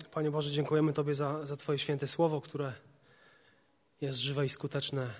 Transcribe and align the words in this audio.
Panie 0.00 0.30
Boże, 0.30 0.50
dziękujemy 0.50 0.92
Tobie 0.92 1.14
za, 1.14 1.46
za 1.46 1.56
Twoje 1.56 1.78
święte 1.78 2.08
słowo, 2.08 2.40
które 2.40 2.72
jest 4.00 4.18
żywe 4.18 4.46
i 4.46 4.48
skuteczne, 4.48 5.10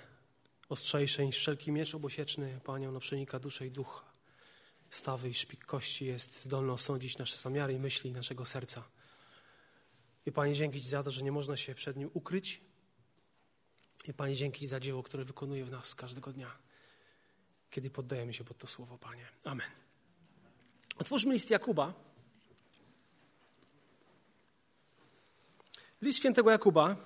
ostrzejsze 0.69 1.27
niż 1.27 1.37
wszelki 1.37 1.73
miecz 1.73 1.95
obosieczny. 1.95 2.61
Panie, 2.65 2.89
ono 2.89 3.01
przenika 3.01 3.39
duszę 3.39 3.67
i 3.67 3.71
ducha. 3.71 4.05
Stawy 4.91 5.29
i 5.29 5.35
szpik 5.35 5.65
kości 5.65 6.07
jest 6.07 6.45
zdolny 6.45 6.73
osądzić 6.73 7.19
nasze 7.19 7.37
zamiary 7.37 7.73
i 7.73 7.79
myśli 7.79 8.13
naszego 8.13 8.45
serca. 8.45 8.85
I 10.27 10.33
Panie, 10.33 10.55
dzięki 10.55 10.83
Ci 10.83 10.89
za 10.89 11.03
to, 11.03 11.11
że 11.11 11.23
nie 11.23 11.33
można 11.33 11.57
się 11.57 11.75
przed 11.75 11.97
nim 11.97 12.11
ukryć. 12.15 12.61
I 14.09 14.15
Panie, 14.15 14.37
dzięki 14.37 14.67
za 14.67 14.81
dzieło, 14.81 15.03
które 15.03 15.25
wykonuje 15.25 15.65
w 15.65 15.71
nas 15.71 15.95
każdego 15.95 16.33
dnia, 16.33 16.59
kiedy 17.71 17.91
poddajemy 17.91 18.35
się 18.35 18.45
pod 18.45 18.59
to 18.59 18.67
słowo, 18.67 18.99
Panie. 18.99 19.27
Amen. 19.45 19.71
Otwórzmy 20.99 21.33
list 21.33 21.51
Jakuba. 21.51 22.12
List 26.03 26.19
świętego 26.19 26.51
Jakuba. 26.51 26.97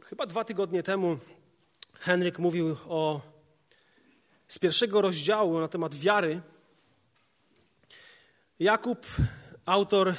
Chyba 0.00 0.26
dwa 0.26 0.44
tygodnie 0.44 0.82
temu 0.82 1.18
Henryk 1.94 2.38
mówił 2.38 2.76
o, 2.88 3.20
z 4.48 4.58
pierwszego 4.58 5.00
rozdziału 5.00 5.60
na 5.60 5.68
temat 5.68 5.94
wiary. 5.94 6.40
Jakub, 8.58 9.06
autor 9.66 10.14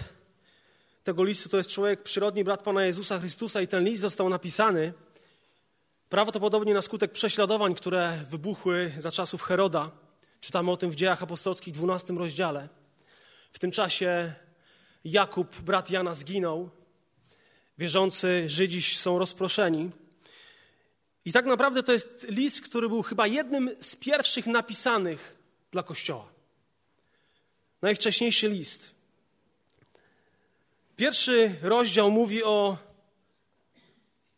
tego 1.03 1.23
listu, 1.23 1.49
to 1.49 1.57
jest 1.57 1.69
człowiek, 1.69 2.03
przyrodni 2.03 2.43
brat 2.43 2.63
Pana 2.63 2.85
Jezusa 2.85 3.19
Chrystusa 3.19 3.61
i 3.61 3.67
ten 3.67 3.83
list 3.83 4.01
został 4.01 4.29
napisany 4.29 4.93
prawdopodobnie 6.09 6.73
na 6.73 6.81
skutek 6.81 7.11
prześladowań, 7.11 7.75
które 7.75 8.23
wybuchły 8.29 8.91
za 8.97 9.11
czasów 9.11 9.43
Heroda. 9.43 9.91
Czytamy 10.39 10.71
o 10.71 10.77
tym 10.77 10.91
w 10.91 10.95
dziejach 10.95 11.23
apostolskich, 11.23 11.73
12 11.73 12.13
rozdziale. 12.13 12.84
W 13.55 13.59
tym 13.59 13.71
czasie 13.71 14.33
Jakub, 15.05 15.55
brat 15.61 15.89
Jana, 15.89 16.13
zginął. 16.13 16.69
Wierzący 17.77 18.49
Żydzi 18.49 18.81
są 18.81 19.19
rozproszeni. 19.19 19.91
I 21.25 21.31
tak 21.31 21.45
naprawdę 21.45 21.83
to 21.83 21.91
jest 21.91 22.25
list, 22.29 22.61
który 22.61 22.89
był 22.89 23.03
chyba 23.03 23.27
jednym 23.27 23.75
z 23.79 23.95
pierwszych 23.95 24.47
napisanych 24.47 25.37
dla 25.71 25.83
Kościoła. 25.83 26.27
Najwcześniejszy 27.81 28.49
list. 28.49 28.95
Pierwszy 30.95 31.55
rozdział 31.61 32.11
mówi 32.11 32.43
o, 32.43 32.77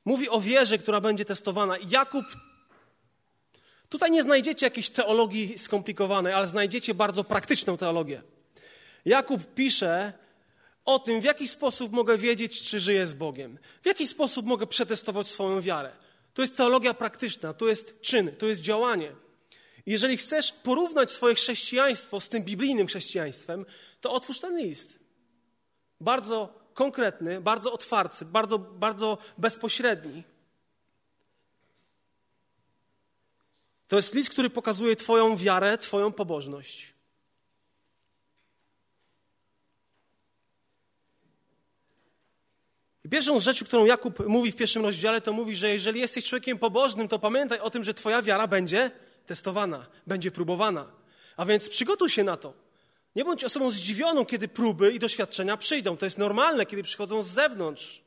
mówi 0.05 0.29
o 0.29 0.41
wierze, 0.41 0.77
która 0.77 1.01
będzie 1.01 1.25
testowana. 1.25 1.75
Jakub, 1.89 2.25
tutaj 3.89 4.11
nie 4.11 4.23
znajdziecie 4.23 4.65
jakiejś 4.65 4.89
teologii 4.89 5.57
skomplikowanej, 5.57 6.33
ale 6.33 6.47
znajdziecie 6.47 6.93
bardzo 6.93 7.23
praktyczną 7.23 7.77
teologię. 7.77 8.36
Jakub 9.07 9.53
pisze 9.55 10.13
o 10.85 10.99
tym, 10.99 11.21
w 11.21 11.23
jaki 11.23 11.47
sposób 11.47 11.91
mogę 11.91 12.17
wiedzieć, 12.17 12.61
czy 12.61 12.79
żyję 12.79 13.07
z 13.07 13.13
Bogiem, 13.13 13.59
w 13.81 13.85
jaki 13.85 14.07
sposób 14.07 14.45
mogę 14.45 14.67
przetestować 14.67 15.27
swoją 15.27 15.61
wiarę. 15.61 15.91
To 16.33 16.41
jest 16.41 16.57
teologia 16.57 16.93
praktyczna, 16.93 17.53
to 17.53 17.67
jest 17.67 18.01
czyn, 18.01 18.35
to 18.35 18.45
jest 18.45 18.61
działanie. 18.61 19.15
Jeżeli 19.85 20.17
chcesz 20.17 20.51
porównać 20.51 21.11
swoje 21.11 21.35
chrześcijaństwo 21.35 22.19
z 22.19 22.29
tym 22.29 22.43
biblijnym 22.43 22.87
chrześcijaństwem, 22.87 23.65
to 24.01 24.11
otwórz 24.11 24.39
ten 24.39 24.57
list. 24.57 24.99
Bardzo 26.01 26.59
konkretny, 26.73 27.41
bardzo 27.41 27.73
otwarty, 27.73 28.25
bardzo, 28.25 28.59
bardzo 28.59 29.17
bezpośredni. 29.37 30.23
To 33.87 33.95
jest 33.95 34.15
list, 34.15 34.29
który 34.29 34.49
pokazuje 34.49 34.95
Twoją 34.95 35.35
wiarę, 35.35 35.77
Twoją 35.77 36.11
pobożność. 36.11 36.96
I 43.07 43.09
pierwszą 43.09 43.39
rzeczą, 43.39 43.65
którą 43.65 43.85
Jakub 43.85 44.27
mówi 44.27 44.51
w 44.51 44.55
pierwszym 44.55 44.83
rozdziale, 44.83 45.21
to 45.21 45.33
mówi, 45.33 45.55
że 45.55 45.69
jeżeli 45.69 45.99
jesteś 45.99 46.25
człowiekiem 46.25 46.59
pobożnym, 46.59 47.07
to 47.07 47.19
pamiętaj 47.19 47.59
o 47.59 47.69
tym, 47.69 47.83
że 47.83 47.93
Twoja 47.93 48.21
wiara 48.21 48.47
będzie 48.47 48.91
testowana, 49.25 49.85
będzie 50.07 50.31
próbowana. 50.31 50.91
A 51.37 51.45
więc 51.45 51.69
przygotuj 51.69 52.09
się 52.09 52.23
na 52.23 52.37
to. 52.37 52.53
Nie 53.15 53.25
bądź 53.25 53.43
osobą 53.43 53.71
zdziwioną, 53.71 54.25
kiedy 54.25 54.47
próby 54.47 54.91
i 54.91 54.99
doświadczenia 54.99 55.57
przyjdą. 55.57 55.97
To 55.97 56.05
jest 56.05 56.17
normalne, 56.17 56.65
kiedy 56.65 56.83
przychodzą 56.83 57.21
z 57.21 57.27
zewnątrz. 57.27 58.01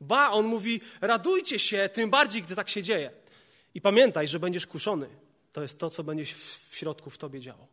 Ba, 0.00 0.30
on 0.30 0.46
mówi, 0.46 0.80
radujcie 1.00 1.58
się, 1.58 1.88
tym 1.92 2.10
bardziej, 2.10 2.42
gdy 2.42 2.56
tak 2.56 2.68
się 2.68 2.82
dzieje. 2.82 3.10
I 3.74 3.80
pamiętaj, 3.80 4.28
że 4.28 4.40
będziesz 4.40 4.66
kuszony. 4.66 5.08
To 5.52 5.62
jest 5.62 5.78
to, 5.78 5.90
co 5.90 6.04
będzie 6.04 6.24
w 6.24 6.70
środku 6.72 7.10
w 7.10 7.18
tobie 7.18 7.40
działo. 7.40 7.66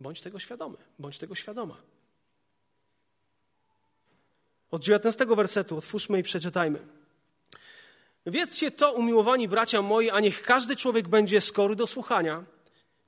Bądź 0.00 0.20
tego 0.20 0.38
świadomy, 0.38 0.76
bądź 0.98 1.18
tego 1.18 1.34
świadoma. 1.34 1.93
Od 4.74 4.82
19 4.82 5.26
wersetu 5.26 5.76
otwórzmy 5.76 6.18
i 6.18 6.22
przeczytajmy. 6.22 6.78
Wiedzcie 8.26 8.70
to, 8.70 8.92
umiłowani 8.92 9.48
bracia 9.48 9.82
moi, 9.82 10.10
a 10.10 10.20
niech 10.20 10.42
każdy 10.42 10.76
człowiek 10.76 11.08
będzie 11.08 11.40
skory 11.40 11.76
do 11.76 11.86
słuchania, 11.86 12.44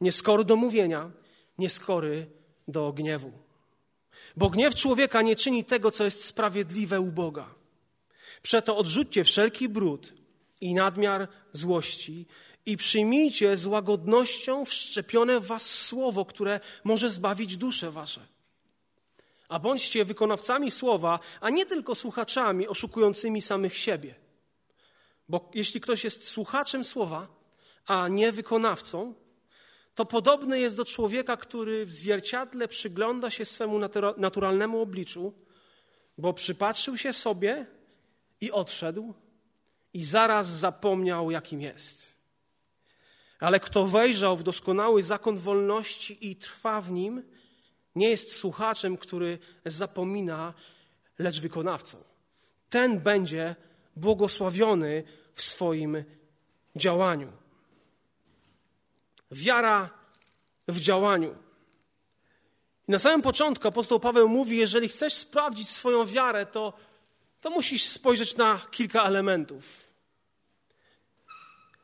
nieskory 0.01 0.45
do 0.45 0.57
mówienia, 0.57 1.11
nieskory 1.59 2.27
do 2.69 2.93
gniewu. 2.93 3.33
Bo 4.37 4.51
gniew 4.51 4.75
człowieka 4.75 5.23
nie 5.23 5.37
czyni 5.37 5.65
tego, 5.65 5.91
co 5.91 6.05
jest 6.05 6.25
sprawiedliwe 6.25 7.01
u 7.01 7.13
Boga. 7.13 7.55
Przeto 8.43 8.77
odrzućcie 8.77 9.25
wszelki 9.25 9.69
brud 9.69 10.13
i 10.61 10.75
nadmiar 10.75 11.29
złości 11.53 12.27
i 12.67 12.77
przyjmijcie 12.77 13.57
z 13.57 13.67
łagodnością 13.67 14.65
wszczepione 14.65 15.41
w 15.41 15.47
was 15.47 15.71
słowo, 15.71 16.25
które 16.25 16.61
może 16.85 17.11
zbawić 17.11 17.57
dusze 17.57 17.91
wasze. 17.91 18.36
A 19.49 19.59
bądźcie 19.59 20.05
wykonawcami 20.05 20.71
słowa, 20.71 21.19
a 21.41 21.51
nie 21.51 21.67
tylko 21.67 21.95
słuchaczami 21.95 22.69
oszukującymi 22.69 23.43
samych 23.43 23.77
siebie. 23.77 24.15
Bo 25.29 25.51
jeśli 25.55 25.81
ktoś 25.81 26.05
jest 26.05 26.29
słuchaczem 26.29 26.85
słowa, 26.85 27.29
a 27.87 28.09
nie 28.09 28.33
wykonawcą, 28.33 29.15
to 29.95 30.05
podobny 30.05 30.61
jest 30.61 30.77
do 30.77 30.85
człowieka, 30.85 31.37
który 31.37 31.87
w 31.87 31.93
zwierciadle 31.93 32.69
przygląda 32.69 33.31
się 33.31 33.45
swemu 33.45 33.79
naturalnemu 34.17 34.81
obliczu, 34.81 35.33
bo 36.19 36.33
przypatrzył 36.33 36.97
się 36.97 37.13
sobie 37.13 37.67
i 38.41 38.53
odszedł, 38.53 39.15
i 39.95 40.05
zaraz 40.05 40.47
zapomniał, 40.47 41.31
jakim 41.31 41.61
jest. 41.61 42.13
Ale 43.41 43.61
kto 43.61 43.87
wejrzał 43.87 44.37
w 44.37 44.43
doskonały 44.43 45.03
zakon 45.03 45.39
wolności 45.39 46.31
i 46.31 46.37
trwa 46.37 46.81
w 46.81 46.91
nim, 46.91 47.23
nie 47.97 48.11
jest 48.11 48.37
słuchaczem, 48.37 48.97
który 48.97 49.39
zapomina, 49.65 50.55
lecz 51.19 51.41
wykonawcą. 51.41 51.99
Ten 52.71 53.01
będzie 53.01 53.55
błogosławiony 53.97 55.05
w 55.35 55.43
swoim 55.43 56.05
działaniu. 56.77 57.33
Wiara 59.31 59.91
w 60.69 60.81
działaniu. 60.81 61.37
Na 62.89 62.99
samym 62.99 63.23
początku 63.23 63.69
apostoł 63.69 64.01
Paweł 64.01 64.29
mówi: 64.29 64.57
Jeżeli 64.57 64.89
chcesz 64.89 65.15
sprawdzić 65.15 65.71
swoją 65.71 66.07
wiarę, 66.07 66.47
to, 66.47 66.73
to 67.41 67.51
musisz 67.51 67.83
spojrzeć 67.83 68.37
na 68.37 68.61
kilka 68.71 69.03
elementów. 69.03 69.87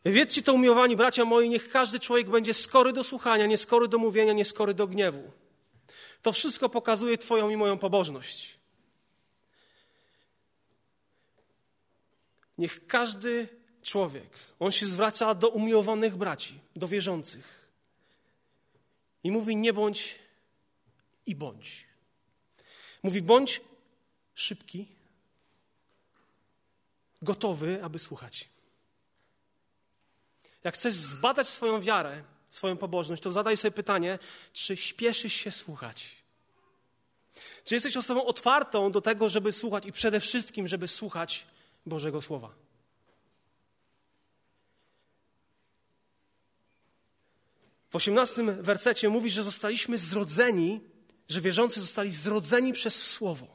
Wiedzcie 0.04 0.42
to, 0.42 0.52
umiłowani 0.52 0.96
bracia 0.96 1.24
moi, 1.24 1.48
niech 1.48 1.68
każdy 1.68 2.00
człowiek 2.00 2.30
będzie 2.30 2.54
skory 2.54 2.92
do 2.92 3.04
słuchania, 3.04 3.46
nie 3.46 3.56
skory 3.56 3.88
do 3.88 3.98
mówienia, 3.98 4.32
nie 4.32 4.44
skory 4.44 4.74
do 4.74 4.86
gniewu. 4.86 5.41
To 6.22 6.32
wszystko 6.32 6.68
pokazuje 6.68 7.18
Twoją 7.18 7.50
i 7.50 7.56
moją 7.56 7.78
pobożność. 7.78 8.58
Niech 12.58 12.86
każdy 12.86 13.48
człowiek, 13.82 14.30
on 14.58 14.72
się 14.72 14.86
zwraca 14.86 15.34
do 15.34 15.48
umiłowanych 15.48 16.16
braci, 16.16 16.60
do 16.76 16.88
wierzących 16.88 17.68
i 19.24 19.30
mówi: 19.30 19.56
Nie 19.56 19.72
bądź 19.72 20.18
i 21.26 21.34
bądź. 21.34 21.86
Mówi: 23.02 23.22
bądź 23.22 23.60
szybki, 24.34 24.88
gotowy, 27.22 27.84
aby 27.84 27.98
słuchać. 27.98 28.48
Jak 30.64 30.74
chcesz 30.74 30.94
zbadać 30.94 31.48
swoją 31.48 31.80
wiarę, 31.80 32.22
swoją 32.50 32.76
pobożność, 32.76 33.22
to 33.22 33.30
zadaj 33.30 33.56
sobie 33.56 33.72
pytanie, 33.72 34.18
czy 34.52 34.76
śpieszysz 34.76 35.32
się 35.32 35.50
słuchać? 35.50 36.21
Czy 37.64 37.74
jesteś 37.74 37.96
osobą 37.96 38.24
otwartą 38.24 38.92
do 38.92 39.00
tego, 39.00 39.28
żeby 39.28 39.52
słuchać 39.52 39.86
i 39.86 39.92
przede 39.92 40.20
wszystkim, 40.20 40.68
żeby 40.68 40.88
słuchać 40.88 41.46
Bożego 41.86 42.22
Słowa? 42.22 42.54
W 47.90 47.96
osiemnastym 47.96 48.62
wersecie 48.62 49.08
mówi, 49.08 49.30
że 49.30 49.42
zostaliśmy 49.42 49.98
zrodzeni, 49.98 50.80
że 51.28 51.40
wierzący 51.40 51.80
zostali 51.80 52.12
zrodzeni 52.12 52.72
przez 52.72 53.10
Słowo. 53.10 53.46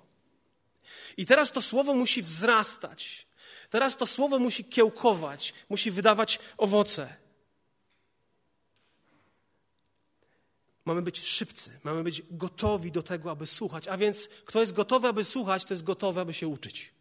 I 1.17 1.25
teraz 1.25 1.51
to 1.51 1.61
Słowo 1.61 1.93
musi 1.93 2.23
wzrastać. 2.23 3.27
Teraz 3.69 3.97
to 3.97 4.07
Słowo 4.07 4.39
musi 4.39 4.65
kiełkować, 4.65 5.53
musi 5.69 5.91
wydawać 5.91 6.39
owoce. 6.57 7.15
Mamy 10.87 11.01
być 11.01 11.19
szybcy, 11.19 11.79
mamy 11.83 12.03
być 12.03 12.21
gotowi 12.31 12.91
do 12.91 13.03
tego, 13.03 13.31
aby 13.31 13.45
słuchać. 13.45 13.87
A 13.87 13.97
więc 13.97 14.27
kto 14.45 14.61
jest 14.61 14.73
gotowy, 14.73 15.07
aby 15.07 15.23
słuchać, 15.23 15.65
to 15.65 15.73
jest 15.73 15.83
gotowy, 15.83 16.19
aby 16.19 16.33
się 16.33 16.47
uczyć. 16.47 16.93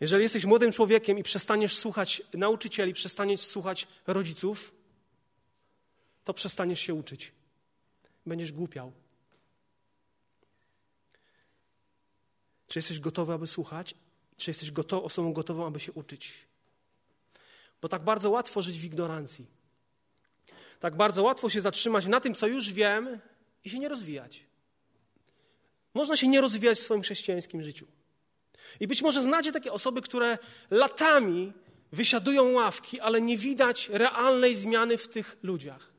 Jeżeli 0.00 0.22
jesteś 0.22 0.44
młodym 0.44 0.72
człowiekiem 0.72 1.18
i 1.18 1.22
przestaniesz 1.22 1.76
słuchać 1.76 2.22
nauczycieli, 2.34 2.92
przestaniesz 2.92 3.40
słuchać 3.40 3.88
rodziców, 4.06 4.74
to 6.24 6.34
przestaniesz 6.34 6.80
się 6.80 6.94
uczyć. 6.94 7.32
Będziesz 8.26 8.52
głupiał. 8.52 8.92
Czy 12.68 12.78
jesteś 12.78 13.00
gotowy, 13.00 13.32
aby 13.32 13.46
słuchać? 13.46 13.94
Czy 14.36 14.50
jesteś 14.50 14.70
gotow, 14.70 15.04
osobą 15.04 15.32
gotową, 15.32 15.66
aby 15.66 15.80
się 15.80 15.92
uczyć? 15.92 16.46
Bo 17.82 17.88
tak 17.88 18.04
bardzo 18.04 18.30
łatwo 18.30 18.62
żyć 18.62 18.78
w 18.78 18.84
ignorancji. 18.84 19.55
Tak 20.80 20.96
bardzo 20.96 21.22
łatwo 21.22 21.50
się 21.50 21.60
zatrzymać 21.60 22.06
na 22.06 22.20
tym, 22.20 22.34
co 22.34 22.46
już 22.46 22.72
wiem 22.72 23.20
i 23.64 23.70
się 23.70 23.78
nie 23.78 23.88
rozwijać. 23.88 24.44
Można 25.94 26.16
się 26.16 26.28
nie 26.28 26.40
rozwijać 26.40 26.78
w 26.78 26.82
swoim 26.82 27.02
chrześcijańskim 27.02 27.62
życiu. 27.62 27.86
I 28.80 28.86
być 28.86 29.02
może 29.02 29.22
znacie 29.22 29.52
takie 29.52 29.72
osoby, 29.72 30.02
które 30.02 30.38
latami 30.70 31.52
wysiadują 31.92 32.52
ławki, 32.52 33.00
ale 33.00 33.20
nie 33.20 33.38
widać 33.38 33.88
realnej 33.88 34.54
zmiany 34.54 34.98
w 34.98 35.08
tych 35.08 35.36
ludziach. 35.42 35.92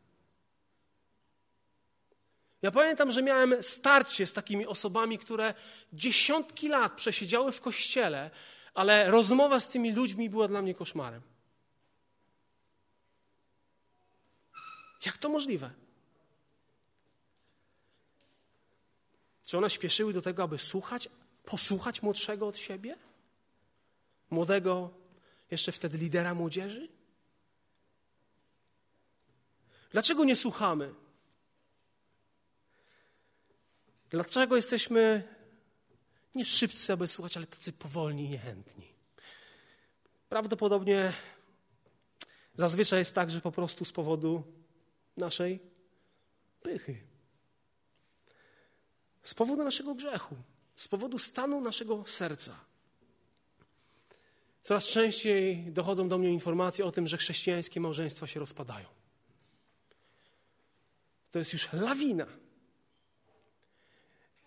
Ja 2.62 2.72
pamiętam, 2.72 3.12
że 3.12 3.22
miałem 3.22 3.64
starcie 3.64 4.28
z 4.28 4.34
takimi 4.34 4.66
osobami, 4.66 5.18
które 5.18 5.54
dziesiątki 5.94 6.68
lat 6.68 6.94
przesiedziały 6.94 7.52
w 7.52 7.62
kościele, 7.62 8.32
ale 8.74 9.12
rozmowa 9.12 9.60
z 9.60 9.70
tymi 9.70 9.94
ludźmi 9.94 10.30
była 10.30 10.48
dla 10.48 10.62
mnie 10.62 10.76
koszmarem. 10.76 11.22
Jak 15.06 15.18
to 15.18 15.30
możliwe? 15.30 15.72
Czy 19.46 19.58
one 19.58 19.70
śpieszyły 19.70 20.14
do 20.14 20.22
tego, 20.22 20.44
aby 20.44 20.58
słuchać, 20.58 21.10
posłuchać 21.46 22.02
młodszego 22.02 22.48
od 22.48 22.58
siebie? 22.58 22.98
Młodego, 24.30 24.90
jeszcze 25.52 25.72
wtedy 25.72 25.98
lidera 25.98 26.34
młodzieży? 26.34 26.90
Dlaczego 29.92 30.24
nie 30.24 30.36
słuchamy? 30.36 30.94
Dlaczego 34.10 34.56
jesteśmy 34.56 35.24
nie 36.36 36.46
szybcy, 36.46 36.94
aby 36.94 37.08
słuchać, 37.08 37.38
ale 37.38 37.48
tacy 37.48 37.74
powolni 37.74 38.26
i 38.26 38.30
niechętni? 38.30 38.94
Prawdopodobnie 40.30 41.14
zazwyczaj 42.54 43.00
jest 43.00 43.16
tak, 43.16 43.32
że 43.32 43.42
po 43.42 43.52
prostu 43.52 43.86
z 43.86 43.92
powodu 43.92 44.57
naszej 45.18 45.60
pychy, 46.62 46.98
z 49.24 49.34
powodu 49.34 49.64
naszego 49.64 49.96
grzechu, 49.96 50.36
z 50.76 50.88
powodu 50.88 51.20
stanu 51.20 51.62
naszego 51.62 52.04
serca. 52.06 52.66
Coraz 54.62 54.86
częściej 54.86 55.72
dochodzą 55.72 56.10
do 56.10 56.18
mnie 56.18 56.32
informacje 56.32 56.86
o 56.86 56.92
tym, 56.92 57.08
że 57.08 57.18
chrześcijańskie 57.18 57.80
małżeństwa 57.80 58.28
się 58.28 58.40
rozpadają. 58.40 58.88
To 61.32 61.40
jest 61.40 61.54
już 61.54 61.74
lawina 61.74 62.28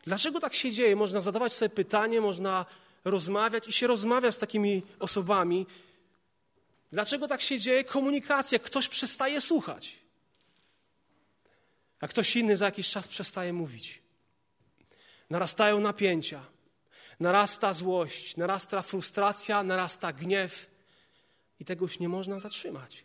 Dlaczego 0.05 0.41
tak 0.41 0.55
się 0.55 0.73
dzieje? 0.73 0.97
Można 0.97 1.21
zadawać 1.21 1.53
sobie 1.53 1.69
pytanie, 1.69 2.21
można 2.21 2.67
rozmawiać 3.05 3.69
i 3.69 3.73
się 3.73 3.87
rozmawia 3.87 4.33
z 4.33 4.39
takimi 4.39 4.83
osobami. 4.99 5.67
Dlaczego 6.93 7.29
tak 7.29 7.43
się 7.43 7.59
dzieje? 7.59 7.85
Komunikacja. 7.85 8.59
Ktoś 8.59 8.89
przestaje 8.89 9.41
słuchać, 9.41 9.99
a 12.01 12.09
ktoś 12.09 12.37
inny 12.37 12.57
za 12.57 12.65
jakiś 12.65 12.91
czas 12.91 13.09
przestaje 13.09 13.53
mówić. 13.53 14.03
Narastają 15.31 15.81
napięcia, 15.81 16.45
narasta 17.21 17.73
złość, 17.73 18.37
narasta 18.37 18.83
frustracja, 18.83 19.63
narasta 19.63 20.13
gniew 20.13 20.71
i 21.61 21.65
tego 21.65 21.85
już 21.85 21.99
nie 21.99 22.09
można 22.09 22.39
zatrzymać. 22.39 23.05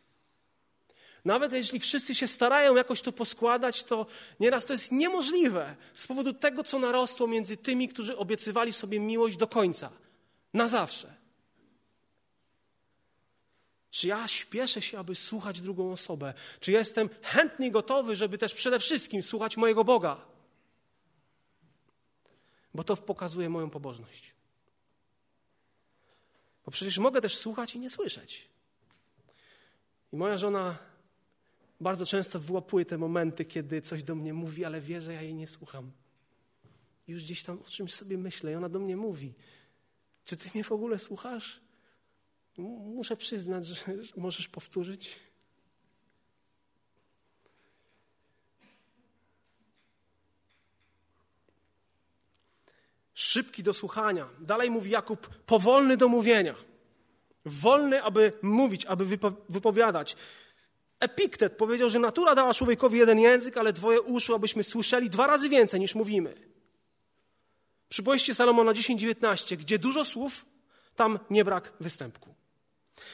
Nawet 1.26 1.54
jeśli 1.54 1.80
wszyscy 1.80 2.16
się 2.16 2.28
starają 2.28 2.76
jakoś 2.76 3.02
to 3.02 3.12
poskładać, 3.12 3.84
to 3.84 4.06
nieraz 4.40 4.66
to 4.66 4.74
jest 4.74 4.92
niemożliwe 4.92 5.76
z 5.94 6.08
powodu 6.08 6.34
tego, 6.34 6.64
co 6.64 6.80
narosło 6.80 7.28
między 7.28 7.58
tymi, 7.58 7.88
którzy 7.88 8.18
obiecywali 8.18 8.74
sobie 8.74 9.00
miłość 9.00 9.38
do 9.38 9.48
końca, 9.48 9.90
na 10.54 10.68
zawsze. 10.68 11.15
Czy 13.96 14.08
ja 14.08 14.28
śpieszę 14.28 14.82
się, 14.82 15.00
aby 15.00 15.16
słuchać 15.16 15.62
drugą 15.62 15.92
osobę? 15.92 16.34
Czy 16.60 16.72
jestem 16.72 17.10
chętnie 17.22 17.72
gotowy, 17.72 18.16
żeby 18.16 18.38
też 18.38 18.54
przede 18.54 18.80
wszystkim 18.80 19.24
słuchać 19.24 19.58
mojego 19.58 19.84
Boga? 19.84 20.26
Bo 22.74 22.84
to 22.84 22.98
pokazuje 22.98 23.50
moją 23.50 23.70
pobożność. 23.70 24.34
Bo 26.66 26.72
przecież 26.72 26.98
mogę 26.98 27.22
też 27.22 27.38
słuchać 27.38 27.76
i 27.76 27.80
nie 27.80 27.90
słyszeć. 27.90 28.50
I 30.14 30.16
moja 30.16 30.38
żona 30.38 30.78
bardzo 31.82 32.06
często 32.06 32.40
wyłapuję 32.40 32.86
te 32.86 32.98
momenty, 32.98 33.46
kiedy 33.46 33.82
coś 33.82 34.04
do 34.04 34.16
mnie 34.16 34.34
mówi, 34.34 34.66
ale 34.66 34.82
wie, 34.82 35.02
że 35.02 35.14
ja 35.14 35.22
jej 35.22 35.34
nie 35.34 35.48
słucham. 35.48 35.92
Już 37.08 37.24
gdzieś 37.24 37.44
tam 37.44 37.60
o 37.68 37.70
czymś 37.70 37.94
sobie 37.94 38.18
myślę 38.18 38.52
i 38.52 38.56
ona 38.56 38.70
do 38.70 38.80
mnie 38.80 38.98
mówi. 38.98 39.34
Czy 40.26 40.38
ty 40.38 40.50
mnie 40.54 40.64
w 40.64 40.72
ogóle 40.72 41.00
słuchasz? 41.00 41.65
Muszę 42.58 43.18
przyznać, 43.18 43.66
że, 43.66 44.04
że 44.04 44.14
możesz 44.18 44.48
powtórzyć. 44.48 45.20
Szybki 53.14 53.64
do 53.64 53.74
słuchania. 53.74 54.30
Dalej 54.40 54.70
mówi 54.70 54.92
Jakub, 54.92 55.28
powolny 55.28 55.98
do 55.98 56.08
mówienia. 56.08 56.56
Wolny, 57.46 58.04
aby 58.04 58.32
mówić, 58.42 58.86
aby 58.86 59.06
wypowiadać. 59.50 60.16
Epiktet 61.00 61.58
powiedział, 61.58 61.90
że 61.90 62.00
natura 62.00 62.36
dała 62.36 62.54
człowiekowi 62.54 63.00
jeden 63.00 63.20
język, 63.20 63.58
ale 63.58 63.74
dwoje 63.74 64.02
uszu, 64.02 64.36
abyśmy 64.36 64.64
słyszeli 64.64 65.10
dwa 65.10 65.28
razy 65.28 65.50
więcej 65.50 65.80
niż 65.80 65.96
mówimy. 65.96 66.36
Przypowieście 67.90 68.34
Salomona 68.34 68.74
10:19, 68.74 69.58
gdzie 69.58 69.80
dużo 69.80 70.06
słów, 70.06 70.46
tam 70.96 71.20
nie 71.30 71.46
brak 71.46 71.74
występku. 71.80 72.35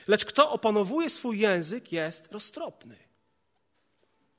Lecz 0.08 0.26
kto 0.26 0.52
opanowuje 0.52 1.10
swój 1.10 1.40
język, 1.40 1.92
jest 1.92 2.32
roztropny, 2.32 2.98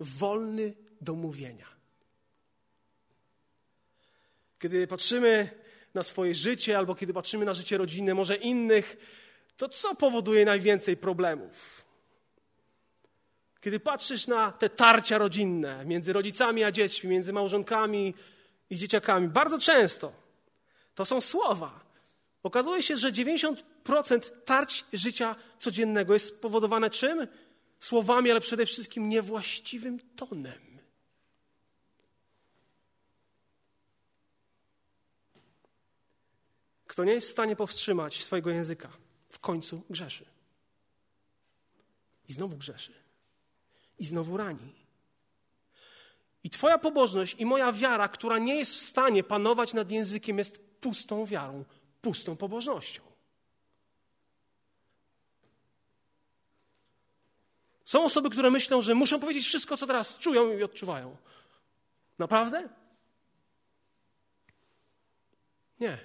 wolny 0.01 0.75
do 1.01 1.15
mówienia. 1.15 1.67
Kiedy 4.59 4.87
patrzymy 4.87 5.51
na 5.95 6.03
swoje 6.03 6.35
życie, 6.35 6.79
albo 6.79 6.95
kiedy 6.95 7.13
patrzymy 7.13 7.45
na 7.45 7.53
życie 7.53 7.79
rodziny, 7.79 8.15
może 8.15 8.37
innych, 8.37 8.97
to 9.57 9.69
co 9.69 9.95
powoduje 9.95 10.45
najwięcej 10.45 10.97
problemów? 10.97 11.85
Kiedy 13.61 13.81
patrzysz 13.81 14.27
na 14.27 14.53
te 14.53 14.69
tarcia 14.69 15.19
rodzinne 15.19 15.85
między 15.85 16.13
rodzicami 16.13 16.65
a 16.65 16.73
dziećmi, 16.73 17.11
między 17.11 17.33
małżonkami 17.33 18.15
i 18.71 18.77
dzieciakami, 18.77 19.29
bardzo 19.29 19.59
często 19.59 20.13
to 20.95 21.05
są 21.05 21.21
słowa. 21.21 21.81
Okazuje 22.43 22.83
się, 22.83 22.97
że 22.97 23.13
90% 23.13 23.57
tarć 24.45 24.85
życia 24.93 25.37
codziennego 25.59 26.15
jest 26.15 26.37
spowodowane 26.37 26.91
czym? 26.91 27.27
Słowami, 27.81 28.31
ale 28.31 28.41
przede 28.41 28.67
wszystkim 28.67 29.09
niewłaściwym 29.09 30.01
tonem. 30.17 30.73
Kto 36.87 37.05
nie 37.05 37.13
jest 37.13 37.29
w 37.29 37.31
stanie 37.31 37.57
powstrzymać 37.57 38.23
swojego 38.23 38.51
języka, 38.51 38.93
w 39.29 39.39
końcu 39.39 39.83
grzeszy. 39.91 40.27
I 42.29 42.33
znowu 42.33 42.57
grzeszy 42.57 43.03
i 43.99 44.05
znowu 44.05 44.37
rani. 44.37 44.73
I 46.45 46.51
Twoja 46.51 46.79
pobożność 46.79 47.37
i 47.39 47.47
moja 47.47 47.73
wiara, 47.73 48.09
która 48.09 48.39
nie 48.39 48.55
jest 48.55 48.75
w 48.75 48.79
stanie 48.79 49.25
panować 49.25 49.75
nad 49.75 49.91
językiem, 49.91 50.39
jest 50.39 50.81
pustą 50.81 51.27
wiarą, 51.27 51.65
pustą 52.01 52.37
pobożnością. 52.37 53.12
Są 57.85 58.05
osoby, 58.05 58.31
które 58.31 58.51
myślą, 58.51 58.83
że 58.83 58.95
muszą 58.95 59.21
powiedzieć 59.21 59.45
wszystko, 59.45 59.77
co 59.77 59.87
teraz 59.87 60.19
czują 60.19 60.59
i 60.59 60.63
odczuwają. 60.63 61.17
Naprawdę? 62.19 62.69
Nie. 65.81 65.99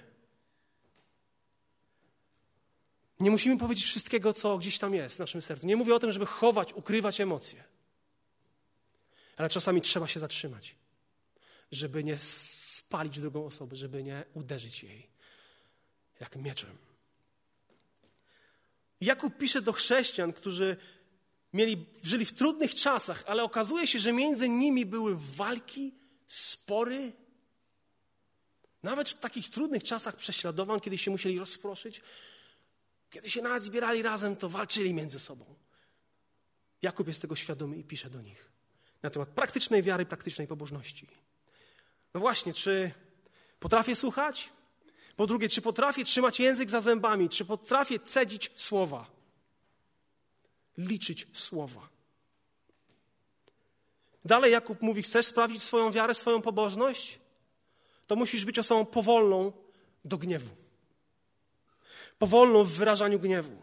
Nie 3.20 3.30
musimy 3.30 3.58
powiedzieć 3.58 3.84
wszystkiego, 3.84 4.32
co 4.32 4.58
gdzieś 4.58 4.78
tam 4.78 4.94
jest 4.94 5.16
w 5.16 5.18
naszym 5.18 5.42
sercu. 5.42 5.66
Nie 5.66 5.76
mówię 5.76 5.94
o 5.94 5.98
tym, 5.98 6.12
żeby 6.12 6.26
chować, 6.26 6.72
ukrywać 6.72 7.20
emocje. 7.20 7.64
Ale 9.36 9.48
czasami 9.48 9.80
trzeba 9.80 10.08
się 10.08 10.20
zatrzymać, 10.20 10.74
żeby 11.72 12.04
nie 12.04 12.16
spalić 12.18 13.20
drugą 13.20 13.46
osobę, 13.46 13.76
żeby 13.76 14.02
nie 14.02 14.24
uderzyć 14.34 14.82
jej 14.82 15.10
jak 16.20 16.36
mieczem. 16.36 16.78
Jakub 19.00 19.38
pisze 19.38 19.62
do 19.62 19.72
chrześcijan, 19.72 20.32
którzy 20.32 20.76
mieli, 21.52 21.86
żyli 22.02 22.24
w 22.24 22.32
trudnych 22.32 22.74
czasach, 22.74 23.24
ale 23.26 23.42
okazuje 23.42 23.86
się, 23.86 23.98
że 23.98 24.12
między 24.12 24.48
nimi 24.48 24.86
były 24.86 25.16
walki, 25.18 25.94
spory. 26.26 27.12
Nawet 28.82 29.08
w 29.08 29.18
takich 29.18 29.50
trudnych 29.50 29.84
czasach 29.84 30.16
prześladowań, 30.16 30.80
kiedy 30.80 30.98
się 30.98 31.10
musieli 31.10 31.38
rozproszyć, 31.38 32.00
kiedy 33.10 33.30
się 33.30 33.42
nawet 33.42 33.62
zbierali 33.62 34.02
razem, 34.02 34.36
to 34.36 34.48
walczyli 34.48 34.94
między 34.94 35.18
sobą. 35.20 35.54
Jakub 36.82 37.08
jest 37.08 37.22
tego 37.22 37.36
świadomy 37.36 37.76
i 37.76 37.84
pisze 37.84 38.10
do 38.10 38.22
nich 38.22 38.48
na 39.02 39.10
temat 39.10 39.28
praktycznej 39.28 39.82
wiary, 39.82 40.06
praktycznej 40.06 40.46
pobożności. 40.46 41.08
No 42.14 42.20
właśnie, 42.20 42.52
czy 42.54 42.90
potrafię 43.60 43.94
słuchać? 43.94 44.52
Po 45.16 45.26
drugie, 45.26 45.48
czy 45.48 45.62
potrafię 45.62 46.04
trzymać 46.04 46.40
język 46.40 46.70
za 46.70 46.80
zębami? 46.80 47.28
Czy 47.28 47.44
potrafię 47.44 48.00
cedzić 48.00 48.50
słowa? 48.56 49.17
Liczyć 50.78 51.26
słowa. 51.32 51.88
Dalej 54.24 54.52
Jakub 54.52 54.82
mówi: 54.82 55.02
Chcesz 55.02 55.26
sprawdzić 55.26 55.62
swoją 55.62 55.92
wiarę, 55.92 56.14
swoją 56.14 56.42
pobożność? 56.42 57.18
To 58.06 58.16
musisz 58.16 58.44
być 58.44 58.58
osobą 58.58 58.86
powolną 58.86 59.52
do 60.04 60.18
gniewu. 60.18 60.50
Powolną 62.18 62.64
w 62.64 62.72
wyrażaniu 62.72 63.18
gniewu. 63.18 63.62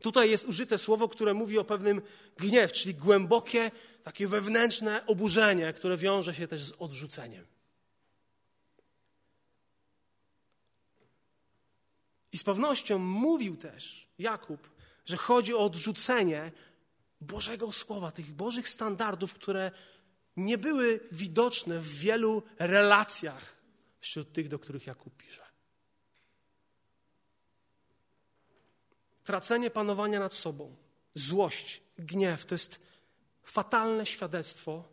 Tutaj 0.00 0.30
jest 0.30 0.44
użyte 0.44 0.78
słowo, 0.78 1.08
które 1.08 1.34
mówi 1.34 1.58
o 1.58 1.64
pewnym 1.64 2.02
gniew, 2.36 2.72
czyli 2.72 2.94
głębokie, 2.94 3.70
takie 4.02 4.28
wewnętrzne 4.28 5.06
oburzenie, 5.06 5.72
które 5.72 5.96
wiąże 5.96 6.34
się 6.34 6.48
też 6.48 6.64
z 6.64 6.72
odrzuceniem. 6.78 7.46
I 12.32 12.38
z 12.38 12.44
pewnością 12.44 12.98
mówił 12.98 13.56
też 13.56 14.08
Jakub, 14.18 14.71
że 15.04 15.16
chodzi 15.16 15.54
o 15.54 15.58
odrzucenie 15.58 16.52
Bożego 17.20 17.72
Słowa, 17.72 18.12
tych 18.12 18.32
Bożych 18.32 18.68
standardów, 18.68 19.34
które 19.34 19.70
nie 20.36 20.58
były 20.58 21.00
widoczne 21.12 21.78
w 21.78 21.88
wielu 21.88 22.42
relacjach 22.58 23.56
wśród 24.00 24.32
tych, 24.32 24.48
do 24.48 24.58
których 24.58 24.86
Jakub 24.86 25.16
pisze. 25.16 25.42
Tracenie 29.24 29.70
panowania 29.70 30.20
nad 30.20 30.34
sobą, 30.34 30.76
złość, 31.14 31.80
gniew 31.98 32.46
to 32.46 32.54
jest 32.54 32.80
fatalne 33.44 34.06
świadectwo 34.06 34.88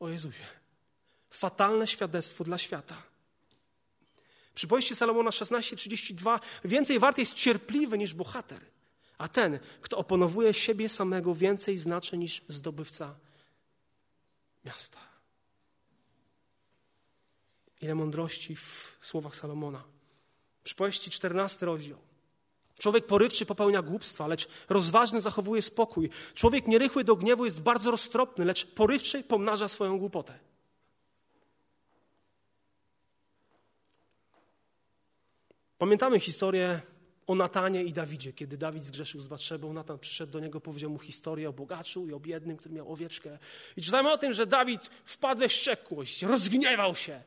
o 0.00 0.08
Jezusie. 0.08 0.44
Fatalne 1.30 1.86
świadectwo 1.86 2.44
dla 2.44 2.58
świata. 2.58 3.02
Przypowieści 4.54 4.96
Salomona 4.96 5.30
16:32 5.30 6.40
więcej 6.64 6.98
wart 6.98 7.18
jest 7.18 7.34
cierpliwy 7.34 7.98
niż 7.98 8.14
bohater, 8.14 8.60
a 9.18 9.28
ten, 9.28 9.58
kto 9.80 9.96
oponowuje 9.96 10.54
siebie 10.54 10.88
samego, 10.88 11.34
więcej 11.34 11.78
znaczy 11.78 12.18
niż 12.18 12.42
zdobywca 12.48 13.14
miasta. 14.64 14.98
Ile 17.80 17.94
mądrości 17.94 18.56
w 18.56 18.98
słowach 19.00 19.36
Salomona. 19.36 19.84
Przypowieści 20.64 21.10
14 21.10 21.66
rozdział. 21.66 21.98
Człowiek 22.78 23.06
porywczy 23.06 23.46
popełnia 23.46 23.82
głupstwa, 23.82 24.26
lecz 24.26 24.48
rozważny 24.68 25.20
zachowuje 25.20 25.62
spokój. 25.62 26.10
Człowiek 26.34 26.66
nierychły 26.66 27.04
do 27.04 27.16
gniewu 27.16 27.44
jest 27.44 27.60
bardzo 27.60 27.90
roztropny, 27.90 28.44
lecz 28.44 28.66
porywczy 28.66 29.22
pomnaża 29.22 29.68
swoją 29.68 29.98
głupotę. 29.98 30.38
Pamiętamy 35.78 36.20
historię 36.20 36.80
o 37.26 37.34
Natanie 37.34 37.84
i 37.84 37.92
Dawidzie. 37.92 38.32
Kiedy 38.32 38.56
Dawid 38.56 38.84
zgrzeszył 38.84 39.20
z 39.20 39.26
Batrzebą, 39.26 39.72
Natan 39.72 39.98
przyszedł 39.98 40.32
do 40.32 40.40
niego, 40.40 40.60
powiedział 40.60 40.90
mu 40.90 40.98
historię 40.98 41.48
o 41.48 41.52
bogaczu 41.52 42.08
i 42.08 42.12
o 42.12 42.20
biednym, 42.20 42.56
który 42.56 42.74
miał 42.74 42.92
owieczkę. 42.92 43.38
I 43.76 43.82
czytamy 43.82 44.12
o 44.12 44.18
tym, 44.18 44.32
że 44.32 44.46
Dawid 44.46 44.90
wpadł 45.04 45.40
we 45.40 45.48
wściekłość, 45.48 46.22
rozgniewał 46.22 46.96
się. 46.96 47.22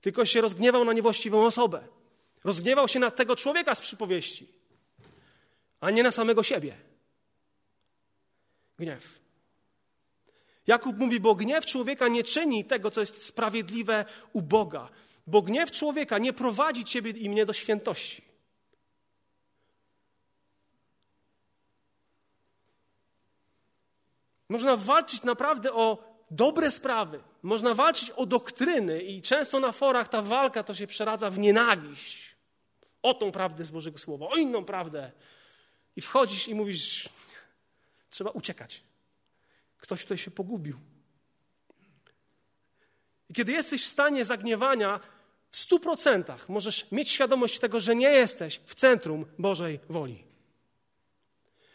Tylko 0.00 0.24
się 0.24 0.40
rozgniewał 0.40 0.84
na 0.84 0.92
niewłaściwą 0.92 1.46
osobę. 1.46 1.88
Rozgniewał 2.44 2.88
się 2.88 2.98
na 2.98 3.10
tego 3.10 3.36
człowieka 3.36 3.74
z 3.74 3.80
przypowieści, 3.80 4.46
a 5.80 5.90
nie 5.90 6.02
na 6.02 6.10
samego 6.10 6.42
siebie. 6.42 6.76
Gniew. 8.78 9.20
Jakub 10.66 10.98
mówi, 10.98 11.20
bo 11.20 11.34
gniew 11.34 11.66
człowieka 11.66 12.08
nie 12.08 12.22
czyni 12.22 12.64
tego, 12.64 12.90
co 12.90 13.00
jest 13.00 13.26
sprawiedliwe 13.26 14.04
u 14.32 14.42
Boga, 14.42 14.88
bo 15.26 15.42
gniew 15.42 15.70
człowieka 15.70 16.18
nie 16.18 16.32
prowadzi 16.32 16.84
ciebie 16.84 17.10
i 17.10 17.28
mnie 17.28 17.46
do 17.46 17.52
świętości. 17.52 18.29
Można 24.50 24.76
walczyć 24.76 25.22
naprawdę 25.22 25.72
o 25.72 26.14
dobre 26.30 26.70
sprawy. 26.70 27.22
Można 27.42 27.74
walczyć 27.74 28.10
o 28.10 28.26
doktryny 28.26 29.02
i 29.02 29.22
często 29.22 29.60
na 29.60 29.72
forach 29.72 30.08
ta 30.08 30.22
walka 30.22 30.62
to 30.62 30.74
się 30.74 30.86
przeradza 30.86 31.30
w 31.30 31.38
nienawiść. 31.38 32.36
O 33.02 33.14
tą 33.14 33.32
prawdę 33.32 33.64
z 33.64 33.70
Bożego 33.70 33.98
Słowa, 33.98 34.26
o 34.26 34.34
inną 34.34 34.64
prawdę. 34.64 35.12
I 35.96 36.00
wchodzisz 36.00 36.48
i 36.48 36.54
mówisz, 36.54 37.08
trzeba 38.10 38.30
uciekać. 38.30 38.82
Ktoś 39.78 40.02
tutaj 40.02 40.18
się 40.18 40.30
pogubił. 40.30 40.78
I 43.28 43.34
kiedy 43.34 43.52
jesteś 43.52 43.84
w 43.84 43.88
stanie 43.88 44.24
zagniewania, 44.24 45.00
w 45.50 45.56
stu 45.56 45.80
procentach 45.80 46.48
możesz 46.48 46.92
mieć 46.92 47.10
świadomość 47.10 47.58
tego, 47.58 47.80
że 47.80 47.96
nie 47.96 48.10
jesteś 48.10 48.60
w 48.66 48.74
centrum 48.74 49.26
Bożej 49.38 49.80
woli. 49.88 50.24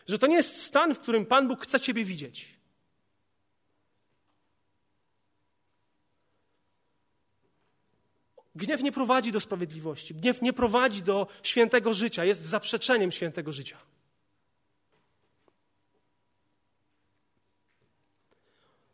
Że 0.07 0.19
to 0.19 0.27
nie 0.27 0.35
jest 0.35 0.61
stan, 0.61 0.95
w 0.95 0.99
którym 0.99 1.25
Pan 1.25 1.47
Bóg 1.47 1.61
chce 1.61 1.79
Ciebie 1.79 2.05
widzieć. 2.05 2.54
Gniew 8.55 8.83
nie 8.83 8.91
prowadzi 8.91 9.31
do 9.31 9.39
sprawiedliwości, 9.39 10.15
gniew 10.15 10.41
nie 10.41 10.53
prowadzi 10.53 11.03
do 11.03 11.27
świętego 11.43 11.93
życia, 11.93 12.25
jest 12.25 12.43
zaprzeczeniem 12.43 13.11
świętego 13.11 13.51
życia. 13.51 13.77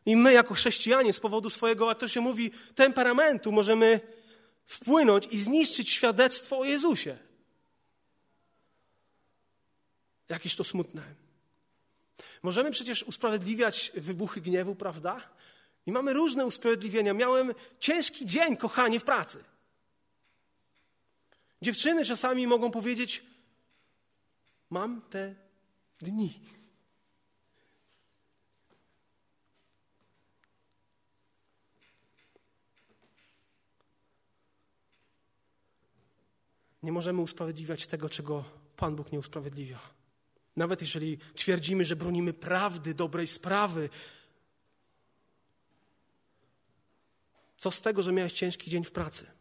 I 0.05 0.15
my, 0.15 0.33
jako 0.33 0.53
chrześcijanie, 0.53 1.13
z 1.13 1.19
powodu 1.19 1.49
swojego, 1.49 1.89
jak 1.89 1.97
to 1.97 2.07
się 2.07 2.21
mówi, 2.21 2.51
temperamentu, 2.75 3.51
możemy 3.51 3.99
wpłynąć 4.65 5.27
i 5.31 5.37
zniszczyć 5.37 5.89
świadectwo 5.89 6.59
o 6.59 6.63
Jezusie. 6.63 7.17
Jakieś 10.29 10.55
to 10.55 10.63
smutne. 10.63 11.03
Możemy 12.43 12.71
przecież 12.71 13.03
usprawiedliwiać 13.03 13.91
wybuchy 13.95 14.41
gniewu, 14.41 14.75
prawda? 14.75 15.29
I 15.85 15.91
mamy 15.91 16.13
różne 16.13 16.45
usprawiedliwienia. 16.45 17.13
Miałem 17.13 17.53
ciężki 17.79 18.25
dzień, 18.25 18.57
kochanie, 18.57 18.99
w 18.99 19.03
pracy. 19.03 19.43
Dziewczyny 21.61 22.05
czasami 22.05 22.47
mogą 22.47 22.71
powiedzieć: 22.71 23.23
Mam 24.69 25.01
te 25.01 25.35
dni. 25.99 26.39
Nie 36.83 36.91
możemy 36.91 37.21
usprawiedliwiać 37.21 37.87
tego, 37.87 38.09
czego 38.09 38.43
Pan 38.77 38.95
Bóg 38.95 39.11
nie 39.11 39.19
usprawiedliwia. 39.19 39.79
Nawet 40.55 40.81
jeżeli 40.81 41.17
twierdzimy, 41.35 41.85
że 41.85 41.95
bronimy 41.95 42.33
prawdy, 42.33 42.93
dobrej 42.93 43.27
sprawy, 43.27 43.89
co 47.61 47.71
z 47.71 47.81
tego, 47.81 48.03
że 48.03 48.11
miałeś 48.11 48.33
ciężki 48.33 48.71
dzień 48.71 48.83
w 48.83 48.91
pracy? 48.91 49.31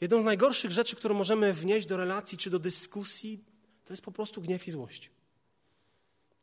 Jedną 0.00 0.20
z 0.20 0.24
najgorszych 0.24 0.70
rzeczy, 0.70 0.96
którą 0.96 1.14
możemy 1.14 1.52
wnieść 1.52 1.86
do 1.86 1.96
relacji 1.96 2.38
czy 2.38 2.50
do 2.50 2.58
dyskusji, 2.58 3.44
to 3.84 3.92
jest 3.92 4.02
po 4.02 4.12
prostu 4.12 4.42
gniew 4.42 4.68
i 4.68 4.70
złość. 4.70 5.10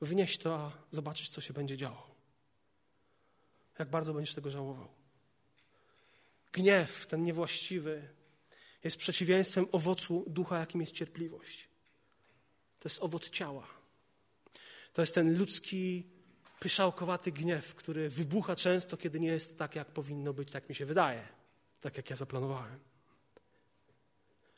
Wnieść 0.01 0.38
to, 0.38 0.55
a 0.55 0.72
zobaczysz, 0.91 1.29
co 1.29 1.41
się 1.41 1.53
będzie 1.53 1.77
działo. 1.77 2.15
Jak 3.79 3.89
bardzo 3.89 4.13
będziesz 4.13 4.36
tego 4.36 4.51
żałował. 4.51 4.88
Gniew, 6.51 7.05
ten 7.05 7.24
niewłaściwy, 7.24 8.10
jest 8.84 8.98
przeciwieństwem 8.98 9.67
owocu 9.72 10.25
ducha, 10.27 10.60
jakim 10.60 10.82
jest 10.82 10.93
cierpliwość. 10.93 11.70
To 12.79 12.89
jest 12.89 13.03
owoc 13.03 13.29
ciała. 13.29 13.67
To 14.93 15.01
jest 15.01 15.15
ten 15.15 15.38
ludzki, 15.38 16.12
pyszałkowaty 16.63 17.32
gniew, 17.32 17.75
który 17.75 18.10
wybucha 18.10 18.55
często, 18.55 18.98
kiedy 18.98 19.20
nie 19.20 19.27
jest 19.27 19.58
tak, 19.58 19.75
jak 19.75 19.88
powinno 19.88 20.34
być, 20.34 20.51
tak 20.51 20.70
mi 20.70 20.75
się 20.75 20.86
wydaje, 20.86 21.27
tak 21.82 21.98
jak 21.98 22.10
ja 22.10 22.15
zaplanowałem. 22.15 22.79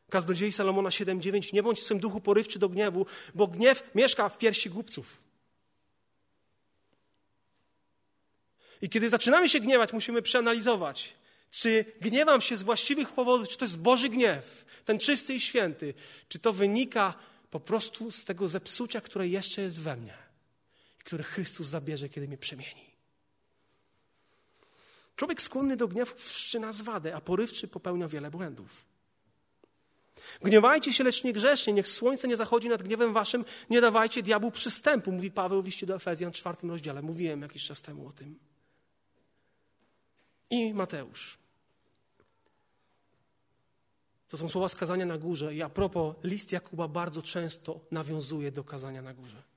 Kaznodziei 0.09 0.51
Salomona 0.51 0.89
7:9 0.89 1.53
Nie 1.53 1.63
bądź 1.63 1.79
w 1.79 1.83
swym 1.83 2.00
duchu 2.00 2.21
porywczy 2.21 2.59
do 2.59 2.69
gniewu, 2.69 3.05
bo 3.35 3.47
gniew 3.47 3.83
mieszka 3.95 4.29
w 4.29 4.38
piersi 4.38 4.69
głupców. 4.69 5.17
I 8.81 8.89
kiedy 8.89 9.09
zaczynamy 9.09 9.50
się 9.50 9.59
gniewać, 9.59 9.93
musimy 9.93 10.21
przeanalizować, 10.21 11.15
Czy 11.51 11.85
gniewam 12.01 12.41
się 12.41 12.57
z 12.57 12.63
właściwych 12.63 13.12
powodów, 13.12 13.47
czy 13.47 13.57
to 13.57 13.65
jest 13.65 13.79
Boży 13.79 14.09
gniew, 14.09 14.65
ten 14.85 15.00
czysty 15.00 15.33
i 15.33 15.39
święty, 15.39 15.93
czy 16.29 16.39
to 16.39 16.53
wynika 16.53 17.13
po 17.50 17.59
prostu 17.59 18.12
z 18.12 18.25
tego 18.25 18.47
zepsucia, 18.47 19.01
które 19.01 19.27
jeszcze 19.27 19.62
jest 19.62 19.79
we 19.79 19.95
mnie 19.95 20.25
które 21.05 21.24
Chrystus 21.24 21.67
zabierze, 21.67 22.09
kiedy 22.09 22.27
mnie 22.27 22.38
przemieni. 22.38 22.85
Człowiek 25.15 25.41
skłonny 25.41 25.77
do 25.77 25.88
gniewu 25.88 26.15
wszczyna 26.17 26.74
zwadę, 26.74 27.15
a 27.15 27.21
porywczy 27.21 27.67
popełnia 27.67 28.07
wiele 28.07 28.31
błędów. 28.31 28.85
Gniewajcie 30.41 30.93
się, 30.93 31.03
lecz 31.03 31.24
niegrzecznie, 31.24 31.74
niech 31.74 31.88
słońce 31.88 32.27
nie 32.27 32.35
zachodzi 32.35 32.69
nad 32.69 32.83
gniewem 32.83 33.13
waszym, 33.13 33.45
nie 33.69 33.81
dawajcie 33.81 34.24
diabłu 34.24 34.51
przystępu, 34.51 35.12
mówi 35.12 35.31
Paweł 35.31 35.62
w 35.62 35.65
liście 35.65 35.85
do 35.85 35.95
Efezjan 35.95 36.31
czwartym 36.31 36.71
rozdziale. 36.71 37.01
Mówiłem 37.01 37.41
jakiś 37.41 37.65
czas 37.65 37.81
temu 37.81 38.07
o 38.07 38.12
tym. 38.12 38.39
I 40.50 40.74
Mateusz. 40.74 41.38
To 44.27 44.38
są 44.38 44.50
słowa 44.50 44.69
skazania 44.69 45.05
na 45.05 45.17
górze 45.17 45.55
i 45.55 45.62
a 45.62 45.69
propos, 45.69 46.15
list 46.24 46.51
Jakuba 46.51 46.88
bardzo 46.88 47.21
często 47.21 47.79
nawiązuje 47.91 48.51
do 48.51 48.63
kazania 48.63 49.01
na 49.01 49.13
górze. 49.13 49.54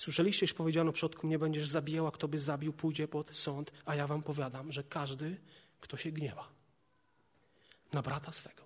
Słyszeliście, 0.00 0.46
że 0.46 0.54
powiedziano 0.54 0.92
przodkom, 0.92 1.30
nie 1.30 1.38
będziesz 1.38 1.68
zabijał, 1.68 2.06
a 2.06 2.10
kto 2.10 2.28
by 2.28 2.38
zabił, 2.38 2.72
pójdzie 2.72 3.08
pod 3.08 3.36
sąd, 3.36 3.72
a 3.84 3.94
ja 3.94 4.06
wam 4.06 4.22
powiadam, 4.22 4.72
że 4.72 4.84
każdy, 4.84 5.36
kto 5.80 5.96
się 5.96 6.10
gniewa 6.10 6.48
na 7.92 8.02
brata 8.02 8.32
swego, 8.32 8.62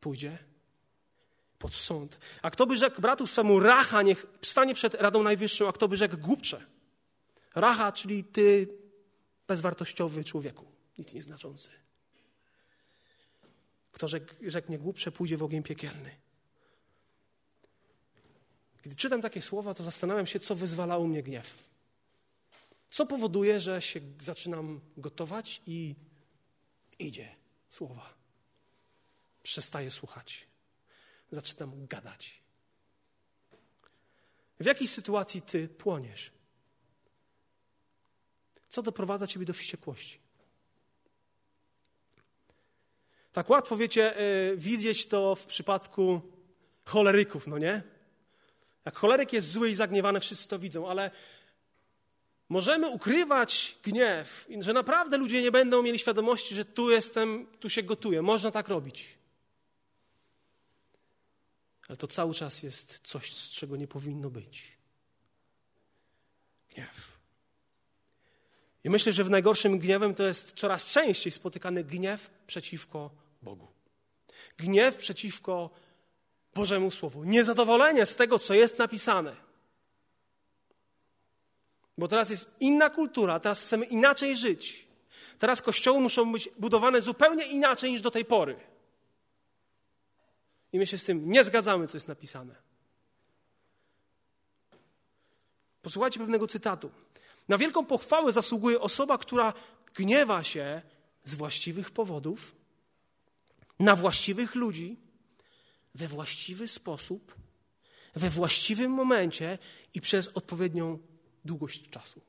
pójdzie 0.00 0.38
pod 1.58 1.74
sąd. 1.74 2.18
A 2.42 2.50
kto 2.50 2.66
by 2.66 2.76
rzekł 2.76 3.00
bratu 3.00 3.26
swemu 3.26 3.60
racha, 3.60 4.02
niech 4.02 4.26
stanie 4.42 4.74
przed 4.74 4.94
Radą 4.94 5.22
Najwyższą, 5.22 5.68
a 5.68 5.72
kto 5.72 5.88
by 5.88 5.96
rzekł 5.96 6.16
głupcze. 6.16 6.66
Racha, 7.54 7.92
czyli 7.92 8.24
ty 8.24 8.68
bezwartościowy 9.48 10.24
człowieku, 10.24 10.66
nic 10.98 11.14
nieznaczący. 11.14 11.68
Kto 13.92 14.08
rzekł, 14.08 14.34
rzeknie 14.46 14.78
głupcze, 14.78 15.12
pójdzie 15.12 15.36
w 15.36 15.42
ogień 15.42 15.62
piekielny. 15.62 16.25
Gdy 18.86 18.96
czytam 18.96 19.22
takie 19.22 19.42
słowa, 19.42 19.74
to 19.74 19.84
zastanawiam 19.84 20.26
się, 20.26 20.40
co 20.40 20.54
wyzwala 20.54 20.98
u 20.98 21.06
mnie 21.06 21.22
gniew. 21.22 21.64
Co 22.90 23.06
powoduje, 23.06 23.60
że 23.60 23.82
się 23.82 24.00
zaczynam 24.20 24.80
gotować 24.96 25.62
i 25.66 25.94
idzie 26.98 27.36
słowa. 27.68 28.14
Przestaję 29.42 29.90
słuchać. 29.90 30.46
Zaczynam 31.30 31.86
gadać. 31.86 32.40
W 34.60 34.64
jakiej 34.64 34.86
sytuacji 34.88 35.42
ty 35.42 35.68
płoniesz? 35.68 36.32
Co 38.68 38.82
doprowadza 38.82 39.26
ciebie 39.26 39.46
do 39.46 39.52
wściekłości? 39.52 40.18
Tak 43.32 43.50
łatwo, 43.50 43.76
wiecie, 43.76 44.14
yy, 44.50 44.56
widzieć 44.56 45.06
to 45.06 45.34
w 45.34 45.46
przypadku 45.46 46.20
choleryków, 46.84 47.46
no 47.46 47.58
nie? 47.58 47.95
Jak 48.86 48.96
choleryk 48.96 49.32
jest 49.32 49.50
zły 49.50 49.70
i 49.70 49.74
zagniewany, 49.74 50.20
wszyscy 50.20 50.48
to 50.48 50.58
widzą, 50.58 50.88
ale 50.88 51.10
możemy 52.48 52.88
ukrywać 52.88 53.76
gniew, 53.82 54.48
że 54.60 54.72
naprawdę 54.72 55.16
ludzie 55.16 55.42
nie 55.42 55.50
będą 55.50 55.82
mieli 55.82 55.98
świadomości, 55.98 56.54
że 56.54 56.64
tu 56.64 56.90
jestem, 56.90 57.46
tu 57.60 57.70
się 57.70 57.82
gotuję. 57.82 58.22
Można 58.22 58.50
tak 58.50 58.68
robić. 58.68 59.18
Ale 61.88 61.96
to 61.96 62.06
cały 62.06 62.34
czas 62.34 62.62
jest 62.62 63.00
coś, 63.04 63.36
z 63.36 63.50
czego 63.50 63.76
nie 63.76 63.88
powinno 63.88 64.30
być. 64.30 64.76
Gniew. 66.74 67.16
I 68.84 68.90
myślę, 68.90 69.12
że 69.12 69.24
w 69.24 69.30
najgorszym 69.30 69.78
gniewem 69.78 70.14
to 70.14 70.22
jest 70.22 70.52
coraz 70.52 70.86
częściej 70.86 71.32
spotykany 71.32 71.84
gniew 71.84 72.30
przeciwko 72.46 73.10
Bogu. 73.42 73.68
Gniew 74.56 74.96
przeciwko 74.96 75.70
Bożemu 76.56 76.90
Słowu. 76.90 77.24
Niezadowolenie 77.24 78.06
z 78.06 78.16
tego, 78.16 78.38
co 78.38 78.54
jest 78.54 78.78
napisane. 78.78 79.36
Bo 81.98 82.08
teraz 82.08 82.30
jest 82.30 82.56
inna 82.60 82.90
kultura, 82.90 83.40
teraz 83.40 83.62
chcemy 83.62 83.86
inaczej 83.86 84.36
żyć. 84.36 84.88
Teraz 85.38 85.62
kościoły 85.62 86.00
muszą 86.00 86.32
być 86.32 86.48
budowane 86.58 87.02
zupełnie 87.02 87.46
inaczej 87.46 87.90
niż 87.90 88.02
do 88.02 88.10
tej 88.10 88.24
pory. 88.24 88.56
I 90.72 90.78
my 90.78 90.86
się 90.86 90.98
z 90.98 91.04
tym 91.04 91.30
nie 91.30 91.44
zgadzamy, 91.44 91.88
co 91.88 91.96
jest 91.96 92.08
napisane. 92.08 92.54
Posłuchajcie 95.82 96.18
pewnego 96.18 96.46
cytatu. 96.46 96.90
Na 97.48 97.58
wielką 97.58 97.86
pochwałę 97.86 98.32
zasługuje 98.32 98.80
osoba, 98.80 99.18
która 99.18 99.52
gniewa 99.94 100.44
się 100.44 100.82
z 101.24 101.34
właściwych 101.34 101.90
powodów, 101.90 102.54
na 103.78 103.96
właściwych 103.96 104.54
ludzi, 104.54 105.05
we 105.96 106.08
właściwy 106.08 106.68
sposób, 106.68 107.34
we 108.14 108.30
właściwym 108.30 108.92
momencie 108.92 109.58
i 109.94 110.00
przez 110.00 110.28
odpowiednią 110.28 110.98
długość 111.44 111.90
czasu. 111.90 112.20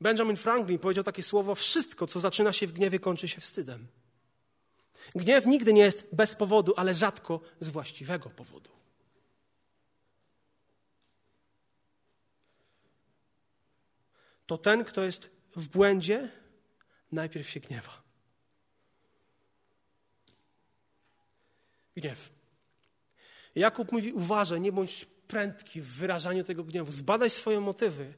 Benjamin 0.00 0.36
Franklin 0.36 0.78
powiedział 0.78 1.04
takie 1.04 1.22
słowo: 1.22 1.54
Wszystko, 1.54 2.06
co 2.06 2.20
zaczyna 2.20 2.52
się 2.52 2.66
w 2.66 2.72
gniewie, 2.72 2.98
kończy 2.98 3.28
się 3.28 3.40
wstydem. 3.40 3.86
Gniew 5.14 5.46
nigdy 5.46 5.72
nie 5.72 5.82
jest 5.82 6.08
bez 6.12 6.34
powodu, 6.34 6.74
ale 6.76 6.94
rzadko 6.94 7.40
z 7.60 7.68
właściwego 7.68 8.30
powodu. 8.30 8.70
To 14.46 14.58
ten, 14.58 14.84
kto 14.84 15.02
jest 15.02 15.30
w 15.56 15.68
błędzie, 15.68 16.30
najpierw 17.12 17.50
się 17.50 17.60
gniewa. 17.60 18.03
Gniew. 21.96 22.30
Jakub 23.54 23.92
mówi: 23.92 24.12
uważaj, 24.12 24.60
nie 24.60 24.72
bądź 24.72 25.04
prędki 25.04 25.80
w 25.80 25.88
wyrażaniu 25.88 26.44
tego 26.44 26.64
gniewu. 26.64 26.92
Zbadaj 26.92 27.30
swoje 27.30 27.60
motywy. 27.60 28.14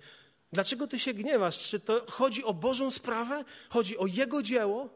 Dlaczego 0.52 0.86
ty 0.86 0.98
się 0.98 1.14
gniewasz? 1.14 1.68
Czy 1.68 1.80
to 1.80 2.06
chodzi 2.10 2.44
o 2.44 2.54
Bożą 2.54 2.90
sprawę? 2.90 3.44
Chodzi 3.68 3.98
o 3.98 4.06
Jego 4.06 4.42
dzieło? 4.42 4.88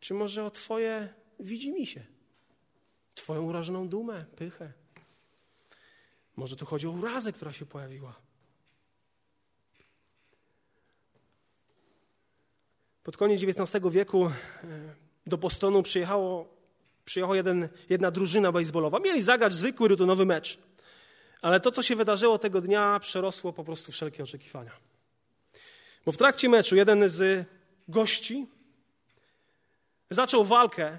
Czy 0.00 0.14
może 0.14 0.44
o 0.44 0.50
Twoje 0.50 1.08
widzimisię? 1.40 2.06
Twoją 3.14 3.42
urażoną 3.42 3.88
dumę, 3.88 4.24
pychę? 4.36 4.72
Może 6.36 6.56
tu 6.56 6.66
chodzi 6.66 6.86
o 6.86 6.90
urazę, 6.90 7.32
która 7.32 7.52
się 7.52 7.66
pojawiła? 7.66 8.20
Pod 13.02 13.16
koniec 13.16 13.42
XIX 13.42 13.84
wieku 13.90 14.26
e, 14.26 14.32
do 15.26 15.38
Bostonu 15.38 15.82
przyjechało 15.82 16.59
przyjechała 17.10 17.36
jeden, 17.36 17.68
jedna 17.88 18.10
drużyna 18.10 18.52
baseballowa. 18.52 18.98
Mieli 18.98 19.22
zagrać 19.22 19.52
zwykły, 19.52 19.88
rutynowy 19.88 20.26
mecz. 20.26 20.58
Ale 21.42 21.60
to, 21.60 21.70
co 21.70 21.82
się 21.82 21.96
wydarzyło 21.96 22.38
tego 22.38 22.60
dnia, 22.60 23.00
przerosło 23.00 23.52
po 23.52 23.64
prostu 23.64 23.92
wszelkie 23.92 24.22
oczekiwania. 24.22 24.70
Bo 26.04 26.12
w 26.12 26.16
trakcie 26.16 26.48
meczu 26.48 26.76
jeden 26.76 27.08
z 27.08 27.46
gości 27.88 28.46
zaczął 30.10 30.44
walkę 30.44 30.98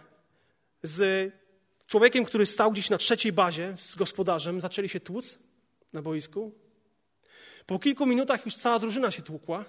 z 0.83 1.31
człowiekiem, 1.87 2.25
który 2.25 2.45
stał 2.45 2.71
gdzieś 2.71 2.89
na 2.89 2.97
trzeciej 2.97 3.31
bazie, 3.31 3.73
z 3.77 3.95
gospodarzem. 3.95 4.61
Zaczęli 4.61 4.89
się 4.89 4.99
tłuc 4.99 5.39
na 5.93 6.01
boisku. 6.01 6.51
Po 7.65 7.79
kilku 7.79 8.05
minutach 8.05 8.45
już 8.45 8.55
cała 8.55 8.79
drużyna 8.79 9.11
się 9.11 9.21
tłukła. 9.21 9.65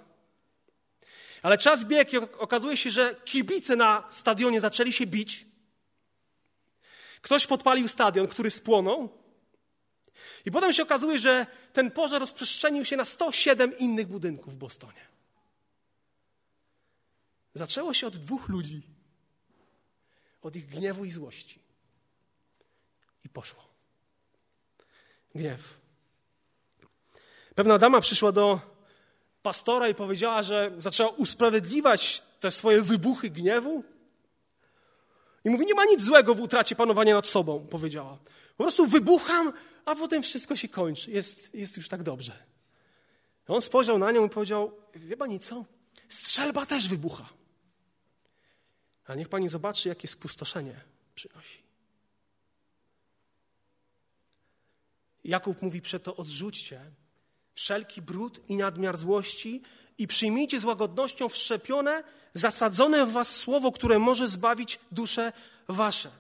Ale 1.43 1.59
czas 1.59 1.85
biegł 1.85 2.11
i 2.11 2.17
okazuje 2.17 2.77
się, 2.77 2.91
że 2.91 3.15
kibice 3.25 3.77
na 3.77 4.05
stadionie 4.11 4.61
zaczęli 4.61 4.93
się 4.93 5.07
bić. 5.07 5.52
Ktoś 7.23 7.47
podpalił 7.47 7.89
stadion, 7.89 8.29
który 8.29 8.51
spłonął. 8.51 9.09
I 10.45 10.51
potem 10.51 10.73
się 10.73 10.83
okazuje, 10.83 11.19
że 11.19 11.47
ten 11.73 11.91
pożar 11.91 12.21
rozprzestrzenił 12.21 12.85
się 12.85 12.97
na 12.97 13.05
107 13.05 13.79
innych 13.79 14.07
budynków 14.07 14.55
w 14.55 14.57
Bostonie. 14.57 15.07
Zaczęło 17.55 17.95
się 17.95 18.07
od 18.07 18.17
dwóch 18.17 18.49
ludzi. 18.49 18.83
Od 20.43 20.57
ich 20.57 20.67
gniewu 20.67 21.05
i 21.05 21.11
złości. 21.11 21.59
I 23.25 23.29
poszło. 23.29 23.63
Gniew. 25.35 25.81
Pewna 27.55 27.79
dama 27.79 28.01
przyszła 28.01 28.33
do 28.33 28.61
pastora 29.43 29.89
i 29.89 29.95
powiedziała, 29.95 30.43
że 30.43 30.73
zaczęła 30.79 31.11
usprawiedliwiać 31.11 32.23
te 32.41 32.51
swoje 32.51 32.83
wybuchy 32.83 33.31
gniewu. 33.31 33.85
I 35.45 35.51
mówi, 35.51 35.67
nie 35.67 35.75
ma 35.75 35.85
nic 35.85 36.03
złego 36.03 36.35
w 36.35 36.41
utracie 36.41 36.77
panowania 36.77 37.15
nad 37.15 37.27
sobą, 37.27 37.67
powiedziała. 37.71 38.19
Po 38.57 38.65
prostu 38.65 38.87
wybucham, 38.87 39.53
a 39.85 39.95
potem 39.95 40.23
wszystko 40.23 40.57
się 40.57 40.69
kończy. 40.69 41.11
Jest, 41.11 41.55
jest 41.55 41.77
już 41.77 41.89
tak 41.89 42.03
dobrze. 42.03 42.33
On 43.49 43.61
spojrzał 43.61 43.99
na 43.99 44.13
nią 44.13 44.27
i 44.27 44.31
powiedział, 44.31 44.73
wie 44.95 45.17
pani 45.17 45.39
co? 45.39 45.65
Strzelba 46.09 46.67
też 46.67 46.89
wybucha. 46.89 47.29
Ale 49.05 49.19
niech 49.19 49.29
pani 49.29 49.49
zobaczy, 49.49 49.89
jakie 49.89 50.09
spustoszenie 50.09 50.81
przynosi. 51.15 51.63
Jakub 55.25 55.63
mówi 55.63 55.81
przeto, 55.81 56.17
odrzućcie 56.17 56.81
wszelki 57.55 58.03
brud 58.03 58.41
i 58.49 58.57
nadmiar 58.57 58.97
złości 58.97 59.63
i 59.99 60.07
przyjmijcie 60.07 60.61
z 60.61 60.65
łagodnością 60.65 61.29
wszczepione, 61.29 62.05
zasadzone 62.35 63.07
w 63.07 63.13
was 63.13 63.37
słowo, 63.37 63.73
które 63.73 63.99
może 63.99 64.29
zbawić 64.29 64.79
dusze 64.93 65.33
wasze. 65.69 66.11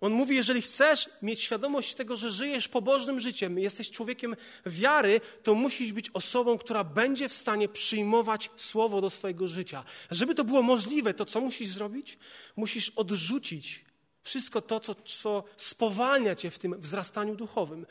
On 0.00 0.12
mówi, 0.12 0.36
jeżeli 0.36 0.62
chcesz 0.62 1.08
mieć 1.22 1.40
świadomość 1.40 1.94
tego, 1.94 2.16
że 2.16 2.30
żyjesz 2.30 2.68
pobożnym 2.68 3.20
życiem, 3.20 3.58
jesteś 3.58 3.90
człowiekiem 3.90 4.36
wiary, 4.66 5.20
to 5.42 5.54
musisz 5.54 5.92
być 5.92 6.10
osobą, 6.10 6.58
która 6.58 6.84
będzie 6.84 7.28
w 7.28 7.34
stanie 7.34 7.68
przyjmować 7.68 8.50
słowo 8.56 9.00
do 9.00 9.10
swojego 9.10 9.48
życia. 9.48 9.84
Żeby 10.10 10.34
to 10.34 10.44
było 10.44 10.62
możliwe, 10.62 11.14
to 11.14 11.24
co 11.26 11.40
musisz 11.40 11.68
zrobić? 11.68 12.18
Musisz 12.56 12.90
odrzucić 12.90 13.84
wszystko 14.22 14.60
to, 14.60 14.80
co, 14.80 14.94
co 14.94 15.44
spowalnia 15.56 16.34
cię 16.34 16.50
w 16.50 16.58
tym 16.58 16.80
wzrastaniu 16.80 17.36
duchowym. 17.36 17.86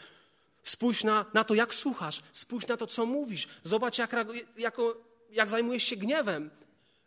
Spójrz 0.63 1.03
na, 1.03 1.25
na 1.33 1.43
to, 1.43 1.53
jak 1.53 1.73
słuchasz, 1.73 2.21
spójrz 2.33 2.67
na 2.67 2.77
to, 2.77 2.87
co 2.87 3.05
mówisz, 3.05 3.47
zobacz, 3.63 3.97
jak, 3.97 4.15
jak, 4.57 4.77
jak 5.31 5.49
zajmujesz 5.49 5.83
się 5.83 5.95
gniewem. 5.95 6.49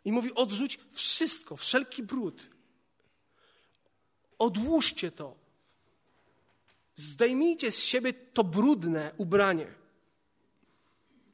I 0.05 0.11
mówi: 0.11 0.33
odrzuć 0.33 0.79
wszystko, 0.91 1.57
wszelki 1.57 2.03
brud. 2.03 2.49
Odłóżcie 4.39 5.11
to. 5.11 5.35
Zdejmijcie 6.95 7.71
z 7.71 7.79
siebie 7.79 8.13
to 8.13 8.43
brudne 8.43 9.11
ubranie. 9.17 9.67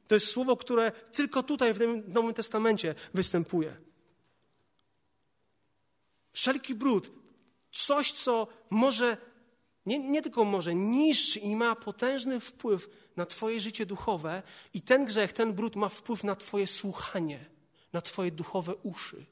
To 0.08 0.14
jest 0.14 0.26
słowo, 0.26 0.56
które 0.56 0.92
tylko 0.92 1.42
tutaj 1.42 1.74
w 1.74 2.08
Nowym 2.08 2.34
Testamencie 2.34 2.94
występuje. 3.14 3.76
Wszelki 6.32 6.74
brud, 6.74 7.10
coś, 7.70 8.12
co 8.12 8.46
może, 8.70 9.16
nie, 9.86 9.98
nie 9.98 10.22
tylko 10.22 10.44
może, 10.44 10.74
niszczy 10.74 11.38
i 11.38 11.56
ma 11.56 11.76
potężny 11.76 12.40
wpływ 12.40 12.88
na 13.16 13.26
Twoje 13.26 13.60
życie 13.60 13.86
duchowe, 13.86 14.42
i 14.74 14.82
ten 14.82 15.04
grzech, 15.04 15.32
ten 15.32 15.52
brud 15.52 15.76
ma 15.76 15.88
wpływ 15.88 16.24
na 16.24 16.36
Twoje 16.36 16.66
słuchanie, 16.66 17.46
na 17.92 18.00
Twoje 18.00 18.30
duchowe 18.30 18.74
uszy. 18.74 19.26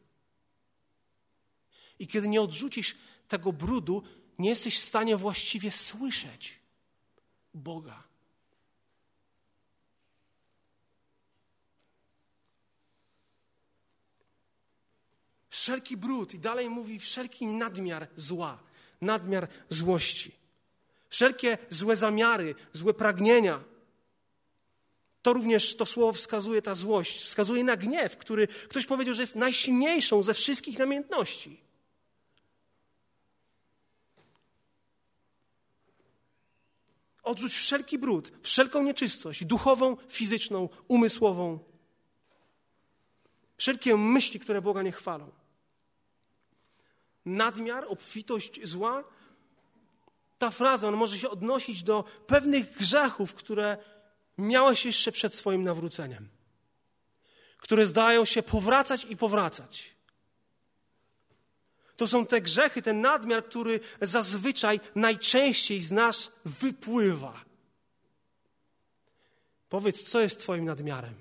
I 1.99 2.07
kiedy 2.07 2.29
nie 2.29 2.43
odrzucisz 2.43 2.97
tego 3.29 3.53
brudu, 3.53 4.03
nie 4.39 4.49
jesteś 4.49 4.79
w 4.79 4.83
stanie 4.83 5.17
właściwie 5.17 5.73
słyszeć 5.73 6.59
Boga. 7.55 8.03
Wszelki 15.51 15.97
brud, 15.97 16.35
i 16.35 16.39
dalej 16.39 16.71
mówi 16.71 16.99
wszelki 16.99 17.47
nadmiar 17.47 18.09
zła, 18.17 18.59
nadmiar 19.01 19.49
złości, 19.69 20.38
wszelkie 21.09 21.59
złe 21.71 21.97
zamiary, 21.97 22.55
złe 22.73 22.95
pragnienia. 22.95 23.65
To 25.23 25.33
również 25.33 25.77
to 25.77 25.87
słowo 25.87 26.13
wskazuje, 26.13 26.63
ta 26.63 26.75
złość, 26.75 27.25
wskazuje 27.25 27.65
na 27.65 27.77
gniew, 27.77 28.17
który 28.17 28.47
ktoś 28.47 28.87
powiedział, 28.87 29.15
że 29.15 29.23
jest 29.23 29.37
najsilniejszą 29.37 30.23
ze 30.23 30.35
wszystkich 30.35 30.79
namiętności. 30.79 31.61
Odrzuć 37.23 37.53
wszelki 37.53 37.99
brud, 37.99 38.33
wszelką 38.43 38.83
nieczystość, 38.83 39.45
duchową, 39.45 39.97
fizyczną, 40.09 40.69
umysłową. 40.89 41.59
Wszelkie 43.57 43.97
myśli, 43.97 44.41
które 44.41 44.63
Boga 44.63 44.83
nie 44.83 44.93
chwalą. 44.93 45.31
Nadmiar, 47.25 47.85
obfitość 47.89 48.69
zła. 48.69 49.05
Ta 50.39 50.51
fraza, 50.51 50.89
on 50.89 50.97
może 50.97 51.19
się 51.19 51.31
odnosić 51.31 51.83
do 51.83 52.05
pewnych 52.27 52.77
grzechów, 52.77 53.35
które 53.35 53.79
miałeś 54.39 54.87
jeszcze 54.87 55.13
przed 55.13 55.35
swoim 55.35 55.65
nawróceniem, 55.65 56.29
które 57.59 57.87
zdają 57.87 58.25
się 58.25 58.43
powracać 58.43 59.05
i 59.05 59.17
powracać. 59.17 59.99
To 61.97 62.07
są 62.07 62.27
te 62.27 62.41
grzechy, 62.41 62.83
ten 62.83 63.01
nadmiar, 63.01 63.45
który 63.45 63.81
zazwyczaj 64.01 64.81
najczęściej 64.95 65.81
z 65.81 65.93
nas 65.93 66.33
wypływa. 66.45 67.45
Powiedz, 69.69 70.03
co 70.03 70.21
jest 70.21 70.41
Twoim 70.41 70.65
nadmiarem? 70.65 71.15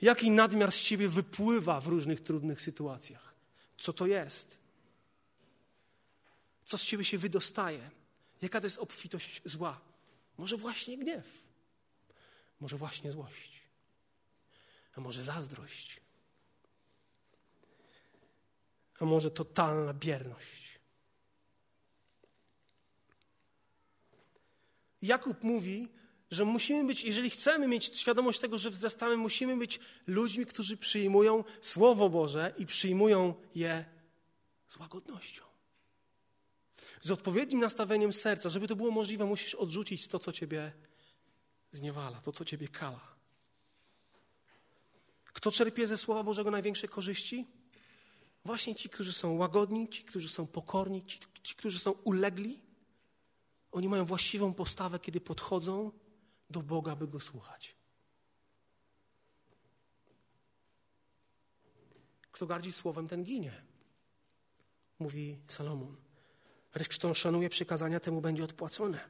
Jaki 0.00 0.30
nadmiar 0.30 0.72
z 0.72 0.80
Ciebie 0.80 1.08
wypływa 1.08 1.80
w 1.80 1.86
różnych 1.86 2.20
trudnych 2.20 2.60
sytuacjach? 2.60 3.34
Co 3.76 3.92
to 3.92 4.06
jest? 4.06 4.61
Co 6.64 6.78
z 6.78 6.84
Ciebie 6.84 7.04
się 7.04 7.18
wydostaje? 7.18 7.90
Jaka 8.42 8.60
to 8.60 8.66
jest 8.66 8.78
obfitość 8.78 9.42
zła? 9.44 9.80
Może 10.38 10.56
właśnie 10.56 10.98
gniew, 10.98 11.26
może 12.60 12.76
właśnie 12.76 13.12
złość, 13.12 13.62
a 14.96 15.00
może 15.00 15.22
zazdrość, 15.22 16.00
a 18.98 19.04
może 19.04 19.30
totalna 19.30 19.94
bierność. 19.94 20.78
Jakub 25.02 25.42
mówi, 25.42 25.88
że 26.30 26.44
musimy 26.44 26.84
być, 26.84 27.04
jeżeli 27.04 27.30
chcemy 27.30 27.68
mieć 27.68 28.00
świadomość 28.00 28.38
tego, 28.38 28.58
że 28.58 28.70
wzrastamy, 28.70 29.16
musimy 29.16 29.56
być 29.56 29.80
ludźmi, 30.06 30.46
którzy 30.46 30.76
przyjmują 30.76 31.44
Słowo 31.60 32.08
Boże 32.08 32.54
i 32.58 32.66
przyjmują 32.66 33.34
je 33.54 33.84
z 34.68 34.76
łagodnością. 34.76 35.51
Z 37.02 37.10
odpowiednim 37.10 37.60
nastawieniem 37.60 38.12
serca, 38.12 38.48
żeby 38.48 38.68
to 38.68 38.76
było 38.76 38.90
możliwe, 38.90 39.24
musisz 39.24 39.54
odrzucić 39.54 40.08
to, 40.08 40.18
co 40.18 40.32
ciebie 40.32 40.72
zniewala, 41.70 42.20
to, 42.20 42.32
co 42.32 42.44
ciebie 42.44 42.68
kala. 42.68 43.14
Kto 45.24 45.52
czerpie 45.52 45.86
ze 45.86 45.96
Słowa 45.96 46.22
Bożego 46.22 46.50
największe 46.50 46.88
korzyści? 46.88 47.46
Właśnie 48.44 48.74
ci, 48.74 48.88
którzy 48.88 49.12
są 49.12 49.36
łagodni, 49.36 49.88
ci, 49.88 50.04
którzy 50.04 50.28
są 50.28 50.46
pokorni, 50.46 51.06
ci, 51.06 51.18
ci, 51.42 51.54
którzy 51.54 51.78
są 51.78 51.90
ulegli, 51.90 52.60
oni 53.72 53.88
mają 53.88 54.04
właściwą 54.04 54.54
postawę, 54.54 54.98
kiedy 54.98 55.20
podchodzą 55.20 55.92
do 56.50 56.62
Boga, 56.62 56.96
by 56.96 57.08
Go 57.08 57.20
słuchać. 57.20 57.76
Kto 62.32 62.46
gardzi 62.46 62.72
słowem, 62.72 63.08
ten 63.08 63.24
ginie, 63.24 63.62
mówi 64.98 65.38
Salomon. 65.48 66.11
Lecz 66.74 66.88
kto 66.88 67.14
szanuje 67.14 67.50
przykazania, 67.50 68.00
temu 68.00 68.20
będzie 68.20 68.44
odpłacone. 68.44 69.00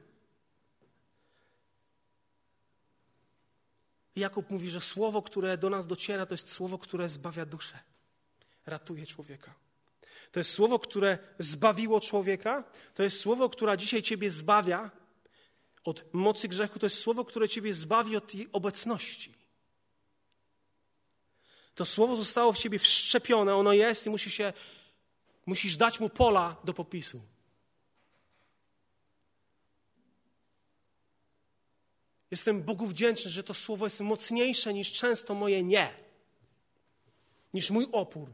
Jakub 4.15 4.49
mówi, 4.49 4.69
że 4.69 4.81
słowo, 4.81 5.21
które 5.21 5.57
do 5.57 5.69
nas 5.69 5.87
dociera, 5.87 6.25
to 6.25 6.33
jest 6.33 6.51
słowo, 6.51 6.77
które 6.77 7.09
zbawia 7.09 7.45
duszę 7.45 7.79
ratuje 8.65 9.07
człowieka. 9.07 9.53
To 10.31 10.39
jest 10.39 10.51
słowo, 10.51 10.79
które 10.79 11.17
zbawiło 11.39 12.01
człowieka. 12.01 12.63
To 12.93 13.03
jest 13.03 13.19
słowo, 13.19 13.49
które 13.49 13.77
dzisiaj 13.77 14.03
Ciebie 14.03 14.29
zbawia 14.29 14.91
od 15.83 16.13
mocy 16.13 16.47
grzechu. 16.47 16.79
To 16.79 16.85
jest 16.85 16.99
słowo, 16.99 17.25
które 17.25 17.49
Ciebie 17.49 17.73
zbawi 17.73 18.15
od 18.15 18.35
jej 18.35 18.49
obecności. 18.51 19.33
To 21.75 21.85
słowo 21.85 22.15
zostało 22.15 22.53
w 22.53 22.57
Ciebie 22.57 22.79
wszczepione, 22.79 23.55
ono 23.55 23.73
jest 23.73 24.07
i 24.07 24.09
musi 24.09 24.31
się, 24.31 24.53
musisz 25.45 25.77
dać 25.77 25.99
mu 25.99 26.09
pola 26.09 26.55
do 26.63 26.73
popisu. 26.73 27.21
Jestem 32.33 32.63
Bogu 32.63 32.87
wdzięczny, 32.87 33.31
że 33.31 33.43
to 33.43 33.53
słowo 33.53 33.85
jest 33.85 34.01
mocniejsze 34.01 34.73
niż 34.73 34.91
często 34.91 35.35
moje 35.35 35.63
nie, 35.63 35.89
niż 37.53 37.71
mój 37.71 37.87
opór. 37.91 38.29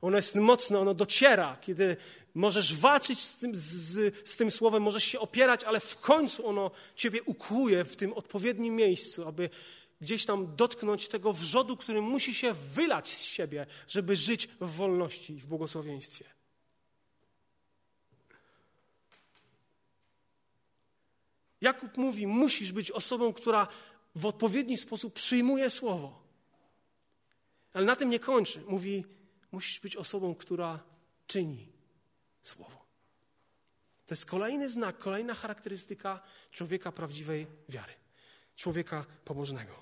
Ono 0.00 0.16
jest 0.16 0.34
mocne, 0.34 0.78
ono 0.78 0.94
dociera, 0.94 1.56
kiedy 1.60 1.96
możesz 2.34 2.74
walczyć 2.74 3.20
z 3.20 3.38
tym, 3.38 3.50
z, 3.54 4.14
z 4.28 4.36
tym 4.36 4.50
słowem, 4.50 4.82
możesz 4.82 5.04
się 5.04 5.20
opierać, 5.20 5.64
ale 5.64 5.80
w 5.80 5.96
końcu 5.96 6.46
ono 6.46 6.70
ciebie 6.96 7.22
ukłuje 7.22 7.84
w 7.84 7.96
tym 7.96 8.12
odpowiednim 8.12 8.76
miejscu, 8.76 9.28
aby 9.28 9.50
gdzieś 10.00 10.26
tam 10.26 10.56
dotknąć 10.56 11.08
tego 11.08 11.32
wrzodu, 11.32 11.76
który 11.76 12.02
musi 12.02 12.34
się 12.34 12.54
wylać 12.74 13.08
z 13.08 13.22
siebie, 13.22 13.66
żeby 13.88 14.16
żyć 14.16 14.48
w 14.60 14.70
wolności 14.70 15.32
i 15.32 15.40
w 15.40 15.46
błogosławieństwie. 15.46 16.24
Jakub 21.62 21.96
mówi: 21.96 22.26
Musisz 22.26 22.72
być 22.72 22.90
osobą, 22.90 23.32
która 23.32 23.68
w 24.14 24.26
odpowiedni 24.26 24.76
sposób 24.78 25.14
przyjmuje 25.14 25.70
słowo. 25.70 26.22
Ale 27.72 27.86
na 27.86 27.96
tym 27.96 28.10
nie 28.10 28.20
kończy. 28.20 28.60
Mówi: 28.68 29.04
musisz 29.52 29.80
być 29.80 29.96
osobą, 29.96 30.34
która 30.34 30.80
czyni 31.26 31.72
słowo. 32.42 32.82
To 34.06 34.14
jest 34.14 34.26
kolejny 34.26 34.68
znak, 34.68 34.98
kolejna 34.98 35.34
charakterystyka 35.34 36.20
człowieka 36.50 36.92
prawdziwej 36.92 37.46
wiary, 37.68 37.92
człowieka 38.56 39.06
pobożnego. 39.24 39.72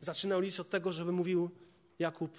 Zaczynał 0.00 0.40
list 0.40 0.60
od 0.60 0.70
tego, 0.70 0.92
żeby 0.92 1.12
mówił 1.12 1.50
Jakub, 1.98 2.38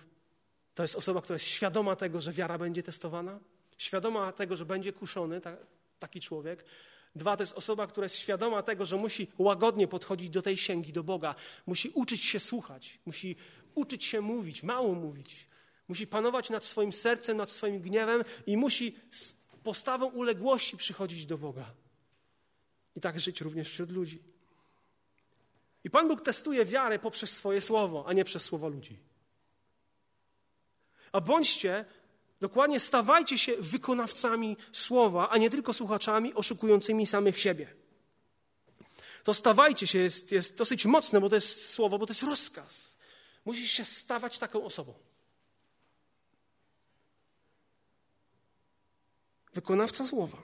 to 0.76 0.84
jest 0.84 0.96
osoba, 0.96 1.22
która 1.22 1.36
jest 1.36 1.46
świadoma 1.46 1.96
tego, 1.96 2.22
że 2.22 2.34
wiara 2.34 2.58
będzie 2.58 2.84
testowana, 2.84 3.40
świadoma 3.78 4.32
tego, 4.32 4.56
że 4.56 4.66
będzie 4.66 4.94
kuszony 4.94 5.42
ta, 5.42 5.58
taki 6.00 6.22
człowiek. 6.22 6.66
Dwa 7.16 7.38
to 7.38 7.44
jest 7.44 7.54
osoba, 7.54 7.88
która 7.88 8.06
jest 8.06 8.16
świadoma 8.16 8.64
tego, 8.64 8.86
że 8.86 8.98
musi 8.98 9.28
łagodnie 9.38 9.88
podchodzić 9.88 10.30
do 10.30 10.42
tej 10.42 10.56
księgi, 10.56 10.94
do 10.94 11.04
Boga. 11.04 11.36
Musi 11.66 11.90
uczyć 11.90 12.24
się 12.24 12.40
słuchać, 12.40 13.00
musi 13.06 13.36
uczyć 13.76 14.06
się 14.06 14.22
mówić, 14.22 14.64
mało 14.64 14.94
mówić. 14.94 15.48
Musi 15.88 16.08
panować 16.08 16.50
nad 16.50 16.66
swoim 16.66 16.94
sercem, 16.94 17.38
nad 17.38 17.50
swoim 17.50 17.82
gniewem 17.82 18.24
i 18.46 18.58
musi 18.58 18.96
z 19.10 19.34
postawą 19.64 20.06
uległości 20.06 20.78
przychodzić 20.78 21.26
do 21.26 21.38
Boga. 21.38 21.74
I 22.96 23.02
tak 23.02 23.20
żyć 23.20 23.42
również 23.42 23.70
wśród 23.70 23.92
ludzi. 23.92 24.20
I 25.84 25.90
Pan 25.90 26.08
Bóg 26.08 26.22
testuje 26.22 26.66
wiarę 26.66 27.00
poprzez 27.00 27.36
swoje 27.36 27.62
słowo, 27.62 28.04
a 28.08 28.14
nie 28.14 28.26
przez 28.26 28.44
słowa 28.44 28.68
ludzi. 28.68 28.98
A 31.12 31.22
bądźcie, 31.22 31.86
dokładnie 32.40 32.80
stawajcie 32.80 33.38
się 33.38 33.58
wykonawcami 33.60 34.58
słowa, 34.72 35.30
a 35.30 35.38
nie 35.38 35.50
tylko 35.50 35.74
słuchaczami 35.74 36.34
oszukującymi 36.34 37.08
samych 37.08 37.40
siebie. 37.40 37.76
To 39.24 39.34
stawajcie 39.34 39.88
się 39.88 40.00
jest, 40.00 40.32
jest 40.32 40.58
dosyć 40.58 40.86
mocne, 40.86 41.22
bo 41.22 41.30
to 41.30 41.36
jest 41.36 41.70
słowo, 41.70 42.00
bo 42.00 42.06
to 42.06 42.12
jest 42.12 42.24
rozkaz. 42.24 42.98
Musisz 43.46 43.72
się 43.72 43.86
stawać 43.86 44.40
taką 44.40 44.66
osobą. 44.66 44.94
Wykonawca 49.54 50.06
słowa. 50.06 50.44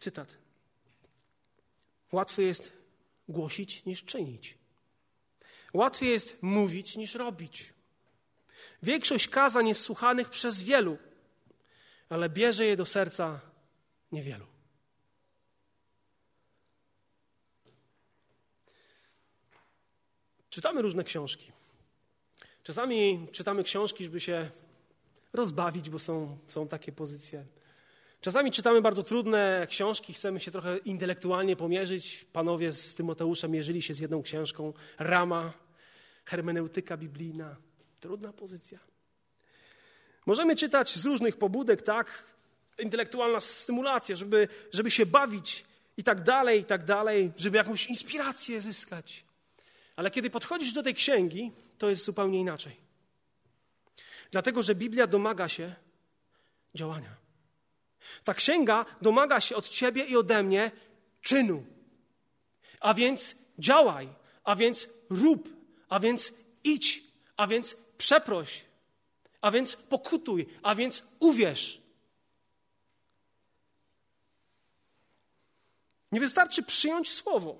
Cytat. 0.00 0.36
Łatwo 2.12 2.42
jest 2.42 2.72
głosić 3.28 3.84
niż 3.84 4.04
czynić. 4.04 4.61
Łatwiej 5.72 6.10
jest 6.10 6.42
mówić 6.42 6.96
niż 6.96 7.14
robić. 7.14 7.74
Większość 8.82 9.28
kazań 9.28 9.68
jest 9.68 9.80
słuchanych 9.80 10.28
przez 10.28 10.62
wielu, 10.62 10.98
ale 12.08 12.28
bierze 12.28 12.66
je 12.66 12.76
do 12.76 12.84
serca 12.84 13.40
niewielu. 14.12 14.46
Czytamy 20.50 20.82
różne 20.82 21.04
książki. 21.04 21.52
Czasami 22.62 23.28
czytamy 23.32 23.64
książki, 23.64 24.04
żeby 24.04 24.20
się 24.20 24.50
rozbawić, 25.32 25.90
bo 25.90 25.98
są, 25.98 26.38
są 26.46 26.68
takie 26.68 26.92
pozycje. 26.92 27.44
Czasami 28.20 28.52
czytamy 28.52 28.82
bardzo 28.82 29.02
trudne 29.02 29.66
książki, 29.70 30.12
chcemy 30.12 30.40
się 30.40 30.50
trochę 30.50 30.78
intelektualnie 30.78 31.56
pomierzyć. 31.56 32.26
Panowie 32.32 32.72
z 32.72 32.94
Tymoteuszem 32.94 33.50
mierzyli 33.50 33.82
się 33.82 33.94
z 33.94 34.00
jedną 34.00 34.22
książką, 34.22 34.72
Rama, 34.98 35.52
hermeneutyka 36.24 36.96
biblijna. 36.96 37.56
Trudna 38.00 38.32
pozycja. 38.32 38.78
Możemy 40.26 40.56
czytać 40.56 40.96
z 40.96 41.04
różnych 41.04 41.36
pobudek, 41.36 41.82
tak? 41.82 42.24
Intelektualna 42.78 43.40
stymulacja, 43.40 44.16
żeby, 44.16 44.48
żeby 44.72 44.90
się 44.90 45.06
bawić 45.06 45.64
i 45.96 46.04
tak 46.04 46.22
dalej, 46.22 46.60
i 46.60 46.64
tak 46.64 46.84
dalej, 46.84 47.32
żeby 47.36 47.56
jakąś 47.56 47.86
inspirację 47.86 48.60
zyskać. 48.60 49.24
Ale 49.96 50.10
kiedy 50.10 50.30
podchodzisz 50.30 50.72
do 50.72 50.82
tej 50.82 50.94
księgi, 50.94 51.52
to 51.78 51.90
jest 51.90 52.04
zupełnie 52.04 52.40
inaczej. 52.40 52.76
Dlatego, 54.30 54.62
że 54.62 54.74
Biblia 54.74 55.06
domaga 55.06 55.48
się 55.48 55.74
działania. 56.74 57.16
Ta 58.24 58.34
księga 58.34 58.86
domaga 59.00 59.40
się 59.40 59.56
od 59.56 59.68
ciebie 59.68 60.04
i 60.04 60.16
ode 60.16 60.42
mnie 60.42 60.70
czynu. 61.22 61.64
A 62.80 62.94
więc 62.94 63.36
działaj, 63.58 64.08
a 64.44 64.56
więc 64.56 64.88
rób, 65.10 65.48
a 65.92 66.00
więc 66.00 66.32
idź, 66.64 67.04
a 67.36 67.46
więc 67.46 67.76
przeproś, 67.98 68.64
a 69.40 69.50
więc 69.50 69.76
pokutuj, 69.76 70.46
a 70.62 70.74
więc 70.74 71.02
uwierz. 71.20 71.82
Nie 76.12 76.20
wystarczy 76.20 76.62
przyjąć 76.62 77.12
słowo, 77.12 77.58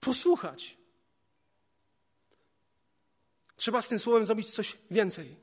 posłuchać. 0.00 0.76
Trzeba 3.56 3.82
z 3.82 3.88
tym 3.88 3.98
słowem 3.98 4.24
zrobić 4.24 4.54
coś 4.54 4.76
więcej. 4.90 5.36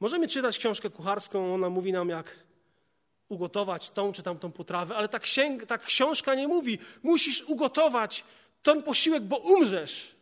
Możemy 0.00 0.28
czytać 0.28 0.58
książkę 0.58 0.90
kucharską, 0.90 1.54
ona 1.54 1.70
mówi 1.70 1.92
nam, 1.92 2.08
jak 2.08 2.46
ugotować 3.28 3.90
tą 3.90 4.12
czy 4.12 4.22
tamtą 4.22 4.52
potrawę, 4.52 4.96
ale 4.96 5.08
ta, 5.08 5.18
księg, 5.18 5.66
ta 5.66 5.78
książka 5.78 6.34
nie 6.34 6.48
mówi, 6.48 6.78
musisz 7.02 7.42
ugotować 7.42 8.24
ten 8.62 8.82
posiłek, 8.82 9.22
bo 9.22 9.36
umrzesz. 9.36 10.16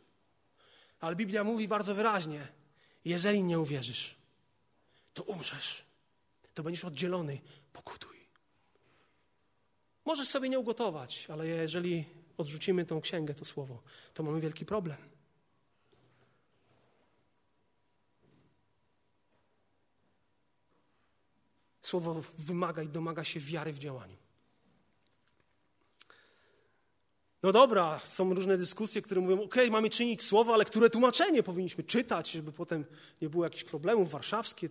Ale 1.00 1.16
Biblia 1.16 1.44
mówi 1.44 1.68
bardzo 1.68 1.94
wyraźnie, 1.94 2.48
jeżeli 3.04 3.42
nie 3.42 3.60
uwierzysz, 3.60 4.14
to 5.14 5.22
umrzesz. 5.22 5.84
To 6.54 6.62
będziesz 6.62 6.84
oddzielony, 6.84 7.40
pokutuj. 7.72 8.16
Możesz 10.04 10.28
sobie 10.28 10.48
nie 10.48 10.58
ugotować, 10.58 11.26
ale 11.30 11.46
jeżeli 11.46 12.04
odrzucimy 12.36 12.84
tą 12.84 13.00
księgę, 13.00 13.34
to 13.34 13.44
słowo, 13.44 13.82
to 14.14 14.22
mamy 14.22 14.40
wielki 14.40 14.66
problem. 14.66 15.13
Słowo 21.84 22.22
wymaga 22.38 22.82
i 22.82 22.88
domaga 22.88 23.24
się 23.24 23.40
wiary 23.40 23.72
w 23.72 23.78
działaniu. 23.78 24.16
No 27.42 27.52
dobra, 27.52 28.00
są 28.04 28.34
różne 28.34 28.58
dyskusje, 28.58 29.02
które 29.02 29.20
mówią, 29.20 29.42
ok, 29.42 29.54
mamy 29.70 29.90
czynić 29.90 30.22
słowo, 30.22 30.54
ale 30.54 30.64
które 30.64 30.90
tłumaczenie 30.90 31.42
powinniśmy 31.42 31.84
czytać, 31.84 32.30
żeby 32.30 32.52
potem 32.52 32.84
nie 33.22 33.28
było 33.28 33.44
jakichś 33.44 33.64
problemów. 33.64 34.10
Warszawskie 34.10 34.68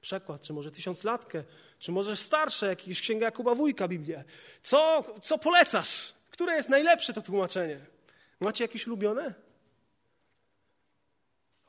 przekład, 0.00 0.42
czy 0.42 0.52
może 0.52 0.70
tysiąclatkę, 0.70 1.44
czy 1.78 1.92
może 1.92 2.16
starsze, 2.16 2.66
jakieś 2.66 3.00
księga 3.00 3.26
Jakuba 3.26 3.54
Wójka, 3.54 3.88
Biblię. 3.88 4.24
Co, 4.62 5.04
co 5.22 5.38
polecasz? 5.38 6.14
Które 6.30 6.56
jest 6.56 6.68
najlepsze 6.68 7.12
to 7.12 7.22
tłumaczenie? 7.22 7.80
Macie 8.40 8.64
jakieś 8.64 8.86
ulubione? 8.86 9.34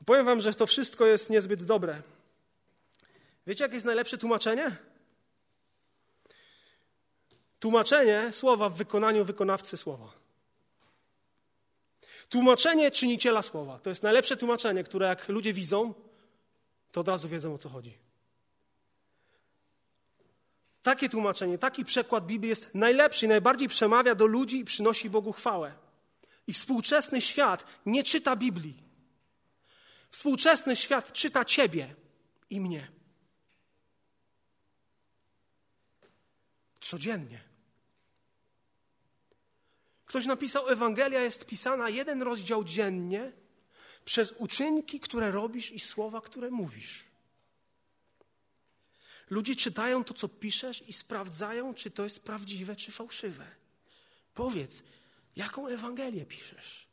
Powiem 0.06 0.26
wam, 0.26 0.40
że 0.40 0.54
to 0.54 0.66
wszystko 0.66 1.06
jest 1.06 1.30
niezbyt 1.30 1.64
dobre. 1.64 2.02
Wiecie, 3.46 3.64
jakie 3.64 3.74
jest 3.74 3.86
najlepsze 3.86 4.18
tłumaczenie? 4.18 4.76
Tłumaczenie 7.60 8.32
słowa 8.32 8.68
w 8.68 8.76
wykonaniu 8.76 9.24
wykonawcy 9.24 9.76
słowa. 9.76 10.12
Tłumaczenie 12.28 12.90
czyniciela 12.90 13.42
słowa. 13.42 13.78
To 13.78 13.90
jest 13.90 14.02
najlepsze 14.02 14.36
tłumaczenie, 14.36 14.84
które 14.84 15.06
jak 15.06 15.28
ludzie 15.28 15.52
widzą, 15.52 15.94
to 16.92 17.00
od 17.00 17.08
razu 17.08 17.28
wiedzą 17.28 17.54
o 17.54 17.58
co 17.58 17.68
chodzi. 17.68 17.98
Takie 20.82 21.08
tłumaczenie, 21.08 21.58
taki 21.58 21.84
przekład 21.84 22.26
Biblii 22.26 22.48
jest 22.48 22.74
najlepszy 22.74 23.26
i 23.26 23.28
najbardziej 23.28 23.68
przemawia 23.68 24.14
do 24.14 24.26
ludzi 24.26 24.58
i 24.58 24.64
przynosi 24.64 25.10
Bogu 25.10 25.32
chwałę. 25.32 25.72
I 26.46 26.52
współczesny 26.52 27.20
świat 27.20 27.64
nie 27.86 28.02
czyta 28.02 28.36
Biblii. 28.36 28.82
Współczesny 30.10 30.76
świat 30.76 31.12
czyta 31.12 31.44
Ciebie 31.44 31.94
i 32.50 32.60
mnie. 32.60 32.93
Codziennie. 36.84 37.40
Ktoś 40.06 40.26
napisał, 40.26 40.68
Ewangelia 40.68 41.22
jest 41.22 41.46
pisana 41.46 41.88
jeden 41.88 42.22
rozdział 42.22 42.64
dziennie 42.64 43.32
przez 44.04 44.32
uczynki, 44.32 45.00
które 45.00 45.30
robisz 45.30 45.70
i 45.70 45.80
słowa, 45.80 46.20
które 46.20 46.50
mówisz. 46.50 47.04
Ludzie 49.30 49.56
czytają 49.56 50.04
to, 50.04 50.14
co 50.14 50.28
piszesz 50.28 50.82
i 50.88 50.92
sprawdzają, 50.92 51.74
czy 51.74 51.90
to 51.90 52.04
jest 52.04 52.24
prawdziwe, 52.24 52.76
czy 52.76 52.92
fałszywe. 52.92 53.46
Powiedz, 54.34 54.82
jaką 55.36 55.66
Ewangelię 55.66 56.26
piszesz? 56.26 56.86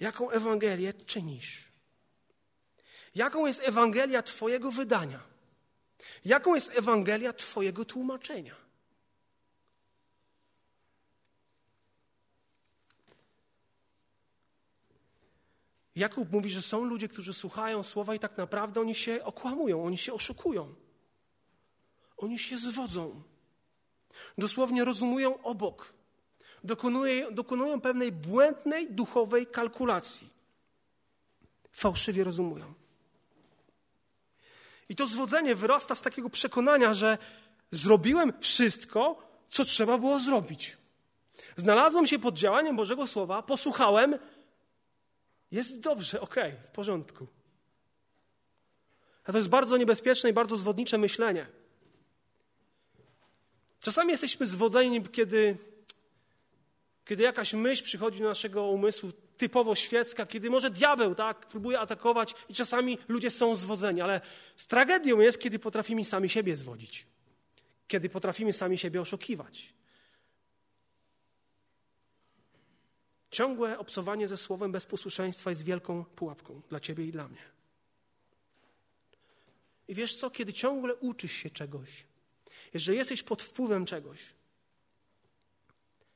Jaką 0.00 0.30
Ewangelię 0.30 0.94
czynisz? 0.94 1.72
Jaką 3.14 3.46
jest 3.46 3.60
Ewangelia 3.64 4.22
Twojego 4.22 4.72
wydania? 4.72 5.29
Jaką 6.24 6.54
jest 6.54 6.78
Ewangelia 6.78 7.32
Twojego 7.32 7.84
tłumaczenia? 7.84 8.54
Jakub 15.96 16.32
mówi, 16.32 16.50
że 16.50 16.62
są 16.62 16.84
ludzie, 16.84 17.08
którzy 17.08 17.32
słuchają 17.32 17.82
słowa 17.82 18.14
i 18.14 18.18
tak 18.18 18.36
naprawdę 18.36 18.80
oni 18.80 18.94
się 18.94 19.24
okłamują, 19.24 19.84
oni 19.84 19.98
się 19.98 20.12
oszukują. 20.12 20.74
Oni 22.16 22.38
się 22.38 22.58
zwodzą. 22.58 23.22
Dosłownie 24.38 24.84
rozumują 24.84 25.42
obok. 25.42 25.92
Dokonują, 26.64 27.34
dokonują 27.34 27.80
pewnej 27.80 28.12
błędnej 28.12 28.92
duchowej 28.92 29.46
kalkulacji. 29.46 30.28
Fałszywie 31.72 32.24
rozumują. 32.24 32.79
I 34.90 34.96
to 34.96 35.06
zwodzenie 35.06 35.54
wyrasta 35.54 35.94
z 35.94 36.02
takiego 36.02 36.30
przekonania, 36.30 36.94
że 36.94 37.18
zrobiłem 37.70 38.32
wszystko, 38.40 39.22
co 39.50 39.64
trzeba 39.64 39.98
było 39.98 40.18
zrobić. 40.18 40.76
Znalazłem 41.56 42.06
się 42.06 42.18
pod 42.18 42.34
działaniem 42.34 42.76
Bożego 42.76 43.06
Słowa, 43.06 43.42
posłuchałem, 43.42 44.18
jest 45.50 45.80
dobrze, 45.80 46.20
okej, 46.20 46.52
okay, 46.52 46.66
w 46.68 46.70
porządku. 46.70 47.26
A 49.24 49.32
to 49.32 49.38
jest 49.38 49.48
bardzo 49.48 49.76
niebezpieczne 49.76 50.30
i 50.30 50.32
bardzo 50.32 50.56
zwodnicze 50.56 50.98
myślenie. 50.98 51.46
Czasami 53.80 54.10
jesteśmy 54.10 54.46
zwodzeni, 54.46 55.02
kiedy, 55.02 55.56
kiedy 57.04 57.22
jakaś 57.22 57.54
myśl 57.54 57.84
przychodzi 57.84 58.18
do 58.18 58.28
naszego 58.28 58.62
umysłu, 58.62 59.12
typowo 59.40 59.74
świecka, 59.74 60.26
kiedy 60.26 60.50
może 60.50 60.70
diabeł 60.70 61.14
tak, 61.14 61.46
próbuje 61.46 61.80
atakować 61.80 62.34
i 62.48 62.54
czasami 62.54 62.98
ludzie 63.08 63.30
są 63.30 63.56
zwodzeni, 63.56 64.00
ale 64.00 64.20
z 64.56 64.66
tragedią 64.66 65.20
jest, 65.20 65.40
kiedy 65.40 65.58
potrafimy 65.58 66.04
sami 66.04 66.28
siebie 66.28 66.56
zwodzić, 66.56 67.06
kiedy 67.88 68.08
potrafimy 68.08 68.52
sami 68.52 68.78
siebie 68.78 69.00
oszukiwać. 69.00 69.74
Ciągłe 73.30 73.78
obcowanie 73.78 74.28
ze 74.28 74.36
słowem 74.36 74.72
bez 74.72 74.86
posłuszeństwa 74.86 75.50
jest 75.50 75.64
wielką 75.64 76.04
pułapką 76.04 76.62
dla 76.68 76.80
ciebie 76.80 77.04
i 77.04 77.12
dla 77.12 77.28
mnie. 77.28 77.42
I 79.88 79.94
wiesz 79.94 80.16
co, 80.16 80.30
kiedy 80.30 80.52
ciągle 80.52 80.94
uczysz 80.94 81.32
się 81.32 81.50
czegoś, 81.50 82.06
jeżeli 82.74 82.98
jesteś 82.98 83.22
pod 83.22 83.42
wpływem 83.42 83.86
czegoś, 83.86 84.34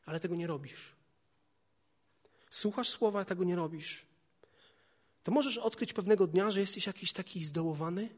ale 0.04 0.20
tego 0.20 0.34
nie 0.34 0.46
robisz, 0.46 0.93
słuchasz 2.55 2.88
słowa, 2.88 3.21
a 3.21 3.25
tego 3.25 3.45
nie 3.45 3.57
robisz, 3.57 4.07
to 5.23 5.33
możesz 5.33 5.59
odkryć 5.59 5.93
pewnego 5.93 6.27
dnia, 6.27 6.51
że 6.51 6.61
jesteś 6.61 6.87
jakiś 6.87 7.12
taki 7.12 7.45
zdołowany, 7.45 8.09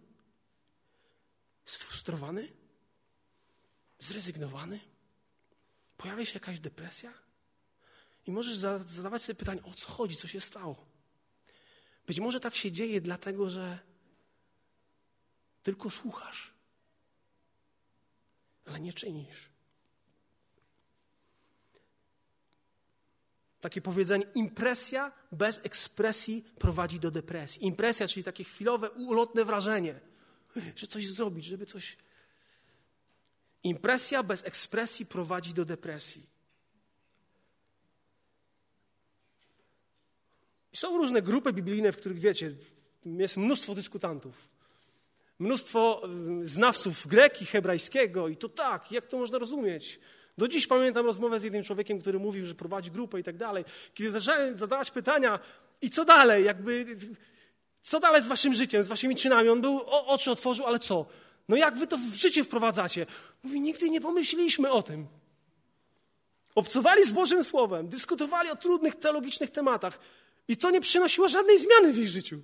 sfrustrowany, 1.65 2.53
zrezygnowany. 3.99 4.81
Pojawia 5.97 6.27
się 6.27 6.35
jakaś 6.35 6.61
depresja 6.61 7.13
i 8.27 8.31
możesz 8.31 8.57
zadawać 8.87 9.23
sobie 9.23 9.37
pytanie, 9.37 9.63
o 9.63 9.75
co 9.75 9.89
chodzi, 9.89 10.17
co 10.17 10.29
się 10.29 10.41
stało. 10.41 10.87
Być 12.07 12.21
może 12.21 12.41
tak 12.41 12.55
się 12.55 12.73
dzieje 12.73 13.01
dlatego, 13.01 13.51
że 13.51 13.79
tylko 15.63 15.91
słuchasz, 15.91 16.53
ale 18.65 18.81
nie 18.81 18.93
czynisz. 18.93 19.56
Takie 23.67 23.81
powiedzenie, 23.81 24.25
impresja 24.35 25.13
bez 25.33 25.61
ekspresji 25.65 26.45
prowadzi 26.59 27.01
do 27.01 27.11
depresji. 27.11 27.67
Impresja, 27.67 28.09
czyli 28.09 28.25
takie 28.25 28.45
chwilowe, 28.45 28.91
ulotne 28.91 29.45
wrażenie, 29.45 30.01
że 30.77 30.87
coś 30.87 31.09
zrobić, 31.09 31.45
żeby 31.45 31.67
coś. 31.67 31.97
Impresja 33.63 34.23
bez 34.23 34.45
ekspresji 34.45 35.07
prowadzi 35.07 35.55
do 35.55 35.65
depresji. 35.65 36.27
Są 40.73 40.99
różne 40.99 41.23
grupy 41.23 41.53
biblijne, 41.53 41.93
w 41.93 41.97
których 41.97 42.19
wiecie, 42.19 42.55
jest 43.05 43.37
mnóstwo 43.37 43.75
dyskutantów. 43.75 44.49
Mnóstwo 45.39 46.03
y, 46.43 46.47
znawców 46.47 47.07
greki, 47.07 47.47
hebrajskiego 47.47 48.29
i 48.29 48.37
to 48.37 48.49
tak, 48.49 48.93
jak 48.93 49.07
to 49.07 49.19
można 49.19 49.39
rozumieć? 49.39 50.01
Do 50.39 50.49
dziś 50.49 50.67
pamiętam 50.67 51.07
rozmowę 51.07 51.41
z 51.41 51.43
jednym 51.43 51.63
człowiekiem, 51.63 52.01
który 52.01 52.19
mówił, 52.19 52.47
że 52.47 52.55
prowadzi 52.55 52.91
grupę 52.91 53.21
i 53.21 53.23
tak 53.23 53.37
dalej. 53.37 53.65
Kiedy 53.95 54.11
zacząłem 54.11 54.59
zadawać 54.59 54.91
pytania, 54.91 55.39
i 55.81 55.91
co 55.91 56.05
dalej, 56.05 56.45
jakby, 56.45 56.97
co 57.83 58.01
dalej 58.01 58.23
z 58.23 58.27
waszym 58.27 58.55
życiem, 58.55 58.83
z 58.83 58.89
waszymi 58.89 59.17
czynami? 59.17 59.49
On 59.49 59.61
był, 59.61 59.77
o, 59.77 60.07
oczy 60.07 60.31
otworzył, 60.31 60.67
ale 60.67 60.79
co? 60.79 61.07
No 61.49 61.57
jak 61.57 61.79
wy 61.79 61.87
to 61.87 61.99
w 61.99 62.15
życie 62.15 62.45
wprowadzacie? 62.45 63.07
Mówi, 63.43 63.61
nigdy 63.61 63.91
nie 63.91 64.01
pomyśleliśmy 64.01 64.71
o 64.71 64.83
tym. 64.83 65.07
Obcowali 66.55 67.05
z 67.05 67.13
Bożym 67.13 67.45
Słowem, 67.45 67.89
dyskutowali 67.89 68.51
o 68.51 68.57
trudnych 68.57 68.95
teologicznych 68.95 69.51
tematach 69.51 69.99
i 70.49 70.57
to 70.57 70.71
nie 70.71 70.81
przynosiło 70.81 71.29
żadnej 71.29 71.59
zmiany 71.59 71.93
w 71.93 71.99
ich 71.99 72.09
życiu. 72.09 72.43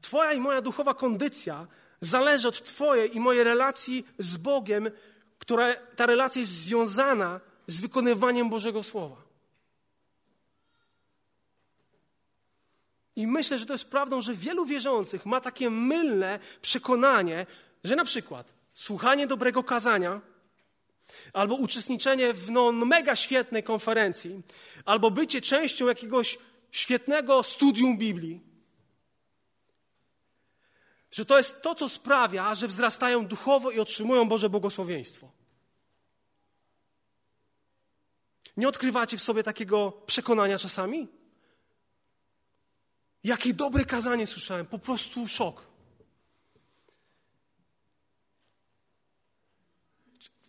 Twoja 0.00 0.32
i 0.32 0.40
moja 0.40 0.62
duchowa 0.62 0.94
kondycja 0.94 1.66
zależy 2.00 2.48
od 2.48 2.62
Twojej 2.64 3.16
i 3.16 3.20
mojej 3.20 3.44
relacji 3.44 4.06
z 4.18 4.36
Bogiem, 4.36 4.90
która 5.38 5.74
ta 5.74 6.06
relacja 6.06 6.40
jest 6.40 6.52
związana 6.52 7.40
z 7.66 7.80
wykonywaniem 7.80 8.50
Bożego 8.50 8.82
Słowa. 8.82 9.16
I 13.16 13.26
myślę, 13.26 13.58
że 13.58 13.66
to 13.66 13.74
jest 13.74 13.90
prawdą, 13.90 14.20
że 14.20 14.34
wielu 14.34 14.64
wierzących 14.64 15.26
ma 15.26 15.40
takie 15.40 15.70
mylne 15.70 16.38
przekonanie, 16.62 17.46
że 17.84 17.96
na 17.96 18.04
przykład 18.04 18.54
słuchanie 18.74 19.26
dobrego 19.26 19.64
kazania, 19.64 20.20
albo 21.32 21.54
uczestniczenie 21.54 22.32
w 22.32 22.50
no, 22.50 22.72
mega 22.72 23.16
świetnej 23.16 23.62
konferencji, 23.62 24.42
albo 24.84 25.10
bycie 25.10 25.40
częścią 25.40 25.86
jakiegoś 25.86 26.38
świetnego 26.70 27.42
studium 27.42 27.98
Biblii, 27.98 28.49
że 31.10 31.24
to 31.24 31.36
jest 31.38 31.62
to, 31.62 31.74
co 31.74 31.88
sprawia, 31.88 32.54
że 32.54 32.68
wzrastają 32.68 33.26
duchowo 33.26 33.70
i 33.70 33.80
otrzymują 33.80 34.28
Boże 34.28 34.50
błogosławieństwo. 34.50 35.32
Nie 38.56 38.68
odkrywacie 38.68 39.16
w 39.16 39.22
sobie 39.22 39.42
takiego 39.42 39.92
przekonania 40.06 40.58
czasami? 40.58 41.08
Jakie 43.24 43.54
dobre 43.54 43.84
kazanie 43.84 44.26
słyszałem, 44.26 44.66
po 44.66 44.78
prostu 44.78 45.28
szok. 45.28 45.70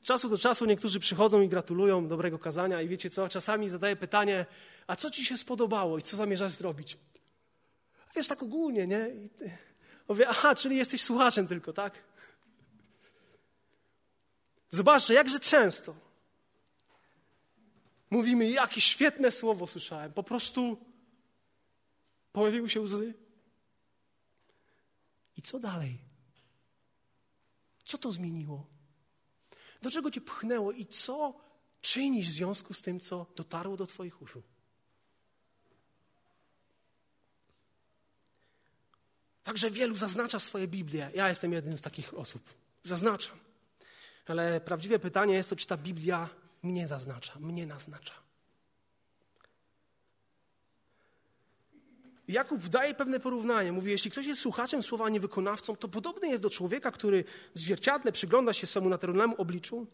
Czasu 0.03 0.29
do 0.29 0.37
czasu 0.37 0.65
niektórzy 0.65 0.99
przychodzą 0.99 1.41
i 1.41 1.47
gratulują 1.47 2.07
dobrego 2.07 2.39
kazania 2.39 2.81
i 2.81 2.87
wiecie 2.87 3.09
co, 3.09 3.29
czasami 3.29 3.69
zadaję 3.69 3.95
pytanie, 3.95 4.45
a 4.87 4.95
co 4.95 5.09
ci 5.09 5.25
się 5.25 5.37
spodobało 5.37 5.97
i 5.97 6.01
co 6.01 6.17
zamierzasz 6.17 6.51
zrobić? 6.51 6.97
Wiesz, 8.15 8.27
tak 8.27 8.43
ogólnie, 8.43 8.87
nie? 8.87 9.09
I 9.09 9.29
Mówię, 10.11 10.27
aha, 10.29 10.55
czyli 10.55 10.77
jesteś 10.77 11.01
słuchaczem 11.01 11.47
tylko, 11.47 11.73
tak? 11.73 12.03
Zobaczcie, 14.69 15.13
jakże 15.13 15.39
często 15.39 15.95
mówimy, 18.09 18.49
jakie 18.49 18.81
świetne 18.81 19.31
słowo 19.31 19.67
słyszałem. 19.67 20.13
Po 20.13 20.23
prostu 20.23 20.77
pojawiły 22.31 22.69
się 22.69 22.81
łzy. 22.81 23.13
I 25.37 25.41
co 25.41 25.59
dalej? 25.59 25.97
Co 27.85 27.97
to 27.97 28.11
zmieniło? 28.11 28.67
Do 29.81 29.91
czego 29.91 30.11
cię 30.11 30.21
pchnęło 30.21 30.71
i 30.71 30.85
co 30.85 31.41
czynisz 31.81 32.27
w 32.27 32.31
związku 32.31 32.73
z 32.73 32.81
tym, 32.81 32.99
co 32.99 33.25
dotarło 33.35 33.77
do 33.77 33.87
Twoich 33.87 34.21
uszu? 34.21 34.43
Także 39.43 39.71
wielu 39.71 39.95
zaznacza 39.95 40.39
swoje 40.39 40.67
Biblię. 40.67 41.11
Ja 41.15 41.29
jestem 41.29 41.53
jednym 41.53 41.77
z 41.77 41.81
takich 41.81 42.13
osób. 42.13 42.41
Zaznaczam. 42.83 43.37
Ale 44.27 44.61
prawdziwe 44.61 44.99
pytanie 44.99 45.33
jest 45.33 45.49
to, 45.49 45.55
czy 45.55 45.67
ta 45.67 45.77
Biblia 45.77 46.29
mnie 46.63 46.87
zaznacza, 46.87 47.39
mnie 47.39 47.65
naznacza. 47.65 48.13
Jakub 52.27 52.67
daje 52.67 52.93
pewne 52.93 53.19
porównanie. 53.19 53.71
Mówi, 53.71 53.91
jeśli 53.91 54.11
ktoś 54.11 54.25
jest 54.25 54.41
słuchaczem 54.41 54.83
słowa, 54.83 55.05
a 55.05 55.09
nie 55.09 55.19
wykonawcą, 55.19 55.75
to 55.75 55.87
podobny 55.87 56.27
jest 56.27 56.43
do 56.43 56.49
człowieka, 56.49 56.91
który 56.91 57.23
w 57.55 57.59
zwierciadle 57.59 58.11
przygląda 58.11 58.53
się 58.53 58.67
swemu 58.67 58.89
naturalnemu 58.89 59.35
obliczu. 59.37 59.87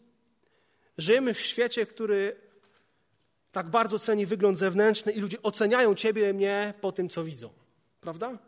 Żyjemy 0.98 1.34
w 1.34 1.40
świecie, 1.40 1.86
który 1.86 2.36
tak 3.52 3.68
bardzo 3.68 3.98
ceni 3.98 4.26
wygląd 4.26 4.58
zewnętrzny 4.58 5.12
i 5.12 5.20
ludzie 5.20 5.42
oceniają 5.42 5.94
ciebie, 5.94 6.32
mnie 6.32 6.74
po 6.80 6.92
tym, 6.92 7.08
co 7.08 7.24
widzą. 7.24 7.50
Prawda? 8.00 8.38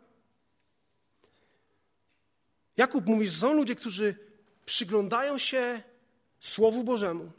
Jakub 2.77 3.05
mówi, 3.05 3.27
że 3.27 3.37
są 3.37 3.53
ludzie, 3.53 3.75
którzy 3.75 4.15
przyglądają 4.65 5.37
się 5.37 5.81
Słowu 6.39 6.83
Bożemu. 6.83 7.31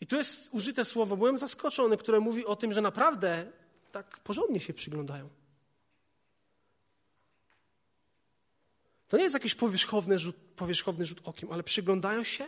I 0.00 0.06
tu 0.06 0.16
jest 0.16 0.48
użyte 0.52 0.84
słowo, 0.84 1.16
byłem 1.16 1.38
zaskoczony, 1.38 1.96
które 1.96 2.20
mówi 2.20 2.46
o 2.46 2.56
tym, 2.56 2.72
że 2.72 2.80
naprawdę 2.80 3.52
tak 3.92 4.20
porządnie 4.20 4.60
się 4.60 4.74
przyglądają. 4.74 5.28
To 9.08 9.16
nie 9.16 9.22
jest 9.22 9.34
jakiś 9.34 9.54
powierzchowny 9.54 10.18
rzut, 10.18 10.36
powierzchowny 10.56 11.06
rzut 11.06 11.20
okiem, 11.24 11.52
ale 11.52 11.62
przyglądają 11.62 12.24
się 12.24 12.46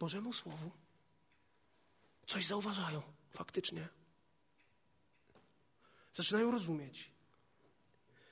Bożemu 0.00 0.32
Słowu. 0.32 0.70
Coś 2.26 2.46
zauważają 2.46 3.02
faktycznie. 3.30 3.88
Zaczynają 6.14 6.50
rozumieć. 6.50 7.10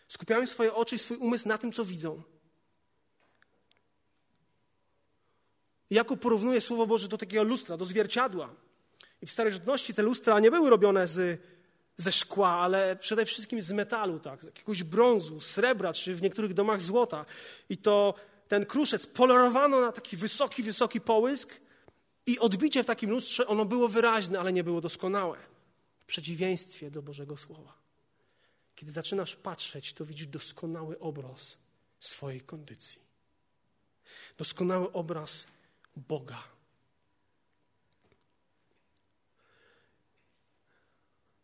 Skupiają 0.08 0.46
swoje 0.46 0.74
oczy 0.74 0.96
i 0.96 0.98
swój 0.98 1.16
umysł 1.16 1.48
na 1.48 1.58
tym, 1.58 1.72
co 1.72 1.84
widzą. 1.84 2.22
Jakub 5.90 6.20
porównuje 6.20 6.60
Słowo 6.60 6.86
Boże 6.86 7.08
do 7.08 7.18
takiego 7.18 7.42
lustra, 7.42 7.76
do 7.76 7.84
zwierciadła. 7.84 8.54
I 9.22 9.26
w 9.26 9.30
starożytności 9.30 9.94
te 9.94 10.02
lustra 10.02 10.40
nie 10.40 10.50
były 10.50 10.70
robione 10.70 11.06
z, 11.06 11.40
ze 11.96 12.12
szkła, 12.12 12.48
ale 12.48 12.96
przede 12.96 13.26
wszystkim 13.26 13.62
z 13.62 13.72
metalu, 13.72 14.20
tak, 14.20 14.42
z 14.42 14.46
jakiegoś 14.46 14.82
brązu, 14.82 15.40
srebra, 15.40 15.92
czy 15.92 16.14
w 16.14 16.22
niektórych 16.22 16.54
domach 16.54 16.80
złota. 16.80 17.26
I 17.68 17.76
to 17.76 18.14
ten 18.48 18.66
kruszec 18.66 19.06
polerowano 19.06 19.80
na 19.80 19.92
taki 19.92 20.16
wysoki, 20.16 20.62
wysoki 20.62 21.00
połysk 21.00 21.60
i 22.26 22.38
odbicie 22.38 22.82
w 22.82 22.86
takim 22.86 23.10
lustrze, 23.10 23.46
ono 23.46 23.64
było 23.64 23.88
wyraźne, 23.88 24.40
ale 24.40 24.52
nie 24.52 24.64
było 24.64 24.80
doskonałe. 24.80 25.38
W 25.98 26.04
przeciwieństwie 26.04 26.90
do 26.90 27.02
Bożego 27.02 27.36
Słowa. 27.36 27.80
Kiedy 28.74 28.92
zaczynasz 28.92 29.36
patrzeć, 29.36 29.92
to 29.92 30.04
widzisz 30.04 30.26
doskonały 30.26 30.98
obraz 30.98 31.58
swojej 32.00 32.40
kondycji. 32.40 33.00
Doskonały 34.38 34.92
obraz 34.92 35.46
Boga. 35.96 36.42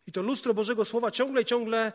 I 0.06 0.12
to 0.12 0.22
lustro 0.22 0.54
Bożego 0.54 0.84
Słowa 0.84 1.10
ciągle, 1.10 1.44
ciągle 1.44 1.92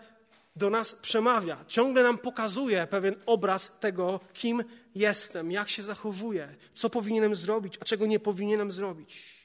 do 0.55 0.69
nas 0.69 0.95
przemawia, 0.95 1.65
ciągle 1.67 2.03
nam 2.03 2.17
pokazuje 2.17 2.87
pewien 2.87 3.15
obraz 3.25 3.79
tego, 3.79 4.19
kim 4.33 4.63
jestem, 4.95 5.51
jak 5.51 5.69
się 5.69 5.83
zachowuję, 5.83 6.55
co 6.73 6.89
powinienem 6.89 7.35
zrobić, 7.35 7.77
a 7.81 7.85
czego 7.85 8.05
nie 8.05 8.19
powinienem 8.19 8.71
zrobić. 8.71 9.41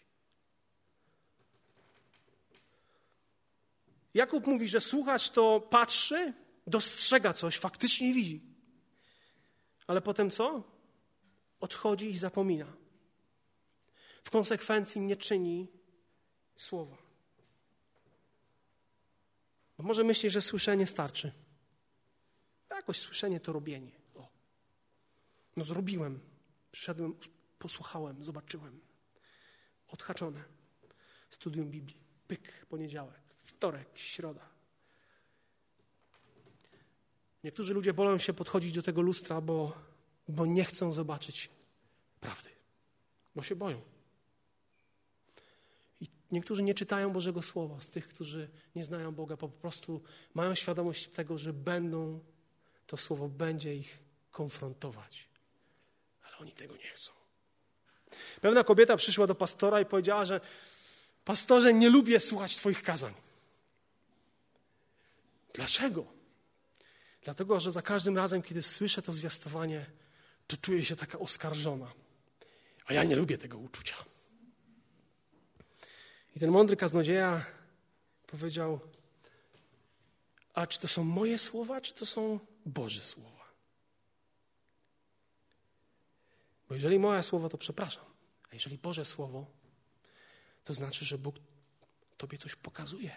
Jakub 4.14 4.46
mówi, 4.46 4.68
że 4.68 4.80
słuchać 4.80 5.30
to 5.30 5.60
patrzy, 5.60 6.32
dostrzega 6.66 7.32
coś, 7.32 7.58
faktycznie 7.58 8.14
widzi. 8.14 8.40
Ale 9.86 10.00
potem 10.00 10.30
co? 10.30 10.62
Odchodzi 11.60 12.10
i 12.10 12.16
zapomina. 12.16 12.85
W 14.26 14.30
konsekwencji 14.30 15.00
nie 15.00 15.16
czyni 15.16 15.68
słowa. 16.56 16.96
Bo 19.78 19.84
może 19.84 20.04
myślisz, 20.04 20.32
że 20.32 20.42
słyszenie 20.42 20.86
starczy. 20.86 21.32
Jakoś 22.70 22.98
słyszenie 22.98 23.40
to 23.40 23.52
robienie. 23.52 23.92
O. 24.14 24.28
No 25.56 25.64
zrobiłem, 25.64 26.20
przyszedłem, 26.72 27.14
posłuchałem, 27.58 28.22
zobaczyłem. 28.22 28.80
Odhaczone. 29.88 30.44
Studium 31.30 31.70
Biblii. 31.70 32.00
Pyk, 32.28 32.66
poniedziałek, 32.68 33.20
wtorek, 33.44 33.88
środa. 33.94 34.48
Niektórzy 37.44 37.74
ludzie 37.74 37.94
bolą 37.94 38.18
się 38.18 38.32
podchodzić 38.32 38.72
do 38.72 38.82
tego 38.82 39.02
lustra, 39.02 39.40
bo, 39.40 39.72
bo 40.28 40.46
nie 40.46 40.64
chcą 40.64 40.92
zobaczyć 40.92 41.50
prawdy, 42.20 42.50
bo 43.34 43.42
się 43.42 43.56
boją. 43.56 43.95
Niektórzy 46.30 46.62
nie 46.62 46.74
czytają 46.74 47.12
Bożego 47.12 47.42
Słowa, 47.42 47.80
z 47.80 47.88
tych, 47.88 48.08
którzy 48.08 48.48
nie 48.74 48.84
znają 48.84 49.14
Boga, 49.14 49.36
po 49.36 49.48
prostu 49.48 50.02
mają 50.34 50.54
świadomość 50.54 51.06
tego, 51.06 51.38
że 51.38 51.52
będą, 51.52 52.20
to 52.86 52.96
Słowo 52.96 53.28
będzie 53.28 53.74
ich 53.74 53.98
konfrontować. 54.30 55.28
Ale 56.22 56.38
oni 56.38 56.52
tego 56.52 56.76
nie 56.76 56.90
chcą. 56.90 57.12
Pewna 58.40 58.64
kobieta 58.64 58.96
przyszła 58.96 59.26
do 59.26 59.34
pastora 59.34 59.80
i 59.80 59.86
powiedziała, 59.86 60.24
że 60.24 60.40
pastorze, 61.24 61.74
nie 61.74 61.90
lubię 61.90 62.20
słuchać 62.20 62.56
Twoich 62.56 62.82
kazań. 62.82 63.14
Dlaczego? 65.54 66.06
Dlatego, 67.22 67.60
że 67.60 67.72
za 67.72 67.82
każdym 67.82 68.16
razem, 68.16 68.42
kiedy 68.42 68.62
słyszę 68.62 69.02
to 69.02 69.12
zwiastowanie, 69.12 69.86
to 70.46 70.56
czuję 70.56 70.84
się 70.84 70.96
taka 70.96 71.18
oskarżona. 71.18 71.92
A 72.86 72.94
ja 72.94 73.04
nie 73.04 73.16
lubię 73.16 73.38
tego 73.38 73.58
uczucia. 73.58 73.96
I 76.36 76.40
ten 76.40 76.50
mądry 76.50 76.76
kaznodzieja 76.76 77.46
powiedział: 78.26 78.80
A 80.54 80.66
czy 80.66 80.80
to 80.80 80.88
są 80.88 81.04
moje 81.04 81.38
słowa, 81.38 81.80
czy 81.80 81.94
to 81.94 82.06
są 82.06 82.40
Boże 82.66 83.02
słowa? 83.02 83.52
Bo 86.68 86.74
jeżeli 86.74 86.98
moje 86.98 87.22
słowo, 87.22 87.48
to 87.48 87.58
przepraszam. 87.58 88.04
A 88.50 88.54
jeżeli 88.54 88.78
Boże 88.78 89.04
słowo, 89.04 89.46
to 90.64 90.74
znaczy, 90.74 91.04
że 91.04 91.18
Bóg 91.18 91.36
Tobie 92.16 92.38
coś 92.38 92.54
pokazuje. 92.54 93.16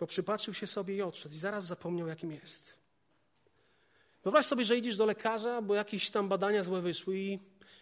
Bo 0.00 0.06
przypatrzył 0.06 0.54
się 0.54 0.66
sobie 0.66 0.96
i 0.96 1.02
odszedł, 1.02 1.34
i 1.34 1.38
zaraz 1.38 1.66
zapomniał, 1.66 2.08
jakim 2.08 2.32
jest. 2.32 2.79
Wyobraź 4.22 4.46
sobie, 4.46 4.64
że 4.64 4.76
idziesz 4.76 4.96
do 4.96 5.06
lekarza, 5.06 5.62
bo 5.62 5.74
jakieś 5.74 6.10
tam 6.10 6.28
badania 6.28 6.62
złe 6.62 6.80
wyszły 6.80 7.18
i 7.18 7.38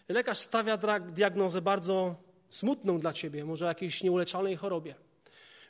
lekarz 0.09 0.39
stawia 0.39 0.78
diagnozę 1.01 1.62
bardzo 1.62 2.16
smutną 2.51 2.99
dla 2.99 3.12
ciebie, 3.12 3.45
może 3.45 3.64
jakiejś 3.64 4.03
nieuleczalnej 4.03 4.57
chorobie. 4.57 4.95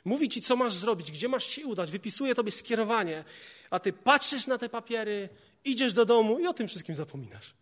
Mówi 0.05 0.29
ci, 0.29 0.41
co 0.41 0.55
masz 0.55 0.73
zrobić, 0.73 1.11
gdzie 1.11 1.27
masz 1.27 1.47
się 1.47 1.67
udać, 1.67 1.91
wypisuje 1.91 2.35
tobie 2.35 2.51
skierowanie, 2.51 3.23
a 3.69 3.79
ty 3.79 3.93
patrzysz 3.93 4.47
na 4.47 4.57
te 4.57 4.69
papiery, 4.69 5.29
idziesz 5.65 5.93
do 5.93 6.05
domu 6.05 6.39
i 6.39 6.47
o 6.47 6.53
tym 6.53 6.67
wszystkim 6.67 6.95
zapominasz. 6.95 7.53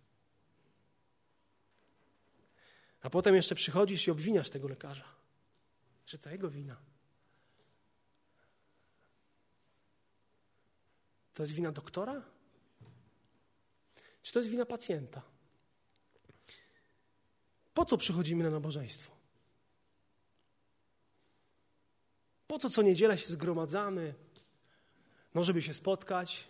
A 3.02 3.10
potem 3.10 3.36
jeszcze 3.36 3.56
przychodzisz 3.56 4.08
i 4.08 4.12
obwiniasz 4.12 4.50
tego 4.50 4.68
lekarza, 4.68 5.06
że 6.06 6.18
to 6.18 6.30
jego 6.30 6.50
wina. 6.50 6.78
To 11.34 11.44
jest 11.44 11.54
wina 11.54 11.72
doktora? 11.72 12.37
Czy 14.28 14.34
to 14.34 14.40
jest 14.40 14.50
wina 14.50 14.66
pacjenta? 14.66 15.22
Po 17.74 17.86
co 17.86 17.98
przychodzimy 17.98 18.44
na 18.44 18.50
nabożeństwo? 18.50 19.16
Po 22.48 22.60
co 22.60 22.70
co 22.70 22.82
niedzielę 22.82 23.18
się 23.18 23.28
zgromadzamy? 23.28 24.14
No, 25.34 25.44
żeby 25.44 25.62
się 25.62 25.74
spotkać, 25.74 26.48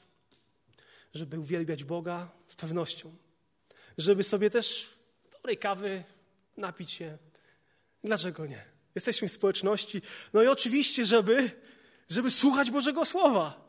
żeby 1.13 1.39
uwielbiać 1.39 1.84
Boga 1.84 2.32
z 2.47 2.55
pewnością, 2.55 3.15
żeby 3.97 4.23
sobie 4.23 4.49
też 4.49 4.97
dobrej 5.32 5.57
kawy 5.57 6.03
napić 6.57 6.91
się. 6.91 7.17
Dlaczego 8.03 8.45
nie? 8.45 8.65
Jesteśmy 8.95 9.28
w 9.28 9.32
społeczności. 9.32 10.01
No 10.34 10.43
i 10.43 10.47
oczywiście, 10.47 11.05
żeby, 11.05 11.51
żeby 12.09 12.32
słuchać 12.32 12.71
Bożego 12.71 13.05
Słowa. 13.05 13.67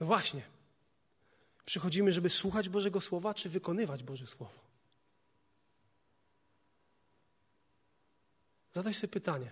No 0.00 0.06
właśnie. 0.06 0.55
Przychodzimy, 1.66 2.12
żeby 2.12 2.28
słuchać 2.28 2.68
Bożego 2.68 3.00
Słowa, 3.00 3.34
czy 3.34 3.48
wykonywać 3.48 4.02
Boże 4.02 4.26
Słowo? 4.26 4.60
Zadaj 8.72 8.94
sobie 8.94 9.12
pytanie. 9.12 9.50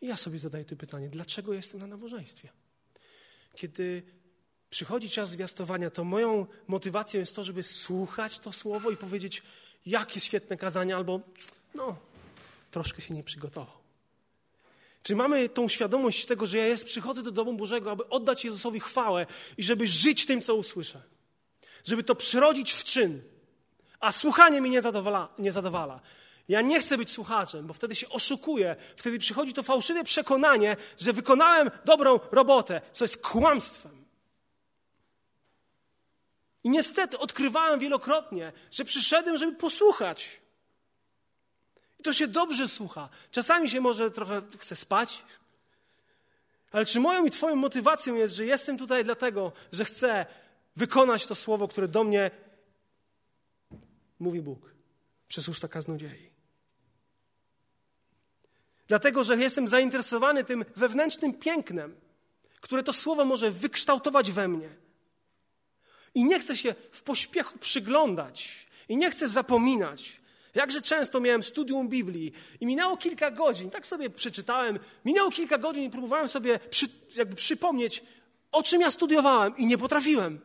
I 0.00 0.06
ja 0.06 0.16
sobie 0.16 0.38
zadaję 0.38 0.64
to 0.64 0.76
pytanie, 0.76 1.08
dlaczego 1.08 1.52
jestem 1.52 1.80
na 1.80 1.86
nabożeństwie? 1.86 2.48
Kiedy 3.54 4.02
przychodzi 4.70 5.10
czas 5.10 5.30
zwiastowania, 5.30 5.90
to 5.90 6.04
moją 6.04 6.46
motywacją 6.66 7.20
jest 7.20 7.36
to, 7.36 7.44
żeby 7.44 7.62
słuchać 7.62 8.38
to 8.38 8.52
słowo 8.52 8.90
i 8.90 8.96
powiedzieć, 8.96 9.42
jakie 9.86 10.20
świetne 10.20 10.56
kazanie, 10.56 10.96
albo 10.96 11.20
no, 11.74 11.96
troszkę 12.70 13.02
się 13.02 13.14
nie 13.14 13.22
przygotował. 13.22 13.85
Czy 15.06 15.16
mamy 15.16 15.48
tą 15.48 15.68
świadomość 15.68 16.26
tego, 16.26 16.46
że 16.46 16.58
ja 16.58 16.66
jest, 16.66 16.84
przychodzę 16.84 17.22
do 17.22 17.30
domu 17.30 17.52
Bożego, 17.52 17.90
aby 17.90 18.08
oddać 18.08 18.44
Jezusowi 18.44 18.80
chwałę 18.80 19.26
i 19.56 19.62
żeby 19.62 19.86
żyć 19.86 20.26
tym, 20.26 20.42
co 20.42 20.54
usłyszę? 20.54 21.02
Żeby 21.84 22.02
to 22.02 22.14
przyrodzić 22.14 22.72
w 22.72 22.84
czyn. 22.84 23.22
A 24.00 24.12
słuchanie 24.12 24.60
mnie 24.60 24.70
nie 24.70 24.82
zadowala. 24.82 25.28
Nie 25.38 25.52
zadowala. 25.52 26.00
Ja 26.48 26.62
nie 26.62 26.80
chcę 26.80 26.98
być 26.98 27.10
słuchaczem, 27.10 27.66
bo 27.66 27.74
wtedy 27.74 27.94
się 27.94 28.08
oszukuję. 28.08 28.76
Wtedy 28.96 29.18
przychodzi 29.18 29.52
to 29.52 29.62
fałszywe 29.62 30.04
przekonanie, 30.04 30.76
że 30.98 31.12
wykonałem 31.12 31.70
dobrą 31.84 32.20
robotę, 32.32 32.80
co 32.92 33.04
jest 33.04 33.22
kłamstwem. 33.22 34.04
I 36.64 36.70
niestety 36.70 37.18
odkrywałem 37.18 37.80
wielokrotnie, 37.80 38.52
że 38.70 38.84
przyszedłem, 38.84 39.36
żeby 39.36 39.52
posłuchać. 39.52 40.40
To 42.06 42.12
się 42.12 42.28
dobrze 42.28 42.68
słucha. 42.68 43.08
Czasami 43.30 43.70
się 43.70 43.80
może 43.80 44.10
trochę 44.10 44.42
chce 44.58 44.76
spać, 44.76 45.24
ale 46.72 46.86
czy 46.86 47.00
moją 47.00 47.24
i 47.24 47.30
Twoją 47.30 47.56
motywacją 47.56 48.14
jest, 48.14 48.34
że 48.34 48.46
jestem 48.46 48.78
tutaj 48.78 49.04
dlatego, 49.04 49.52
że 49.72 49.84
chcę 49.84 50.26
wykonać 50.76 51.26
to 51.26 51.34
słowo, 51.34 51.68
które 51.68 51.88
do 51.88 52.04
mnie 52.04 52.30
mówi 54.18 54.40
Bóg 54.40 54.74
przez 55.28 55.48
usta 55.48 55.68
kaznodziei? 55.68 56.30
Dlatego, 58.88 59.24
że 59.24 59.36
jestem 59.36 59.68
zainteresowany 59.68 60.44
tym 60.44 60.64
wewnętrznym 60.76 61.34
pięknem, 61.34 61.96
które 62.60 62.82
to 62.82 62.92
słowo 62.92 63.24
może 63.24 63.50
wykształtować 63.50 64.32
we 64.32 64.48
mnie. 64.48 64.68
I 66.14 66.24
nie 66.24 66.40
chcę 66.40 66.56
się 66.56 66.74
w 66.90 67.02
pośpiechu 67.02 67.58
przyglądać, 67.58 68.66
i 68.88 68.96
nie 68.96 69.10
chcę 69.10 69.28
zapominać, 69.28 70.25
Jakże 70.56 70.82
często 70.82 71.20
miałem 71.20 71.42
studium 71.42 71.88
Biblii 71.88 72.32
i 72.60 72.66
minęło 72.66 72.96
kilka 72.96 73.30
godzin, 73.30 73.70
tak 73.70 73.86
sobie 73.86 74.10
przeczytałem, 74.10 74.78
minęło 75.04 75.30
kilka 75.30 75.58
godzin 75.58 75.84
i 75.84 75.90
próbowałem 75.90 76.28
sobie 76.28 76.58
przy, 76.58 76.86
jakby 77.16 77.36
przypomnieć, 77.36 78.02
o 78.52 78.62
czym 78.62 78.80
ja 78.80 78.90
studiowałem 78.90 79.56
i 79.56 79.66
nie 79.66 79.78
potrafiłem. 79.78 80.40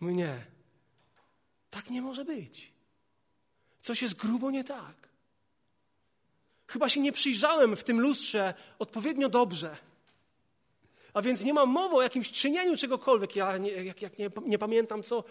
Mówię, 0.00 0.14
nie, 0.14 0.44
tak 1.70 1.90
nie 1.90 2.02
może 2.02 2.24
być. 2.24 2.72
Coś 3.82 4.02
jest 4.02 4.14
grubo 4.14 4.50
nie 4.50 4.64
tak. 4.64 5.08
Chyba 6.66 6.88
się 6.88 7.00
nie 7.00 7.12
przyjrzałem 7.12 7.76
w 7.76 7.84
tym 7.84 8.00
lustrze 8.00 8.54
odpowiednio 8.78 9.28
dobrze. 9.28 9.76
A 11.14 11.22
więc 11.22 11.44
nie 11.44 11.54
mam 11.54 11.68
mowy 11.68 11.96
o 11.96 12.02
jakimś 12.02 12.32
czynieniu 12.32 12.76
czegokolwiek. 12.76 13.36
Ja 13.36 13.58
nie, 13.58 13.70
jak, 13.70 14.02
jak 14.02 14.18
nie, 14.18 14.30
nie 14.46 14.58
pamiętam, 14.58 15.02
co, 15.02 15.24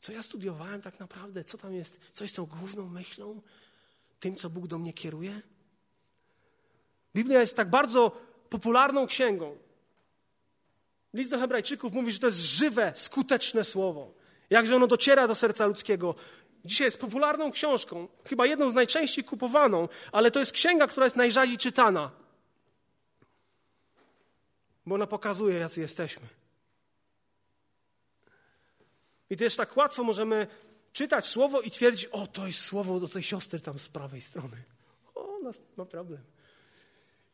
co 0.00 0.12
ja 0.12 0.22
studiowałem 0.22 0.82
tak 0.82 1.00
naprawdę, 1.00 1.44
co 1.44 1.58
tam 1.58 1.74
jest, 1.74 2.00
co 2.12 2.24
jest 2.24 2.36
tą 2.36 2.46
główną 2.46 2.88
myślą, 2.88 3.42
tym, 4.20 4.36
co 4.36 4.50
Bóg 4.50 4.66
do 4.66 4.78
mnie 4.78 4.92
kieruje. 4.92 5.42
Biblia 7.14 7.40
jest 7.40 7.56
tak 7.56 7.70
bardzo 7.70 8.10
popularną 8.50 9.06
księgą. 9.06 9.58
List 11.14 11.30
do 11.30 11.38
Hebrajczyków 11.38 11.92
mówi, 11.92 12.12
że 12.12 12.18
to 12.18 12.26
jest 12.26 12.38
żywe, 12.38 12.92
skuteczne 12.94 13.64
słowo. 13.64 14.14
Jakże 14.50 14.76
ono 14.76 14.86
dociera 14.86 15.28
do 15.28 15.34
serca 15.34 15.66
ludzkiego. 15.66 16.14
Dzisiaj 16.64 16.84
jest 16.84 17.00
popularną 17.00 17.52
książką, 17.52 18.08
chyba 18.24 18.46
jedną 18.46 18.70
z 18.70 18.74
najczęściej 18.74 19.24
kupowaną, 19.24 19.88
ale 20.12 20.30
to 20.30 20.38
jest 20.38 20.52
księga, 20.52 20.86
która 20.86 21.06
jest 21.06 21.16
najrzadziej 21.16 21.58
czytana. 21.58 22.10
Bo 24.86 24.94
ona 24.94 25.06
pokazuje, 25.06 25.58
jacy 25.58 25.80
jesteśmy. 25.80 26.26
I 29.30 29.36
też 29.36 29.56
tak 29.56 29.76
łatwo 29.76 30.04
możemy 30.04 30.46
czytać 30.92 31.26
słowo 31.26 31.60
i 31.60 31.70
twierdzić, 31.70 32.06
o, 32.06 32.26
to 32.26 32.46
jest 32.46 32.60
słowo 32.60 33.00
do 33.00 33.08
tej 33.08 33.22
siostry 33.22 33.60
tam 33.60 33.78
z 33.78 33.88
prawej 33.88 34.20
strony. 34.20 34.56
O, 35.14 35.36
ona 35.36 35.50
ma 35.76 35.84
problem. 35.84 36.22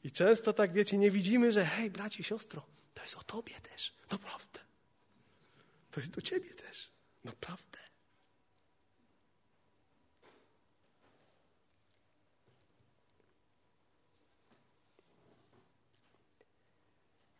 I 0.05 0.11
często 0.11 0.53
tak, 0.53 0.73
wiecie, 0.73 0.99
nie 0.99 1.11
widzimy, 1.11 1.53
że 1.53 1.65
hej, 1.65 1.91
bracie, 1.91 2.23
siostro, 2.23 2.67
to 2.95 3.03
jest 3.03 3.17
o 3.17 3.23
tobie 3.23 3.55
też. 3.55 3.93
Naprawdę. 4.11 4.61
To 5.91 6.01
jest 6.01 6.13
do 6.15 6.21
ciebie 6.21 6.51
też. 6.51 6.91
Naprawdę. 7.25 7.79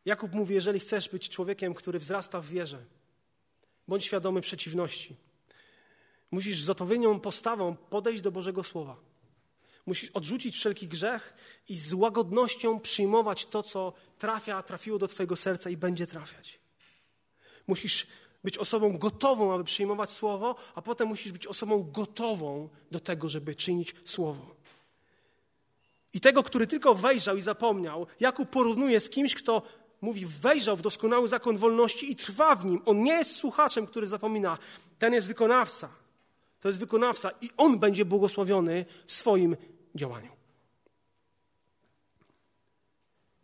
Jakub 0.05 0.33
mówi, 0.33 0.55
jeżeli 0.55 0.81
chcesz 0.81 1.09
być 1.09 1.29
człowiekiem, 1.29 1.75
który 1.75 1.99
wzrasta 1.99 2.41
w 2.41 2.47
wierze, 2.47 2.85
bądź 3.89 4.05
świadomy 4.05 4.41
przeciwności. 4.41 5.17
Musisz 6.31 6.63
z 6.63 6.71
odpowiednią 6.71 7.21
postawą 7.21 7.77
podejść 7.77 8.23
do 8.23 8.31
Bożego 8.33 8.65
Słowa. 8.65 8.97
Musisz 9.87 10.11
odrzucić 10.11 10.57
wszelki 10.57 10.89
grzech 10.89 11.35
i 11.69 11.77
z 11.77 11.93
łagodnością 11.93 12.81
przyjmować 12.81 13.47
to, 13.47 13.63
co 13.63 13.93
trafia, 14.19 14.63
trafiło 14.63 14.99
do 14.99 15.09
Twojego 15.09 15.37
serca 15.37 15.71
i 15.71 15.77
będzie 15.77 16.07
trafiać. 16.07 16.59
Musisz 17.67 18.07
być 18.45 18.59
osobą 18.59 18.99
gotową, 18.99 19.55
aby 19.55 19.65
przyjmować 19.65 20.11
Słowo, 20.11 20.57
a 20.75 20.83
potem 20.83 21.09
musisz 21.09 21.33
być 21.33 21.47
osobą 21.47 21.91
gotową 21.93 22.69
do 22.91 23.01
tego, 23.01 23.29
żeby 23.29 23.55
czynić 23.55 23.95
Słowo. 24.05 24.57
I 26.13 26.21
tego, 26.21 26.43
który 26.43 26.67
tylko 26.67 26.95
wejrzał 26.95 27.37
i 27.37 27.41
zapomniał, 27.41 28.07
Jakub 28.21 28.51
porównuje 28.51 29.01
z 29.01 29.11
kimś, 29.11 29.35
kto 29.35 29.63
mówi, 30.05 30.27
wejrzał 30.27 30.77
w 30.77 30.83
doskonały 30.83 31.29
zakon 31.29 31.57
wolności 31.57 32.13
i 32.13 32.17
trwa 32.17 32.57
w 32.57 32.65
nim. 32.65 32.83
On 32.85 33.03
nie 33.03 33.13
jest 33.13 33.37
słuchaczem, 33.37 33.87
który 33.87 34.07
zapomina. 34.07 34.59
Ten 34.99 35.13
jest 35.15 35.27
wykonawca. 35.27 35.89
To 36.61 36.69
jest 36.69 36.79
wykonawca 36.79 37.31
i 37.41 37.51
on 37.57 37.79
będzie 37.79 38.05
błogosławiony 38.05 38.85
w 39.07 39.13
swoim 39.13 39.57
działaniu. 39.95 40.33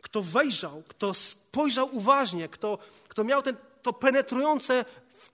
Kto 0.01 0.21
wejrzał, 0.21 0.83
kto 0.87 1.13
spojrzał 1.13 1.95
uważnie, 1.95 2.49
kto, 2.49 2.77
kto 3.07 3.23
miał 3.23 3.41
ten, 3.41 3.55
to 3.81 3.93
penetrujące 3.93 4.85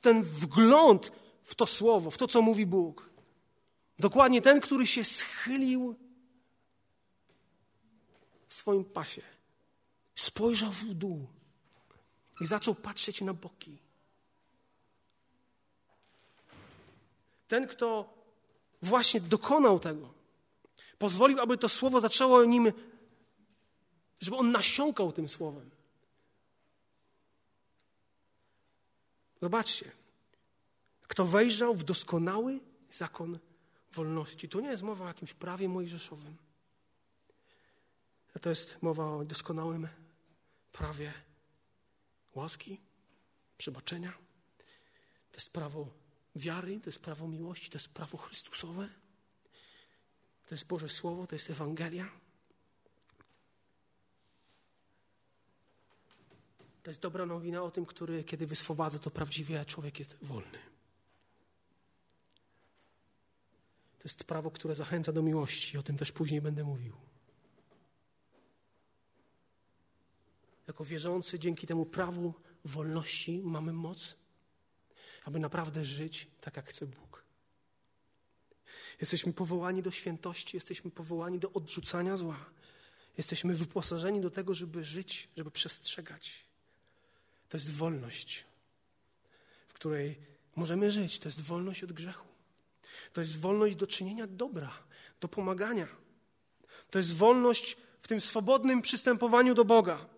ten 0.02 0.24
wgląd 0.24 1.12
w 1.44 1.56
to 1.56 1.66
słowo, 1.66 2.12
w 2.12 2.18
to, 2.18 2.28
co 2.28 2.42
mówi 2.42 2.66
Bóg. 2.66 3.10
Dokładnie 4.00 4.42
ten, 4.42 4.60
który 4.60 4.88
się 4.88 5.06
schylił 5.06 5.96
w 8.48 8.54
swoim 8.54 8.86
pasie 8.86 9.37
spojrzał 10.18 10.72
w 10.72 10.94
dół 10.94 11.28
i 12.42 12.46
zaczął 12.46 12.76
patrzeć 12.76 13.22
na 13.22 13.34
boki. 13.34 13.78
Ten, 17.48 17.68
kto 17.68 18.14
właśnie 18.82 19.22
dokonał 19.22 19.80
tego, 19.80 20.14
pozwolił, 20.98 21.40
aby 21.40 21.58
to 21.58 21.70
słowo 21.70 22.00
zaczęło 22.00 22.46
nim, 22.46 22.72
żeby 24.20 24.38
on 24.38 24.52
nasiąkał 24.52 25.12
tym 25.12 25.28
słowem. 25.28 25.70
Zobaczcie, 29.42 29.92
kto 31.08 31.26
wejrzał 31.26 31.76
w 31.76 31.84
doskonały 31.84 32.60
zakon 32.90 33.40
wolności. 33.94 34.50
Tu 34.50 34.60
nie 34.60 34.70
jest 34.70 34.84
mowa 34.84 35.06
o 35.06 35.08
jakimś 35.08 35.34
prawie 35.34 35.70
mojżeszowym. 35.70 36.38
To 38.42 38.50
jest 38.50 38.78
mowa 38.82 39.06
o 39.06 39.26
doskonałym 39.26 39.88
prawie 40.72 41.14
łaski, 42.36 42.82
przebaczenia. 43.58 44.12
To 45.32 45.38
jest 45.38 45.50
prawo 45.50 45.88
wiary, 46.36 46.80
to 46.80 46.90
jest 46.90 47.00
prawo 47.00 47.28
miłości, 47.28 47.70
to 47.70 47.78
jest 47.78 47.90
prawo 47.90 48.18
Chrystusowe. 48.18 48.90
To 50.48 50.56
jest 50.56 50.68
Boże 50.68 50.90
Słowo, 50.90 51.28
to 51.28 51.36
jest 51.36 51.50
Ewangelia. 51.50 52.10
To 56.84 56.92
jest 56.92 57.02
dobra 57.02 57.26
nowina 57.26 57.64
o 57.64 57.72
tym, 57.72 57.86
który, 57.86 58.24
kiedy 58.24 58.48
wyswobadza, 58.48 59.00
to 59.00 59.12
prawdziwie 59.12 59.66
człowiek 59.66 60.00
jest 60.00 60.18
wolny. 60.22 60.60
To 64.00 64.04
jest 64.04 64.24
prawo, 64.24 64.52
które 64.52 64.76
zachęca 64.76 65.14
do 65.14 65.22
miłości. 65.22 65.78
O 65.78 65.84
tym 65.84 65.98
też 65.98 66.12
później 66.12 66.42
będę 66.42 66.64
mówił. 66.64 67.07
Jako 70.68 70.86
wierzący, 70.86 71.40
dzięki 71.40 71.68
temu 71.68 71.86
prawu 71.86 72.34
wolności 72.66 73.42
mamy 73.44 73.74
moc, 73.74 74.16
aby 75.26 75.40
naprawdę 75.40 75.86
żyć 75.86 76.28
tak, 76.42 76.58
jak 76.58 76.70
chce 76.70 76.86
Bóg. 76.86 77.24
Jesteśmy 79.02 79.34
powołani 79.34 79.82
do 79.82 79.92
świętości, 79.92 80.58
jesteśmy 80.58 80.92
powołani 80.92 81.40
do 81.40 81.52
odrzucania 81.52 82.18
zła. 82.18 82.46
Jesteśmy 83.18 83.56
wyposażeni 83.56 84.22
do 84.22 84.30
tego, 84.30 84.54
żeby 84.54 84.84
żyć, 84.84 85.30
żeby 85.38 85.52
przestrzegać. 85.52 86.46
To 87.50 87.58
jest 87.58 87.74
wolność, 87.74 88.46
w 89.68 89.74
której 89.74 90.20
możemy 90.56 90.92
żyć. 90.92 91.20
To 91.20 91.28
jest 91.28 91.42
wolność 91.42 91.84
od 91.84 91.94
grzechu. 91.94 92.28
To 93.14 93.22
jest 93.22 93.40
wolność 93.40 93.76
do 93.76 93.88
czynienia 93.88 94.28
dobra, 94.28 94.74
do 95.22 95.28
pomagania. 95.28 95.88
To 96.90 97.00
jest 97.00 97.16
wolność 97.16 97.78
w 98.02 98.08
tym 98.08 98.22
swobodnym 98.22 98.82
przystępowaniu 98.82 99.54
do 99.54 99.66
Boga. 99.66 100.17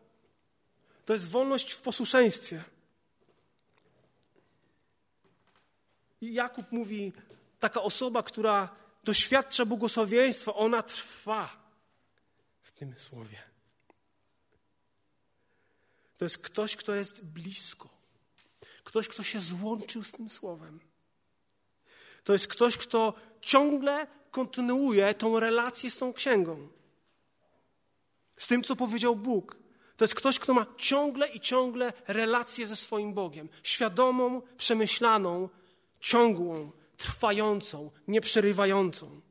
To 1.09 1.13
jest 1.13 1.29
wolność 1.29 1.71
w 1.71 1.81
posłuszeństwie. 1.81 2.63
I 6.21 6.33
Jakub 6.33 6.71
mówi, 6.71 7.13
taka 7.59 7.81
osoba, 7.81 8.23
która 8.23 8.75
doświadcza 9.03 9.65
błogosławieństwa, 9.65 10.53
ona 10.53 10.83
trwa 10.83 11.49
w 12.61 12.71
tym 12.71 12.97
słowie. 12.97 13.43
To 16.17 16.25
jest 16.25 16.37
ktoś, 16.37 16.75
kto 16.75 16.95
jest 16.95 17.25
blisko. 17.25 17.89
Ktoś, 18.83 19.07
kto 19.07 19.23
się 19.23 19.41
złączył 19.41 20.03
z 20.03 20.11
tym 20.11 20.29
słowem. 20.29 20.79
To 22.23 22.33
jest 22.33 22.47
ktoś, 22.47 22.77
kto 22.77 23.13
ciągle 23.41 24.07
kontynuuje 24.31 25.13
tą 25.13 25.39
relację 25.39 25.91
z 25.91 25.97
tą 25.97 26.13
księgą. 26.13 26.69
Z 28.37 28.47
tym, 28.47 28.63
co 28.63 28.75
powiedział 28.75 29.15
Bóg. 29.15 29.58
To 29.99 30.03
jest 30.03 30.15
ktoś, 30.15 30.39
kto 30.39 30.53
ma 30.53 30.65
ciągle 30.77 31.27
i 31.27 31.39
ciągle 31.39 31.93
relację 32.07 32.67
ze 32.67 32.75
swoim 32.75 33.13
Bogiem. 33.13 33.49
Świadomą, 33.63 34.41
przemyślaną, 34.57 35.49
ciągłą, 35.99 36.71
trwającą, 36.97 37.91
nieprzerywającą. 38.07 39.21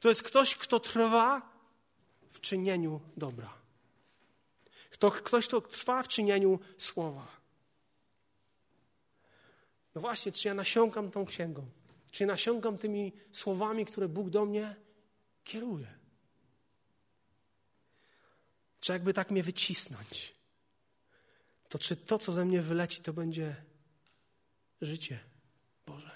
To 0.00 0.08
jest 0.08 0.22
ktoś, 0.22 0.54
kto 0.54 0.80
trwa 0.80 1.42
w 2.30 2.40
czynieniu 2.40 3.00
dobra. 3.16 3.54
Kto, 4.90 5.10
ktoś, 5.10 5.46
kto 5.46 5.60
trwa 5.60 6.02
w 6.02 6.08
czynieniu 6.08 6.58
słowa. 6.76 7.26
No 9.94 10.00
właśnie, 10.00 10.32
czy 10.32 10.48
ja 10.48 10.54
nasiąkam 10.54 11.10
tą 11.10 11.26
księgą? 11.26 11.66
Czy 12.10 12.26
nasiąkam 12.26 12.78
tymi 12.78 13.12
słowami, 13.32 13.86
które 13.86 14.08
Bóg 14.08 14.30
do 14.30 14.44
mnie 14.44 14.76
kieruje? 15.44 16.05
Czy 18.86 18.92
jakby 18.92 19.14
tak 19.14 19.30
mnie 19.30 19.42
wycisnąć, 19.42 20.34
to 21.68 21.78
czy 21.78 21.96
to, 21.96 22.18
co 22.18 22.32
ze 22.32 22.44
mnie 22.44 22.62
wyleci, 22.62 23.02
to 23.02 23.12
będzie 23.12 23.56
życie 24.80 25.20
Boże? 25.86 26.10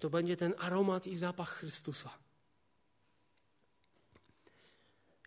To 0.00 0.10
będzie 0.10 0.36
ten 0.36 0.54
aromat 0.58 1.06
i 1.06 1.16
zapach 1.16 1.48
Chrystusa. 1.48 2.10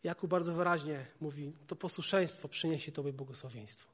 Jakub 0.04 0.30
bardzo 0.30 0.54
wyraźnie 0.54 1.08
mówi, 1.22 1.54
to 1.68 1.76
posłuszeństwo 1.76 2.48
przyniesie 2.48 2.92
Tobie 2.92 3.14
błogosławieństwo. 3.14 3.88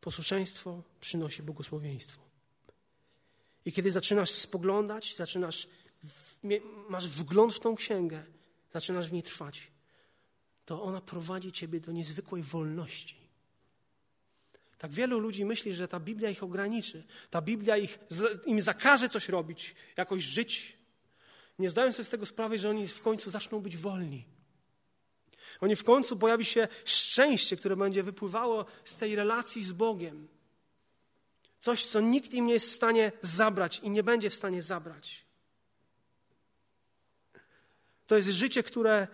Posłuszeństwo 0.00 0.82
przynosi 1.00 1.42
błogosławieństwo. 1.42 2.20
I 3.64 3.72
kiedy 3.72 3.90
zaczynasz 3.90 4.30
spoglądać, 4.30 5.16
zaczynasz 5.16 5.68
masz 6.88 7.08
wgląd 7.08 7.54
w 7.54 7.60
tą 7.60 7.76
księgę, 7.76 8.24
zaczynasz 8.72 9.08
w 9.08 9.12
niej 9.12 9.22
trwać, 9.22 9.70
to 10.64 10.82
ona 10.82 11.00
prowadzi 11.00 11.52
ciebie 11.52 11.80
do 11.80 11.92
niezwykłej 11.92 12.42
wolności. 12.42 13.16
Tak 14.78 14.92
wielu 14.92 15.18
ludzi 15.18 15.44
myśli, 15.44 15.74
że 15.74 15.88
ta 15.88 16.00
Biblia 16.00 16.30
ich 16.30 16.42
ograniczy, 16.42 17.04
ta 17.30 17.42
Biblia 17.42 17.76
ich, 17.76 17.98
im 18.46 18.60
zakaże 18.60 19.08
coś 19.08 19.28
robić, 19.28 19.74
jakoś 19.96 20.22
żyć. 20.22 20.76
Nie 21.58 21.70
zdają 21.70 21.92
sobie 21.92 22.04
z 22.04 22.10
tego 22.10 22.26
sprawy, 22.26 22.58
że 22.58 22.70
oni 22.70 22.86
w 22.86 23.02
końcu 23.02 23.30
zaczną 23.30 23.60
być 23.60 23.76
wolni. 23.76 24.24
Oni 25.60 25.76
w 25.76 25.84
końcu 25.84 26.16
pojawi 26.16 26.44
się 26.44 26.68
szczęście, 26.84 27.56
które 27.56 27.76
będzie 27.76 28.02
wypływało 28.02 28.66
z 28.84 28.96
tej 28.96 29.16
relacji 29.16 29.64
z 29.64 29.72
Bogiem. 29.72 30.28
Coś, 31.58 31.86
co 31.86 32.00
nikt 32.00 32.34
im 32.34 32.46
nie 32.46 32.52
jest 32.52 32.68
w 32.68 32.72
stanie 32.72 33.12
zabrać 33.22 33.78
i 33.78 33.90
nie 33.90 34.02
będzie 34.02 34.30
w 34.30 34.34
stanie 34.34 34.62
zabrać. 34.62 35.24
To 38.10 38.16
jest 38.16 38.28
życie, 38.28 38.62
które 38.62 39.08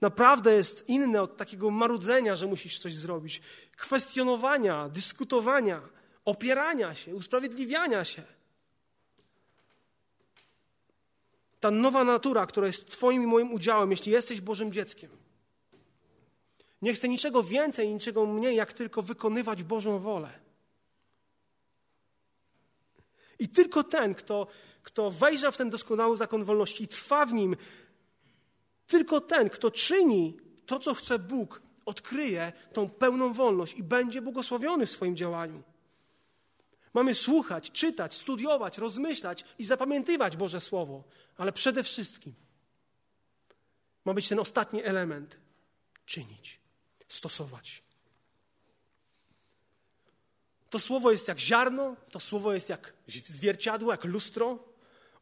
naprawdę 0.00 0.54
jest 0.54 0.88
inne 0.88 1.22
od 1.22 1.36
takiego 1.36 1.70
marudzenia, 1.70 2.36
że 2.36 2.46
musisz 2.46 2.78
coś 2.78 2.94
zrobić, 2.94 3.42
kwestionowania, 3.76 4.88
dyskutowania, 4.88 5.80
opierania 6.24 6.94
się, 6.94 7.14
usprawiedliwiania 7.14 8.04
się. 8.04 8.22
Ta 11.60 11.70
nowa 11.70 12.04
natura, 12.04 12.46
która 12.46 12.66
jest 12.66 12.90
Twoim 12.90 13.22
i 13.22 13.26
moim 13.26 13.52
udziałem, 13.52 13.90
jeśli 13.90 14.12
jesteś 14.12 14.40
Bożym 14.40 14.72
dzieckiem. 14.72 15.10
Nie 16.82 16.94
chcę 16.94 17.08
niczego 17.08 17.42
więcej, 17.42 17.88
niczego 17.88 18.26
mniej, 18.26 18.56
jak 18.56 18.72
tylko 18.72 19.02
wykonywać 19.02 19.62
Bożą 19.62 19.98
wolę. 19.98 20.30
I 23.38 23.48
tylko 23.48 23.84
ten, 23.84 24.14
kto, 24.14 24.46
kto 24.82 25.10
wejrza 25.10 25.50
w 25.50 25.56
ten 25.56 25.70
doskonały 25.70 26.16
zakon 26.16 26.44
wolności 26.44 26.84
i 26.84 26.88
trwa 26.88 27.26
w 27.26 27.32
nim, 27.32 27.56
tylko 28.88 29.20
ten, 29.20 29.50
kto 29.50 29.70
czyni 29.70 30.36
to, 30.66 30.78
co 30.78 30.94
chce 30.94 31.18
Bóg, 31.18 31.62
odkryje 31.84 32.52
tą 32.72 32.90
pełną 32.90 33.32
wolność 33.32 33.74
i 33.74 33.82
będzie 33.82 34.22
błogosławiony 34.22 34.86
w 34.86 34.90
swoim 34.90 35.16
działaniu. 35.16 35.62
Mamy 36.94 37.14
słuchać, 37.14 37.70
czytać, 37.70 38.14
studiować, 38.14 38.78
rozmyślać 38.78 39.44
i 39.58 39.64
zapamiętywać 39.64 40.36
Boże 40.36 40.60
Słowo, 40.60 41.04
ale 41.36 41.52
przede 41.52 41.82
wszystkim 41.82 42.34
ma 44.04 44.14
być 44.14 44.28
ten 44.28 44.40
ostatni 44.40 44.84
element 44.84 45.36
czynić, 46.06 46.60
stosować. 47.08 47.82
To 50.70 50.78
słowo 50.78 51.10
jest 51.10 51.28
jak 51.28 51.38
ziarno, 51.38 51.96
to 52.10 52.20
słowo 52.20 52.54
jest 52.54 52.68
jak 52.68 52.92
zwierciadło, 53.06 53.92
jak 53.92 54.04
lustro. 54.04 54.67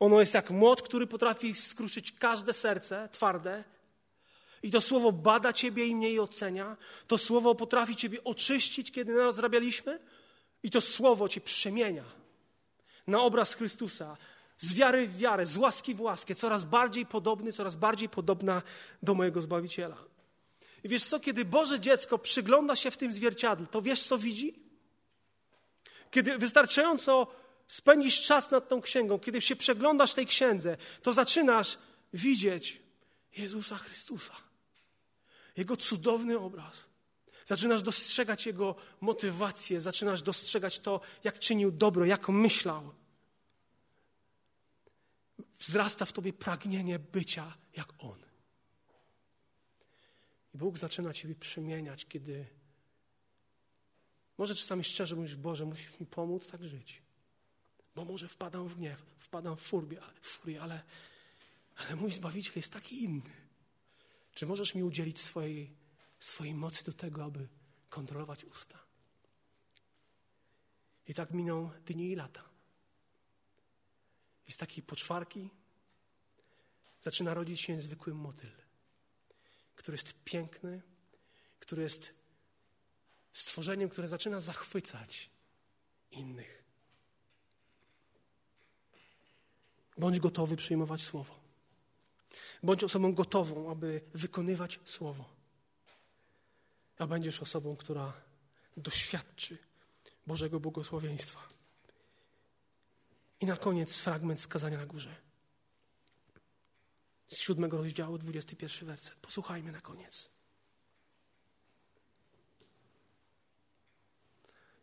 Ono 0.01 0.21
jest 0.21 0.35
jak 0.35 0.51
młot, 0.51 0.83
który 0.83 1.07
potrafi 1.07 1.55
skruszyć 1.55 2.13
każde 2.13 2.53
serce 2.53 3.09
twarde. 3.13 3.65
I 4.63 4.71
to 4.71 4.81
słowo 4.81 5.13
bada 5.13 5.53
ciebie 5.53 5.87
i 5.87 5.95
mnie 5.95 6.13
i 6.13 6.21
ocenia. 6.21 6.77
To 7.07 7.19
słowo 7.19 7.55
potrafi 7.55 7.97
ciebie 7.97 8.25
oczyścić, 8.25 8.93
kiedy 8.93 9.15
nas 9.15 9.35
zrabialiśmy. 9.35 9.99
I 10.63 10.71
to 10.71 10.81
słowo 10.81 11.29
cię 11.29 11.41
przemienia 11.41 12.05
na 13.07 13.23
obraz 13.23 13.55
Chrystusa. 13.55 14.17
Z 14.59 14.75
wiary 14.75 15.09
w 15.09 15.19
wiarę, 15.19 15.47
z 15.47 15.57
łaski 15.57 15.95
w 15.95 16.01
łaskę, 16.01 16.35
coraz 16.35 16.65
bardziej 16.65 17.07
podobny, 17.07 17.53
coraz 17.53 17.77
bardziej 17.77 18.09
podobna 18.09 18.63
do 19.03 19.15
mojego 19.15 19.41
Zbawiciela. 19.41 19.97
I 20.85 20.89
wiesz 20.89 21.05
co, 21.05 21.21
kiedy 21.21 21.45
Boże 21.45 21.81
dziecko 21.81 22.19
przygląda 22.19 22.77
się 22.77 22.91
w 22.91 22.97
tym 22.97 23.13
zwierciadle, 23.13 23.67
to 23.67 23.83
wiesz 23.83 24.03
co 24.03 24.19
widzi? 24.19 24.55
Kiedy 26.11 26.39
wystarczająco 26.39 27.27
spędzisz 27.67 28.23
czas 28.23 28.51
nad 28.51 28.69
tą 28.69 28.81
księgą, 28.81 29.19
kiedy 29.19 29.41
się 29.41 29.57
przeglądasz 29.57 30.15
tej 30.15 30.27
księdze, 30.27 30.77
to 31.03 31.13
zaczynasz 31.13 31.79
widzieć 32.13 32.83
Jezusa 33.37 33.77
Chrystusa. 33.77 34.35
Jego 35.57 35.77
cudowny 35.77 36.39
obraz. 36.39 36.85
Zaczynasz 37.47 37.83
dostrzegać 37.83 38.47
Jego 38.47 38.75
motywację, 39.01 39.81
zaczynasz 39.81 40.23
dostrzegać 40.23 40.79
to, 40.79 41.01
jak 41.25 41.39
czynił 41.39 41.73
dobro, 41.73 42.05
jak 42.05 42.29
myślał. 42.29 42.95
Wzrasta 45.59 46.05
w 46.05 46.13
tobie 46.13 46.33
pragnienie 46.33 46.99
bycia 46.99 47.55
jak 47.77 47.89
On. 47.99 48.19
I 50.55 50.59
Bóg 50.59 50.79
zaczyna 50.79 51.13
ciebie 51.13 51.35
przemieniać, 51.35 52.07
kiedy 52.07 52.47
może 54.39 54.55
czasami 54.55 54.85
szczerze 54.85 55.17
mówisz, 55.17 55.37
Boże, 55.37 55.65
musisz 55.65 56.01
mi 56.01 56.07
pomóc 56.07 56.49
tak 56.49 56.65
żyć. 56.65 57.06
Bo 57.97 58.05
może 58.05 58.29
wpadam 58.29 58.69
w 58.69 58.75
gniew, 58.75 59.03
wpadam 59.19 59.57
w 59.57 59.61
furię, 59.61 60.01
w 60.21 60.29
furię 60.29 60.63
ale, 60.63 60.83
ale 61.77 61.97
mój 61.97 62.13
Zbawiciel 62.13 62.53
jest 62.57 62.73
taki 62.73 63.05
inny. 63.05 63.31
Czy 64.35 64.47
możesz 64.47 64.75
mi 64.75 64.83
udzielić 64.83 65.21
swojej, 65.21 65.77
swojej 66.19 66.55
mocy 66.55 66.85
do 66.85 66.93
tego, 66.93 67.25
aby 67.25 67.49
kontrolować 67.89 68.45
usta? 68.45 68.79
I 71.07 71.15
tak 71.15 71.31
miną 71.31 71.71
dni 71.87 72.11
i 72.11 72.15
lata. 72.15 72.45
I 74.47 74.53
z 74.53 74.57
takiej 74.57 74.83
poczwarki 74.83 75.51
zaczyna 77.01 77.35
rodzić 77.35 77.61
się 77.61 77.81
zwykły 77.81 78.15
motyl, 78.15 78.53
który 79.77 79.95
jest 79.95 80.15
piękny, 80.25 80.83
który 81.61 81.83
jest 81.83 82.15
stworzeniem, 83.33 83.89
które 83.89 84.09
zaczyna 84.09 84.41
zachwycać 84.41 85.31
innych. 86.11 86.66
Bądź 89.99 90.21
gotowy 90.21 90.57
przyjmować 90.57 91.03
Słowo. 91.03 91.35
Bądź 92.63 92.85
osobą 92.85 93.15
gotową, 93.15 93.71
aby 93.71 94.01
wykonywać 94.15 94.81
Słowo. 94.85 95.25
A 96.99 97.07
będziesz 97.07 97.43
osobą, 97.43 97.77
która 97.77 98.13
doświadczy 98.77 99.59
Bożego 100.27 100.61
błogosławieństwa. 100.61 101.41
I 103.41 103.47
na 103.47 103.57
koniec 103.57 104.01
fragment 104.01 104.41
skazania 104.41 104.79
na 104.79 104.87
górze. 104.87 105.17
Z 107.29 107.41
siódmego 107.41 107.79
rozdziału, 107.79 108.19
dwudziesty 108.19 108.57
pierwszy 108.57 108.85
werset. 108.85 109.15
Posłuchajmy 109.15 109.73
na 109.73 109.81
koniec. 109.81 110.31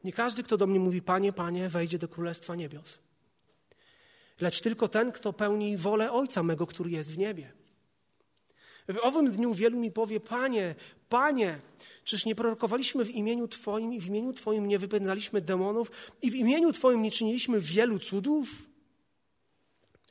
Nie 0.04 0.14
każdy, 0.14 0.44
kto 0.44 0.58
do 0.58 0.68
mnie 0.68 0.80
mówi, 0.80 1.02
Panie, 1.02 1.34
Panie, 1.34 1.70
wejdzie 1.70 1.98
do 1.98 2.08
Królestwa 2.08 2.56
Niebios, 2.56 3.00
lecz 4.42 4.62
tylko 4.62 4.88
ten, 4.88 5.12
kto 5.12 5.34
pełni 5.34 5.78
wolę 5.78 6.12
Ojca 6.12 6.44
mego, 6.44 6.68
który 6.68 6.92
jest 6.92 7.12
w 7.12 7.18
niebie. 7.18 7.52
W 8.88 8.98
owym 9.02 9.32
dniu 9.32 9.54
wielu 9.54 9.80
mi 9.80 9.92
powie, 9.92 10.20
Panie, 10.20 10.76
Panie, 11.10 11.60
czyż 12.04 12.26
nie 12.26 12.36
prorokowaliśmy 12.36 13.06
w 13.06 13.10
imieniu 13.10 13.48
Twoim 13.48 13.94
i 13.94 14.00
w 14.00 14.08
imieniu 14.08 14.34
Twoim 14.34 14.68
nie 14.68 14.80
wypędzaliśmy 14.80 15.42
demonów 15.42 15.92
i 16.22 16.32
w 16.32 16.36
imieniu 16.36 16.72
Twoim 16.72 17.02
nie 17.02 17.12
czyniliśmy 17.12 17.60
wielu 17.60 18.00
cudów? 18.00 18.70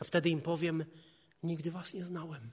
A 0.00 0.04
wtedy 0.04 0.30
im 0.30 0.40
powiem, 0.40 0.84
nigdy 1.42 1.70
Was 1.70 1.94
nie 1.94 2.04
znałem. 2.04 2.50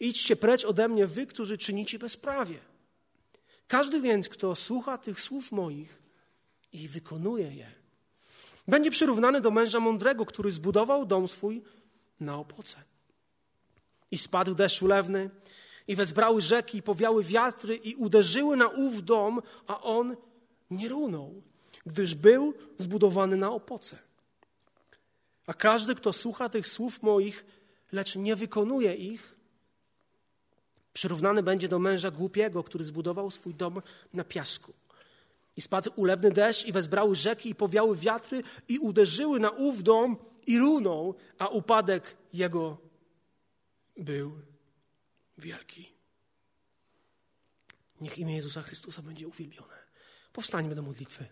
Idźcie 0.00 0.36
precz 0.36 0.64
ode 0.64 0.88
mnie, 0.88 1.06
wy, 1.06 1.26
którzy 1.26 1.58
czynicie 1.58 1.98
bezprawie. 1.98 2.58
Każdy 3.66 4.00
więc, 4.00 4.28
kto 4.28 4.54
słucha 4.54 4.98
tych 4.98 5.20
słów 5.20 5.52
moich 5.52 6.02
i 6.72 6.88
wykonuje 6.88 7.54
je. 7.54 7.79
Będzie 8.68 8.90
przyrównany 8.90 9.40
do 9.40 9.50
męża 9.50 9.80
mądrego, 9.80 10.26
który 10.26 10.50
zbudował 10.50 11.06
dom 11.06 11.28
swój 11.28 11.62
na 12.20 12.38
opoce. 12.38 12.76
I 14.10 14.18
spadł 14.18 14.54
deszcz 14.54 14.82
ulewny, 14.82 15.30
i 15.88 15.96
wezbrały 15.96 16.40
rzeki, 16.40 16.78
i 16.78 16.82
powiały 16.82 17.24
wiatry, 17.24 17.76
i 17.76 17.94
uderzyły 17.94 18.56
na 18.56 18.68
ów 18.68 19.04
dom, 19.04 19.42
a 19.66 19.80
on 19.80 20.16
nie 20.70 20.88
runął, 20.88 21.42
gdyż 21.86 22.14
był 22.14 22.54
zbudowany 22.76 23.36
na 23.36 23.50
opoce. 23.50 23.98
A 25.46 25.54
każdy, 25.54 25.94
kto 25.94 26.12
słucha 26.12 26.48
tych 26.48 26.68
słów 26.68 27.02
moich, 27.02 27.44
lecz 27.92 28.16
nie 28.16 28.36
wykonuje 28.36 28.94
ich, 28.94 29.36
przyrównany 30.92 31.42
będzie 31.42 31.68
do 31.68 31.78
męża 31.78 32.10
głupiego, 32.10 32.64
który 32.64 32.84
zbudował 32.84 33.30
swój 33.30 33.54
dom 33.54 33.82
na 34.14 34.24
piasku. 34.24 34.72
I 35.60 35.62
spadł 35.62 35.90
ulewny 35.96 36.30
deszcz, 36.30 36.66
i 36.66 36.72
wezbrały 36.72 37.16
rzeki, 37.16 37.50
i 37.50 37.54
powiały 37.54 37.96
wiatry, 37.96 38.42
i 38.68 38.78
uderzyły 38.78 39.40
na 39.40 39.50
ów 39.50 39.82
dom, 39.82 40.16
i 40.46 40.58
runął, 40.58 41.14
a 41.38 41.48
upadek 41.48 42.16
jego 42.32 42.78
był 43.96 44.40
wielki. 45.38 45.92
Niech 48.00 48.18
imię 48.18 48.36
Jezusa 48.36 48.62
Chrystusa 48.62 49.02
będzie 49.02 49.28
uwielbione. 49.28 49.78
Powstańmy 50.32 50.74
do 50.74 50.82
modlitwy. 50.82 51.26